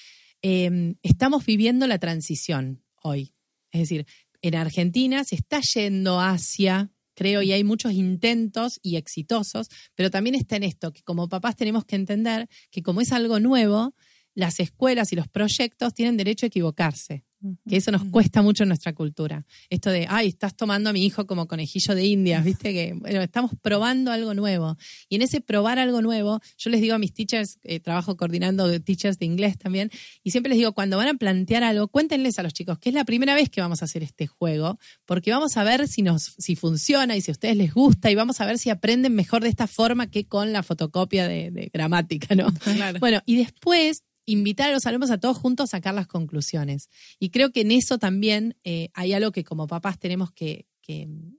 Em, 0.43 0.95
estamos 1.03 1.45
viviendo 1.45 1.89
la 1.89 1.99
transición 1.99 2.85
hoy. 3.03 3.35
Es 3.73 3.81
decir, 3.81 4.07
en 4.43 4.55
Argentina 4.55 5.25
se 5.25 5.35
está 5.35 5.61
yendo 5.61 6.21
hacia 6.21 6.93
creo, 7.17 7.43
y 7.43 7.51
hay 7.51 7.65
muchos 7.65 7.91
intentos 7.95 8.79
y 8.81 8.95
exitosos, 8.95 9.71
pero 9.97 10.09
también 10.09 10.37
está 10.37 10.55
en 10.55 10.63
esto, 10.63 10.93
que 10.93 11.03
como 11.03 11.29
papás 11.29 11.57
tenemos 11.57 11.85
que 11.85 11.97
entender 11.97 12.49
que 12.71 12.81
como 12.81 13.01
es 13.01 13.11
algo 13.11 13.41
nuevo, 13.41 13.97
las 14.35 14.61
escuelas 14.61 15.13
y 15.13 15.17
los 15.17 15.27
proyectos 15.27 15.95
tienen 15.95 16.17
derecho 16.17 16.47
a 16.47 16.49
equivocarse 16.49 17.25
que 17.69 17.77
eso 17.77 17.91
nos 17.93 18.05
cuesta 18.05 18.43
mucho 18.43 18.65
en 18.65 18.69
nuestra 18.69 18.93
cultura. 18.93 19.45
Esto 19.71 19.91
de, 19.91 20.07
ay, 20.09 20.29
estás 20.29 20.57
tomando 20.57 20.91
a 20.91 20.93
mi 20.93 21.05
hijo 21.05 21.27
como 21.27 21.47
conejillo 21.47 21.95
de 21.95 22.05
indias, 22.05 22.45
viste 22.45 22.73
que, 22.73 22.95
bueno, 22.95 23.23
estamos 23.23 23.53
probando 23.63 24.11
algo 24.11 24.35
nuevo. 24.35 24.77
Y 25.09 25.17
en 25.17 25.23
ese 25.23 25.41
probar 25.41 25.79
algo 25.79 26.03
nuevo, 26.03 26.41
yo 26.57 26.71
les 26.71 26.81
digo 26.81 26.95
a 26.95 26.99
mis 26.99 27.13
teachers, 27.13 27.59
eh, 27.63 27.81
trabajo 27.81 28.17
coordinando 28.17 28.81
teachers 28.81 29.19
de 29.19 29.27
inglés 29.27 29.59
también, 29.59 29.91
y 30.23 30.31
siempre 30.31 30.51
les 30.51 30.59
digo, 30.59 30.73
cuando 30.73 30.97
van 30.97 31.09
a 31.09 31.15
plantear 31.15 31.63
algo, 31.63 31.89
cuéntenles 31.89 32.39
a 32.39 32.43
los 32.43 32.53
chicos 32.53 32.79
que 32.79 32.89
es 32.89 32.95
la 32.95 33.05
primera 33.05 33.35
vez 33.35 33.51
que 33.51 33.61
vamos 33.61 33.83
a 33.83 33.85
hacer 33.85 34.03
este 34.03 34.27
juego, 34.27 34.79
porque 35.07 35.31
vamos 35.31 35.57
a 35.57 35.65
ver 35.65 35.87
si 35.89 36.03
nos, 36.03 36.35
si 36.39 36.57
funciona 36.57 37.17
y 37.17 37.21
si 37.21 37.31
a 37.31 37.33
ustedes 37.33 37.57
les 37.57 37.73
gusta, 37.73 38.11
y 38.11 38.15
vamos 38.15 38.41
a 38.41 38.47
ver 38.47 38.59
si 38.59 38.71
aprenden 38.71 39.15
mejor 39.15 39.43
de 39.43 39.49
esta 39.49 39.67
forma 39.67 40.11
que 40.11 40.27
con 40.27 40.53
la 40.53 40.63
fotocopia 40.63 41.29
de, 41.29 41.71
gramática, 41.73 42.35
¿no? 42.35 42.49
Bueno, 43.01 43.21
y 43.27 43.37
después 43.37 44.05
invitar 44.29 44.69
a 44.69 44.73
los 44.73 44.85
alumnos 44.87 45.11
a 45.11 45.19
todos 45.19 45.39
juntos 45.39 45.71
a 45.71 45.79
sacar 45.79 45.95
las 45.95 46.07
conclusiones. 46.07 46.91
Y 47.19 47.31
creo 47.31 47.51
que 47.51 47.63
en 47.63 47.71
eso 47.71 47.99
también 47.99 48.57
eh, 48.63 48.91
hay 48.93 49.15
algo 49.15 49.33
que 49.33 49.43
como 49.43 49.67
papás 49.67 49.99
tenemos 49.99 50.33
que, 50.33 50.67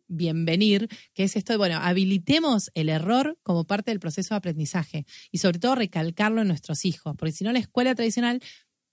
bienvenir, 0.07 0.87
que 1.15 1.23
es 1.23 1.35
esto 1.35 1.53
de, 1.53 1.57
bueno, 1.57 1.79
habilitemos 1.81 2.69
el 2.75 2.87
error 2.87 3.39
como 3.41 3.63
parte 3.65 3.89
del 3.89 3.99
proceso 3.99 4.35
de 4.35 4.37
aprendizaje 4.37 5.07
y 5.31 5.39
sobre 5.39 5.57
todo 5.57 5.73
recalcarlo 5.73 6.41
en 6.41 6.47
nuestros 6.47 6.85
hijos, 6.85 7.15
porque 7.17 7.31
si 7.31 7.43
no 7.43 7.51
la 7.51 7.57
escuela 7.57 7.95
tradicional 7.95 8.43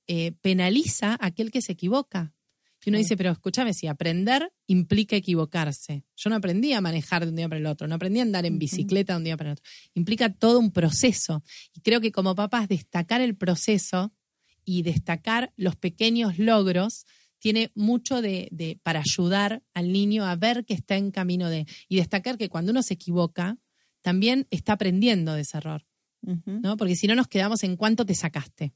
eh, 0.06 0.32
penaliza 0.40 1.12
a 1.12 1.26
aquel 1.26 1.50
que 1.50 1.60
se 1.60 1.72
equivoca. 1.72 2.32
Y 2.86 2.90
uno 2.90 2.98
dice, 2.98 3.16
pero 3.16 3.32
escúchame, 3.32 3.74
si 3.74 3.88
aprender 3.88 4.52
implica 4.68 5.16
equivocarse. 5.16 6.04
Yo 6.14 6.30
no 6.30 6.36
aprendí 6.36 6.72
a 6.72 6.80
manejar 6.80 7.24
de 7.24 7.30
un 7.30 7.36
día 7.36 7.48
para 7.48 7.58
el 7.58 7.66
otro, 7.66 7.88
no 7.88 7.96
aprendí 7.96 8.20
a 8.20 8.22
andar 8.22 8.46
en 8.46 8.60
bicicleta 8.60 9.14
de 9.14 9.16
un 9.16 9.24
día 9.24 9.36
para 9.36 9.50
el 9.50 9.52
otro. 9.54 9.64
Implica 9.94 10.32
todo 10.32 10.60
un 10.60 10.70
proceso. 10.70 11.42
Y 11.74 11.80
creo 11.80 12.00
que 12.00 12.12
como 12.12 12.36
papás 12.36 12.68
destacar 12.68 13.20
el 13.20 13.34
proceso 13.34 14.12
y 14.64 14.82
destacar 14.82 15.52
los 15.56 15.74
pequeños 15.74 16.38
logros 16.38 17.06
tiene 17.40 17.72
mucho 17.74 18.22
de, 18.22 18.78
para 18.84 19.00
ayudar 19.00 19.64
al 19.74 19.90
niño 19.92 20.24
a 20.24 20.36
ver 20.36 20.64
que 20.64 20.74
está 20.74 20.96
en 20.96 21.10
camino 21.10 21.50
de 21.50 21.66
y 21.88 21.96
destacar 21.96 22.38
que 22.38 22.48
cuando 22.48 22.70
uno 22.70 22.84
se 22.84 22.94
equivoca 22.94 23.58
también 24.00 24.46
está 24.50 24.74
aprendiendo 24.74 25.34
de 25.34 25.40
ese 25.40 25.56
error, 25.56 25.84
¿no? 26.22 26.76
Porque 26.76 26.94
si 26.94 27.08
no 27.08 27.16
nos 27.16 27.26
quedamos 27.26 27.64
en 27.64 27.74
cuánto 27.74 28.06
te 28.06 28.14
sacaste. 28.14 28.74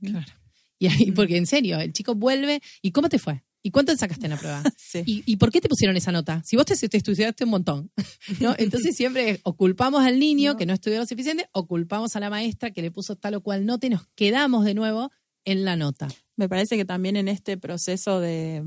Claro. 0.00 0.32
Y 0.80 0.88
ahí, 0.88 1.12
porque 1.12 1.36
en 1.36 1.46
serio, 1.46 1.78
el 1.78 1.92
chico 1.92 2.16
vuelve 2.16 2.60
y 2.82 2.90
¿cómo 2.90 3.08
te 3.08 3.20
fue? 3.20 3.44
¿Y 3.62 3.70
cuánto 3.70 3.96
sacaste 3.96 4.26
en 4.26 4.30
la 4.30 4.36
prueba? 4.36 4.62
¿Y, 5.06 5.36
por 5.36 5.52
qué 5.52 5.60
te 5.60 5.68
pusieron 5.68 5.96
esa 5.96 6.10
nota? 6.10 6.42
Si 6.44 6.56
vos 6.56 6.66
te, 6.66 6.74
estudiaste 6.74 7.44
un 7.44 7.50
montón. 7.50 7.90
¿no? 8.40 8.54
Entonces 8.58 8.96
siempre 8.96 9.40
o 9.44 9.56
culpamos 9.56 10.04
al 10.04 10.18
niño 10.18 10.56
que 10.56 10.66
no 10.66 10.74
estudió 10.74 10.98
lo 10.98 11.06
suficiente 11.06 11.48
o 11.52 11.66
culpamos 11.66 12.16
a 12.16 12.20
la 12.20 12.30
maestra 12.30 12.72
que 12.72 12.82
le 12.82 12.90
puso 12.90 13.16
tal 13.16 13.34
o 13.34 13.40
cual 13.40 13.64
nota 13.64 13.86
y 13.86 13.90
nos 13.90 14.06
quedamos 14.14 14.64
de 14.64 14.74
nuevo 14.74 15.10
en 15.44 15.64
la 15.64 15.76
nota. 15.76 16.08
Me 16.36 16.48
parece 16.48 16.76
que 16.76 16.84
también 16.84 17.16
en 17.16 17.28
este 17.28 17.56
proceso 17.56 18.20
de, 18.20 18.64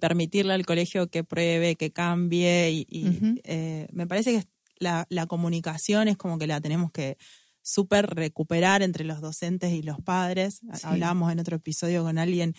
permitirle 0.00 0.52
al 0.52 0.66
colegio 0.66 1.08
que 1.08 1.24
pruebe, 1.24 1.74
que 1.74 1.90
cambie, 1.90 2.70
y, 2.70 3.40
eh, 3.44 3.88
me 3.92 4.06
parece 4.06 4.32
que 4.32 4.48
la, 4.76 5.06
la 5.10 5.26
comunicación 5.26 6.08
es 6.08 6.16
como 6.16 6.38
que 6.38 6.46
la 6.46 6.60
tenemos 6.60 6.92
que 6.92 7.16
súper 7.62 8.06
recuperar 8.06 8.82
entre 8.82 9.04
los 9.04 9.20
docentes 9.20 9.72
y 9.72 9.82
los 9.82 10.00
padres. 10.00 10.60
Hablábamos 10.82 11.32
en 11.32 11.38
otro 11.38 11.56
episodio 11.56 12.02
con 12.02 12.18
alguien 12.18 12.54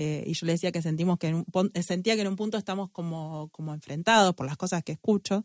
eh, 0.00 0.22
y 0.28 0.34
yo 0.34 0.46
le 0.46 0.52
decía 0.52 0.70
que 0.70 0.80
sentimos 0.80 1.18
que 1.18 1.26
en 1.26 1.34
un, 1.34 1.72
sentía 1.82 2.14
que 2.14 2.20
en 2.20 2.28
un 2.28 2.36
punto 2.36 2.56
estamos 2.56 2.88
como, 2.90 3.48
como 3.48 3.74
enfrentados 3.74 4.32
por 4.36 4.46
las 4.46 4.56
cosas 4.56 4.84
que 4.84 4.92
escucho. 4.92 5.44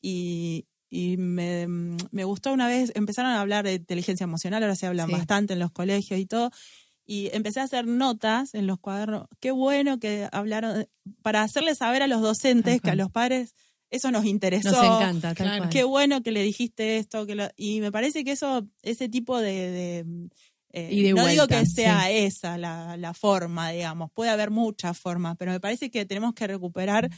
Y, 0.00 0.64
y 0.88 1.18
me, 1.18 1.66
me, 1.66 2.24
gustó 2.24 2.50
una 2.50 2.66
vez, 2.66 2.92
empezaron 2.94 3.32
a 3.32 3.42
hablar 3.42 3.66
de 3.66 3.74
inteligencia 3.74 4.24
emocional, 4.24 4.62
ahora 4.62 4.74
se 4.74 4.86
hablan 4.86 5.10
bastante 5.10 5.52
en 5.52 5.58
los 5.58 5.70
colegios 5.70 6.18
y 6.18 6.24
todo. 6.24 6.50
Y 7.04 7.28
empecé 7.34 7.60
a 7.60 7.64
hacer 7.64 7.86
notas 7.86 8.54
en 8.54 8.66
los 8.66 8.78
cuadernos. 8.78 9.26
Qué 9.38 9.50
bueno 9.50 9.98
que 9.98 10.30
hablaron, 10.32 10.88
para 11.20 11.42
hacerles 11.42 11.76
saber 11.76 12.02
a 12.02 12.06
los 12.06 12.22
docentes 12.22 12.80
que 12.80 12.90
a 12.90 12.94
los 12.94 13.10
padres 13.10 13.54
eso 13.90 14.10
nos 14.10 14.24
interesó. 14.24 14.70
Nos 14.70 15.02
encanta, 15.02 15.34
claro. 15.34 15.68
Qué 15.68 15.84
bueno 15.84 16.22
que 16.22 16.30
le 16.30 16.42
dijiste 16.42 16.96
esto. 16.96 17.26
Que 17.26 17.50
y 17.56 17.80
me 17.80 17.92
parece 17.92 18.24
que 18.24 18.32
eso, 18.32 18.66
ese 18.82 19.10
tipo 19.10 19.38
de... 19.40 20.06
Eh, 20.72 21.12
no 21.14 21.26
digo 21.26 21.46
que 21.48 21.66
sea 21.66 22.10
esa 22.10 22.56
la, 22.56 22.96
la, 22.96 23.12
forma, 23.12 23.70
digamos, 23.70 24.10
puede 24.12 24.30
haber 24.30 24.50
muchas 24.50 24.96
formas, 24.96 25.36
pero 25.36 25.50
me 25.50 25.60
parece 25.60 25.90
que 25.90 26.06
tenemos 26.06 26.32
que 26.34 26.46
recuperar 26.46 27.10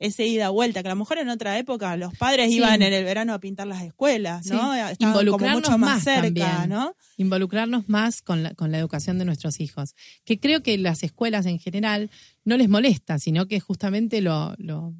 ese 0.00 0.26
ida-vuelta, 0.26 0.82
que 0.82 0.88
a 0.88 0.92
lo 0.92 0.96
mejor 0.96 1.18
en 1.18 1.28
otra 1.28 1.58
época 1.58 1.94
los 1.96 2.16
padres 2.16 2.50
iban 2.50 2.80
en 2.80 2.92
el 2.94 3.04
verano 3.04 3.34
a 3.34 3.38
pintar 3.38 3.66
las 3.66 3.82
escuelas, 3.82 4.46
¿no? 4.46 4.72
Involucrarnos 4.98 5.62
mucho 5.62 5.78
más, 5.78 6.02
cerca, 6.02 6.66
¿no? 6.66 6.96
Involucrarnos 7.18 7.88
más 7.88 8.22
con 8.22 8.42
la, 8.42 8.54
con 8.54 8.72
la 8.72 8.78
educación 8.78 9.18
de 9.18 9.26
nuestros 9.26 9.60
hijos. 9.60 9.94
Que 10.24 10.40
creo 10.40 10.62
que 10.62 10.78
las 10.78 11.02
escuelas 11.02 11.44
en 11.44 11.58
general 11.58 12.10
no 12.44 12.56
les 12.56 12.70
molesta, 12.70 13.18
sino 13.18 13.46
que 13.46 13.60
justamente 13.60 14.22
lo, 14.22 14.54
lo 14.56 14.94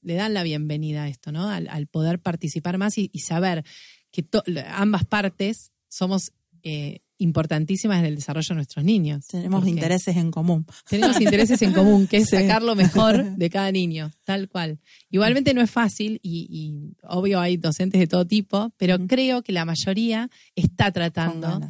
le 0.00 0.14
dan 0.14 0.32
la 0.32 0.42
bienvenida 0.42 1.04
a 1.04 1.08
esto, 1.08 1.30
¿no? 1.30 1.50
Al, 1.50 1.86
poder 1.86 2.18
participar 2.18 2.78
más 2.78 2.96
y, 2.96 3.10
saber 3.18 3.64
que 4.10 4.26
ambas 4.68 5.04
partes 5.04 5.72
somos 5.88 6.32
eh, 6.62 7.00
importantísimas 7.18 7.98
en 8.00 8.06
el 8.06 8.16
desarrollo 8.16 8.48
de 8.48 8.54
nuestros 8.54 8.84
niños. 8.84 9.26
Tenemos 9.26 9.66
intereses 9.66 10.16
en 10.16 10.30
común. 10.30 10.66
Tenemos 10.88 11.20
intereses 11.20 11.60
en 11.62 11.72
común, 11.72 12.06
que 12.06 12.18
es 12.18 12.28
sacar 12.30 12.62
lo 12.62 12.74
mejor 12.74 13.36
de 13.36 13.50
cada 13.50 13.70
niño, 13.70 14.10
tal 14.24 14.48
cual. 14.48 14.78
Igualmente 15.10 15.54
no 15.54 15.60
es 15.60 15.70
fácil 15.70 16.20
y, 16.22 16.94
obvio 17.02 17.40
hay 17.40 17.56
docentes 17.56 18.00
de 18.00 18.06
todo 18.06 18.26
tipo, 18.26 18.72
pero 18.76 18.98
creo 19.06 19.42
que 19.42 19.52
la 19.52 19.64
mayoría 19.64 20.30
está 20.54 20.92
tratando 20.92 21.60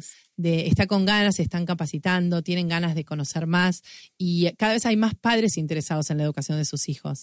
está 0.41 0.87
con 0.87 1.05
ganas, 1.05 1.35
se 1.35 1.43
están 1.43 1.65
capacitando, 1.65 2.41
tienen 2.41 2.67
ganas 2.67 2.95
de 2.95 3.03
conocer 3.03 3.47
más 3.47 3.83
y 4.17 4.51
cada 4.53 4.73
vez 4.73 4.85
hay 4.85 4.95
más 4.95 5.15
padres 5.15 5.57
interesados 5.57 6.09
en 6.09 6.17
la 6.17 6.23
educación 6.23 6.57
de 6.57 6.65
sus 6.65 6.87
hijos. 6.89 7.21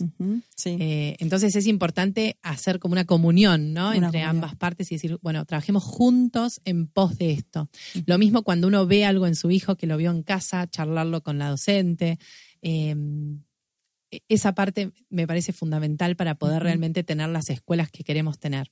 Eh, 0.65 1.17
entonces 1.19 1.57
es 1.57 1.67
importante 1.67 2.37
hacer 2.43 2.79
como 2.79 2.93
una 2.93 3.05
comunión, 3.05 3.73
¿no? 3.73 3.93
Entre 3.93 4.23
ambas 4.23 4.55
partes 4.55 4.91
y 4.93 4.97
decir, 4.97 5.19
bueno, 5.23 5.45
trabajemos 5.45 5.83
juntos 5.83 6.61
en 6.65 6.87
pos 6.87 7.17
de 7.19 7.33
esto. 7.33 7.69
Lo 8.05 8.19
mismo 8.19 8.43
cuando 8.43 8.69
uno 8.69 8.87
ve 8.87 9.05
algo 9.05 9.27
en 9.27 9.35
su 9.35 9.51
hijo 9.51 9.77
que 9.77 9.87
lo 9.87 9.97
vio 9.97 10.11
en 10.11 10.23
casa, 10.23 10.67
charlarlo 10.69 11.23
con 11.23 11.39
la 11.39 11.49
docente. 11.49 12.19
Em, 12.61 13.43
e, 14.11 14.23
esa 14.29 14.55
parte 14.55 14.93
me 15.09 15.27
parece 15.27 15.53
fundamental 15.53 16.17
para 16.17 16.37
poder 16.37 16.63
realmente 16.63 17.05
tener 17.05 17.29
las 17.29 17.51
escuelas 17.51 17.91
que 17.91 18.05
queremos 18.05 18.39
tener. 18.39 18.71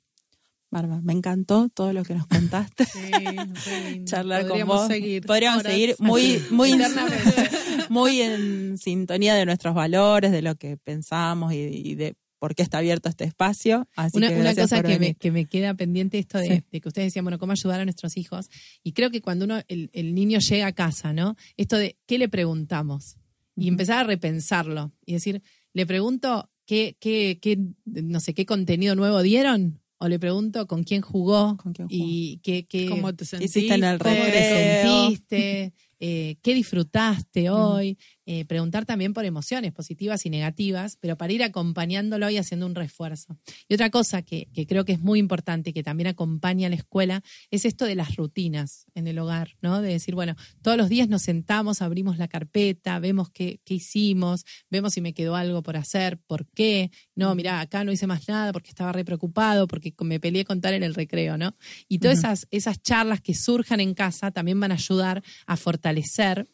Barba, 0.75 1.01
me 1.03 1.13
encantó 1.13 1.69
todo 1.69 1.93
lo 1.93 2.03
que 2.03 2.15
nos 2.15 2.27
contaste. 2.27 2.85
Sí, 2.85 3.01
Charlar 4.07 4.49
con 4.49 4.67
vos. 4.67 4.89
Podríamos 5.25 5.63
seguir 5.63 5.95
muy, 6.01 6.43
muy, 6.51 6.73
muy 7.91 8.21
en 8.21 8.77
sintonía 8.77 9.37
de 9.37 9.47
nuestros 9.47 9.73
valores, 9.73 10.33
de 10.33 10.43
lo 10.43 10.57
que 10.57 10.77
pensamos 10.77 11.53
y, 11.53 11.95
de 11.95 12.17
por 12.41 12.57
qué 12.57 12.65
está 12.65 12.79
abierto 12.79 13.09
este 13.09 13.23
espacio. 13.23 13.87
una, 14.15 14.53
cosa 14.57 14.83
que 14.83 14.99
me, 14.99 15.15
que 15.15 15.31
me, 15.31 15.47
queda 15.47 15.75
pendiente 15.75 16.19
esto 16.19 16.39
de, 16.39 16.65
que 16.69 16.89
ustedes 16.89 17.07
decían, 17.07 17.25
bueno, 17.25 17.39
cómo 17.39 17.53
ayudar 17.53 17.79
a 17.79 17.85
nuestros 17.85 18.17
hijos. 18.17 18.51
Y 18.83 18.95
creo 18.95 19.13
que 19.13 19.21
cuando 19.21 19.45
uno, 19.45 19.61
el, 19.69 20.15
niño 20.15 20.41
llega 20.41 20.67
a 20.67 20.73
casa, 20.73 21.13
¿no? 21.13 21.37
Esto 21.57 21.77
de 21.77 21.99
qué 22.07 22.19
le 22.19 22.29
preguntamos. 22.29 23.17
Y 23.55 23.69
empezar 23.69 23.99
a 23.99 24.05
repensarlo. 24.09 24.93
Y 25.07 25.13
decir, 25.13 25.41
le 25.73 25.87
pregunto 25.87 26.51
qué, 26.67 26.97
qué, 26.99 27.39
qué, 27.41 27.61
no 27.85 28.19
sé, 28.19 28.35
qué 28.35 28.45
contenido 28.45 28.97
nuevo 28.97 29.23
dieron 29.23 29.84
o 30.05 30.09
le 30.09 30.19
pregunto 30.19 30.67
con 30.67 30.85
quién 30.85 31.01
jugó, 31.01 31.57
y 31.89 32.39
qué, 32.43 32.67
qué, 32.67 32.87
¿Cómo 32.91 33.15
te 33.15 33.25
sentiste 33.25 33.73
en 33.73 33.85
el 33.85 33.99
sentiste, 33.99 35.73
eh, 36.01 36.37
qué 36.43 36.55
disfrutaste 36.55 37.51
hoy, 37.51 37.99
eh, 38.27 38.47
preguntar 38.47 38.87
también 38.87 39.13
por 39.13 39.25
emociones 39.25 39.73
positivas 39.73 40.25
y 40.25 40.31
negativas, 40.31 40.97
pero 40.99 41.17
para 41.17 41.33
ir 41.33 41.43
acompañándolo 41.43 42.31
y 42.31 42.39
haciendo 42.39 42.65
un 42.67 42.75
refuerzo. 42.75 43.39
Y 43.69 43.75
otra 43.75 43.91
cosa 43.91 44.23
que, 44.23 44.49
creo 44.67 44.85
que 44.85 44.93
es 44.93 45.01
muy 45.01 45.19
importante, 45.19 45.73
que 45.73 45.83
también 45.83 46.07
acompaña 46.07 46.69
a 46.69 46.71
la 46.71 46.77
escuela, 46.77 47.23
es 47.51 47.65
esto 47.65 47.85
de 47.85 47.95
las 47.95 48.17
rutinas 48.17 48.87
en 48.95 49.09
el 49.09 49.19
hogar, 49.19 49.57
¿no? 49.61 49.83
De 49.83 49.91
decir, 49.91 50.15
bueno, 50.15 50.37
todos 50.63 50.79
los 50.79 50.89
días 50.89 51.09
nos 51.09 51.23
sentamos, 51.23 51.83
abrimos 51.83 52.17
la 52.17 52.29
carpeta, 52.29 52.99
vemos 52.99 53.31
qué, 53.31 53.61
qué 53.65 53.75
hicimos, 53.75 54.45
vemos 54.71 54.95
si 54.95 55.01
me 55.01 55.13
quedó 55.13 55.37
algo 55.37 55.63
por 55.63 55.77
hacer, 55.77 56.19
por 56.27 56.47
qué. 56.47 56.91
No, 57.15 57.35
mira, 57.35 57.61
acá 57.61 57.85
no 57.85 57.93
hice 57.93 58.07
más 58.07 58.27
nada 58.29 58.53
porque 58.53 58.71
estaba 58.71 58.93
re 58.93 59.05
preocupado, 59.05 59.67
porque 59.67 59.95
me 60.01 60.19
peleé 60.19 60.45
con 60.45 60.61
tal 60.61 60.75
en 60.75 60.83
el 60.83 60.95
recreo, 60.95 61.37
¿no? 61.37 61.55
Y 61.89 61.99
todas 61.99 62.19
esas, 62.19 62.47
esas 62.51 62.83
charlas 62.83 63.21
que 63.21 63.35
surjan 63.35 63.81
en 63.81 63.93
casa 63.93 64.31
también 64.31 64.59
van 64.59 64.73
a 64.73 64.77
ayudar 64.77 65.23
a 65.47 65.57
fortalecer 65.57 65.84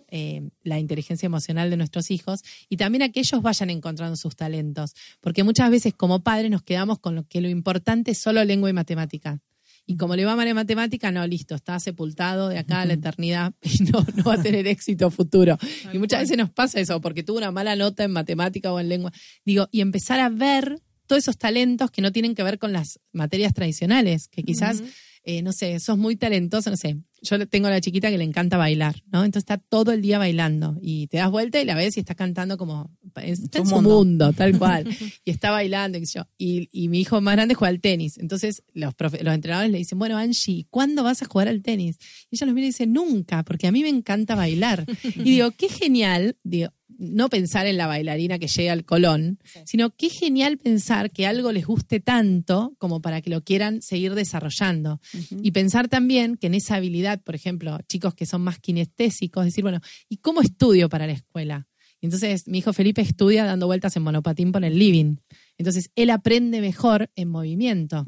eh, 0.09 0.51
la 0.63 0.79
inteligencia 0.79 1.27
emocional 1.27 1.71
de 1.71 1.77
nuestros 1.77 2.11
hijos 2.11 2.41
y 2.69 2.77
también 2.77 3.03
a 3.03 3.11
que 3.11 3.21
ellos 3.21 3.43
vayan 3.43 3.71
encontrando 3.71 4.17
sus 4.17 4.37
talentos. 4.37 4.95
Porque 5.21 5.45
muchas 5.45 5.71
veces 5.71 5.95
como 5.95 6.21
padres 6.21 6.51
nos 6.51 6.63
quedamos 6.63 6.99
con 6.99 7.15
lo 7.15 7.25
que 7.25 7.41
lo 7.41 7.49
importante 7.49 8.13
es 8.13 8.19
solo 8.19 8.45
lengua 8.45 8.71
y 8.71 8.73
matemática. 8.73 9.41
Y 9.87 9.97
como 9.97 10.15
le 10.15 10.25
va 10.25 10.37
mal 10.37 10.47
en 10.47 10.55
matemática, 10.55 11.11
no, 11.11 11.27
listo, 11.27 11.55
está 11.55 11.81
sepultado 11.81 12.49
de 12.49 12.59
acá 12.59 12.83
a 12.83 12.85
la 12.85 12.93
eternidad 12.93 13.55
y 13.63 13.85
no, 13.85 14.07
no 14.15 14.25
va 14.25 14.35
a 14.35 14.43
tener 14.43 14.67
éxito 14.67 15.11
futuro. 15.11 15.59
y 15.93 15.99
muchas 15.99 16.21
veces 16.21 16.37
nos 16.37 16.51
pasa 16.51 16.79
eso, 16.81 17.01
porque 17.01 17.23
tuvo 17.23 17.39
una 17.39 17.51
mala 17.51 17.75
nota 17.75 18.05
en 18.05 18.13
matemática 18.13 18.73
o 18.73 18.79
en 18.79 18.89
lengua. 18.89 19.13
Digo, 19.45 19.69
y 19.73 19.81
empezar 19.81 20.21
a 20.21 20.29
ver 20.29 20.81
todos 21.07 21.25
esos 21.25 21.39
talentos 21.39 21.91
que 21.91 22.03
no 22.03 22.13
tienen 22.13 22.37
que 22.37 22.45
ver 22.45 22.61
con 22.61 22.73
las 22.73 23.01
materias 23.13 23.53
tradicionales, 23.53 24.29
que 24.29 24.45
quizás, 24.45 24.81
eh, 25.23 25.43
no 25.43 25.53
sé, 25.53 25.79
sos 25.81 25.99
muy 25.99 26.17
talentoso, 26.17 26.71
no 26.71 26.77
sé, 26.77 26.99
yo 27.23 27.47
tengo 27.49 27.69
a 27.69 27.71
la 27.71 27.81
chiquita 27.81 28.11
que 28.11 28.19
le 28.19 28.25
encanta 28.25 28.57
bailar, 28.57 28.97
¿no? 29.13 29.25
Entonces 29.25 29.43
está 29.43 29.59
todo 29.59 29.93
el 29.93 30.03
día 30.03 30.19
bailando 30.19 30.79
y 30.81 31.07
te 31.09 31.19
das 31.19 31.31
vuelta 31.31 31.61
y 31.61 31.65
la 31.65 31.75
ves 31.75 31.97
y 31.97 32.01
está 32.01 32.15
cantando 32.15 32.57
como 32.57 32.91
está 33.17 33.59
en 33.59 33.67
su 33.67 33.83
mundo, 33.83 34.33
tal 34.33 34.57
cual. 34.59 34.89
y 35.25 35.31
está 35.31 35.51
bailando 35.51 35.99
y 35.99 36.07
yo. 36.07 36.27
Y, 36.39 36.89
mi 36.89 37.01
hijo 37.01 37.21
más 37.21 37.35
grande 37.35 37.55
juega 37.55 37.71
al 37.71 37.81
tenis. 37.81 38.19
Entonces 38.19 38.63
los, 38.73 38.95
los 38.99 39.35
entrenadores 39.35 39.71
le 39.71 39.79
dicen, 39.79 39.99
bueno, 39.99 40.17
Angie, 40.17 40.67
¿cuándo 40.71 41.03
vas 41.03 41.23
a 41.23 41.27
jugar 41.27 41.49
al 41.49 41.63
tenis? 41.63 41.99
Y 42.31 42.37
ella 42.37 42.47
los 42.47 42.55
mira 42.55 42.65
y 42.65 42.71
dice, 42.71 42.87
nunca, 42.87 43.45
porque 43.45 43.67
a 43.67 43.73
mí 43.73 43.83
me 43.83 43.91
encanta 43.91 44.35
bailar. 44.35 44.87
y 45.05 45.23
digo, 45.23 45.51
qué 45.53 45.69
genial, 45.69 46.37
digo, 46.43 46.71
no 47.01 47.31
pensar 47.31 47.67
en 47.67 47.79
la 47.79 47.87
bailarina 47.87 48.39
que 48.39 48.47
llega 48.47 48.73
al 48.73 48.85
Colón, 48.85 49.39
sino 49.65 49.91
qué 49.91 50.11
genial 50.11 50.59
pensar 50.59 51.11
que 51.11 51.27
algo 51.27 51.51
les 51.51 51.67
guste 51.67 51.99
tanto 51.99 52.75
como 52.79 53.01
para 53.01 53.23
que 53.23 53.31
lo 53.31 53.43
quieran 53.43 53.81
seguir 53.81 54.15
desarrollando. 54.15 55.01
Y 55.43 55.51
pensar 55.53 55.89
también 55.89 56.37
que 56.37 56.49
en 56.49 56.55
esa 56.55 56.77
habilidad, 56.77 57.23
por 57.23 57.35
ejemplo, 57.35 57.79
chicos 57.89 58.15
que 58.15 58.27
son 58.27 58.43
más 58.43 58.59
kinestésicos, 58.59 59.47
decir, 59.47 59.65
bueno, 59.65 59.81
¿y 60.09 60.19
cómo 60.19 60.43
estudio 60.43 60.89
para 60.89 61.07
la 61.07 61.15
escuela? 61.15 61.67
entonces 62.03 62.49
mi 62.49 62.59
hijo 62.59 62.73
Felipe 62.73 63.03
estudia 63.03 63.45
dando 63.45 63.67
vueltas 63.67 63.95
en 63.95 64.03
monopatín 64.03 64.53
por 64.53 64.65
el 64.65 64.79
living. 64.79 65.17
Entonces 65.59 65.91
él 65.97 66.09
aprende 66.09 66.63
mejor 66.63 67.11
en 67.15 67.29
movimiento 67.29 68.07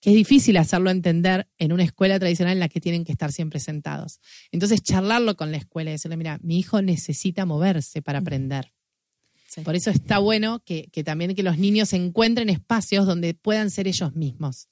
que 0.00 0.10
es 0.10 0.16
difícil 0.16 0.56
hacerlo 0.56 0.90
entender 0.90 1.46
en 1.58 1.72
una 1.72 1.84
escuela 1.84 2.18
tradicional 2.18 2.54
en 2.54 2.60
la 2.60 2.68
que 2.68 2.80
tienen 2.80 3.04
que 3.04 3.12
estar 3.12 3.32
siempre 3.32 3.60
sentados. 3.60 4.20
Entonces, 4.50 4.82
charlarlo 4.82 5.36
con 5.36 5.52
la 5.52 5.58
escuela 5.58 5.90
y 5.90 5.92
decirle, 5.92 6.16
mira, 6.16 6.38
mi 6.42 6.58
hijo 6.58 6.80
necesita 6.80 7.44
moverse 7.44 8.00
para 8.00 8.20
aprender. 8.20 8.72
Por 9.64 9.74
eso 9.74 9.90
está 9.90 10.18
bueno 10.18 10.62
que, 10.64 10.88
también 11.04 11.34
que 11.34 11.42
los 11.42 11.58
niños 11.58 11.92
encuentren 11.92 12.48
espacios 12.48 13.06
donde 13.06 13.34
puedan 13.34 13.70
ser 13.70 13.88
ellos 13.88 14.14
mismos. 14.14 14.68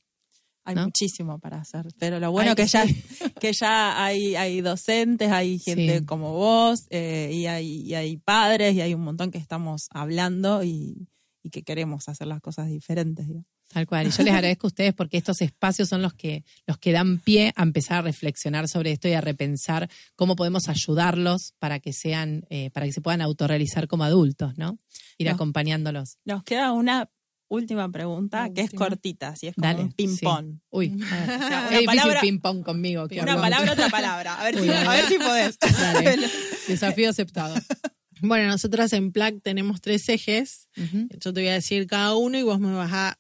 Hay 0.65 0.77
muchísimo 0.77 1.39
para 1.39 1.61
hacer, 1.61 1.87
pero 1.99 2.21
lo 2.21 2.31
bueno 2.31 2.55
que, 2.55 2.67
ya, 2.67 2.85
que 3.41 3.53
ya 3.55 4.05
hay, 4.05 4.37
hay 4.37 4.61
docentes, 4.61 5.31
hay 5.33 5.59
gente 5.59 6.05
como 6.05 6.35
vos, 6.35 6.87
eh, 6.91 7.31
y, 7.33 7.47
hay, 7.47 7.95
hay 7.95 8.19
padres, 8.19 8.75
y 8.75 8.83
hay 8.83 8.93
un 8.93 9.01
montón 9.01 9.31
que 9.31 9.39
estamos 9.39 9.89
hablando 9.91 10.63
y, 10.63 11.09
que 11.51 11.63
queremos 11.63 12.11
hacer 12.11 12.27
las 12.27 12.43
cosas 12.43 12.69
diferentes. 12.69 13.27
Tal 13.69 13.87
cual. 13.87 14.07
Y 14.07 14.11
yo 14.11 14.23
les 14.23 14.33
agradezco 14.33 14.67
a 14.67 14.69
ustedes 14.69 14.95
porque 14.95 15.19
estos 15.19 15.43
espacios 15.43 15.89
son 15.89 16.01
los 16.01 16.15
que, 16.15 16.45
los 16.67 16.79
que 16.79 16.93
dan 16.93 17.19
pie 17.19 17.53
a 17.55 17.63
empezar 17.63 17.99
a 17.99 18.03
reflexionar 18.03 18.67
sobre 18.67 18.93
esto 18.93 19.09
y 19.09 19.13
a 19.13 19.21
repensar 19.21 19.91
cómo 20.17 20.37
podemos 20.37 20.69
ayudarlos 20.69 21.55
para 21.59 21.79
que 21.79 21.93
sean, 21.93 22.47
eh, 22.49 22.71
para 22.71 22.87
que 22.87 22.93
se 22.93 23.03
puedan 23.03 23.21
autorrealizar 23.21 23.87
como 23.87 24.05
adultos, 24.05 24.57
¿no? 24.57 24.79
Ir 25.19 25.29
acompañándolos. 25.29 26.19
Nos 26.25 26.45
queda 26.45 26.73
una 26.73 27.11
última 27.49 27.91
pregunta 27.91 28.51
que 28.55 28.63
es 28.63 28.71
cortita, 28.71 29.29
así 29.29 29.49
es 29.49 29.55
como 29.55 29.71
un 29.83 29.93
ping-pong. 29.93 30.61
Uy, 30.71 30.99
es 31.71 31.81
difícil 31.81 32.13
ping-pong 32.21 32.63
conmigo. 32.63 33.07
Una 33.21 33.37
palabra, 33.37 33.73
otra 33.73 33.89
palabra. 33.91 34.41
A 34.41 34.45
ver, 34.45 34.61
si, 34.61 34.69
a 34.71 34.91
ver 34.91 35.05
si 35.07 35.19
podés. 35.19 35.59
Desafío 36.69 37.11
aceptado. 37.11 37.55
Bueno, 38.21 38.49
nosotras 38.49 38.93
en 38.93 39.13
PLAC 39.13 39.43
tenemos 39.43 39.81
tres 39.81 40.09
ejes. 40.09 40.69
Yo 41.21 41.33
te 41.33 41.41
voy 41.41 41.49
a 41.49 41.55
decir 41.55 41.87
cada 41.87 42.15
uno 42.17 42.39
y 42.39 42.43
vos 42.43 42.59
me 42.61 42.73
vas 42.73 42.93
a 42.93 43.19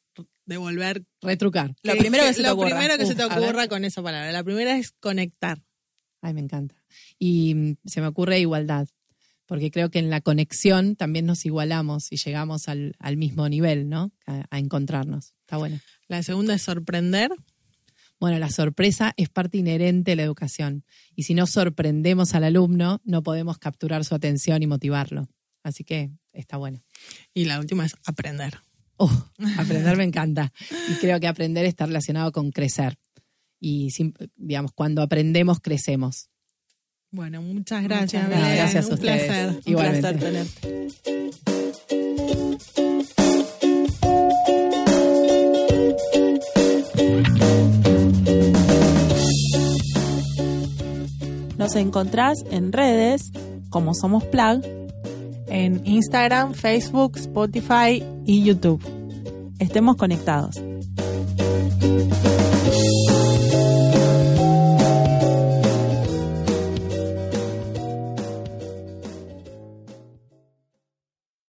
devolver, 0.48 1.04
retrucar. 1.20 1.74
Lo 1.82 1.96
primero 1.96 2.24
que 2.26 2.34
se 2.34 2.42
te 2.42 2.50
ocurra, 2.50 2.70
primero 2.70 2.98
que 2.98 3.06
se 3.06 3.14
te 3.14 3.24
ocurra 3.24 3.68
con 3.68 3.84
esa 3.84 4.02
palabra. 4.02 4.32
La 4.32 4.42
primera 4.42 4.76
es 4.76 4.92
conectar. 4.92 5.62
Ay, 6.20 6.34
me 6.34 6.40
encanta. 6.40 6.74
Y 7.18 7.54
mm, 7.54 7.76
se 7.84 8.00
me 8.00 8.08
ocurre 8.08 8.40
igualdad, 8.40 8.88
porque 9.46 9.70
creo 9.70 9.90
que 9.90 9.98
en 9.98 10.10
la 10.10 10.20
conexión 10.20 10.96
también 10.96 11.26
nos 11.26 11.44
igualamos 11.46 12.10
y 12.10 12.16
llegamos 12.16 12.68
al, 12.68 12.94
mismo 13.16 13.48
nivel, 13.48 13.88
¿no? 13.88 14.10
A, 14.26 14.58
encontrarnos. 14.58 15.34
Está 15.40 15.58
bueno. 15.58 15.78
La 16.08 16.22
segunda 16.22 16.54
es 16.54 16.62
sorprender. 16.62 17.30
Bueno, 18.18 18.38
la 18.40 18.50
sorpresa 18.50 19.14
es 19.16 19.28
parte 19.28 19.58
inherente 19.58 20.12
de 20.12 20.16
la 20.16 20.24
educación. 20.24 20.84
Y 21.14 21.22
si 21.22 21.34
no 21.34 21.46
sorprendemos 21.46 22.34
al 22.34 22.42
alumno, 22.44 23.00
no 23.04 23.22
podemos 23.22 23.58
capturar 23.58 24.04
su 24.04 24.16
atención 24.16 24.62
y 24.62 24.66
motivarlo. 24.66 25.28
Así 25.62 25.84
que 25.84 26.10
está 26.32 26.56
bueno. 26.56 26.82
Y 27.32 27.44
la 27.44 27.60
última 27.60 27.86
es 27.86 27.94
aprender. 28.04 28.58
Oh, 28.98 29.10
aprender 29.58 29.96
me 29.96 30.04
encanta. 30.04 30.52
Y 30.88 30.94
creo 30.94 31.20
que 31.20 31.28
aprender 31.28 31.64
está 31.64 31.86
relacionado 31.86 32.32
con 32.32 32.50
crecer. 32.50 32.98
Y, 33.60 33.88
digamos, 34.36 34.72
cuando 34.72 35.02
aprendemos, 35.02 35.60
crecemos. 35.60 36.30
Bueno, 37.10 37.40
muchas 37.40 37.82
gracias. 37.84 38.28
gracias 38.28 38.90
a 38.90 38.94
ustedes. 38.94 39.24
Placer. 39.24 39.60
Igualmente. 39.64 40.10
Un 40.10 40.18
placer 40.18 40.46
Nos 51.56 51.74
encontrás 51.76 52.38
en 52.50 52.72
redes 52.72 53.30
como 53.70 53.94
Somos 53.94 54.24
Plug 54.24 54.77
en 55.50 55.80
Instagram, 55.86 56.54
Facebook, 56.54 57.16
Spotify 57.16 58.02
y 58.24 58.42
YouTube. 58.44 58.82
Estemos 59.58 59.96
conectados. 59.96 60.60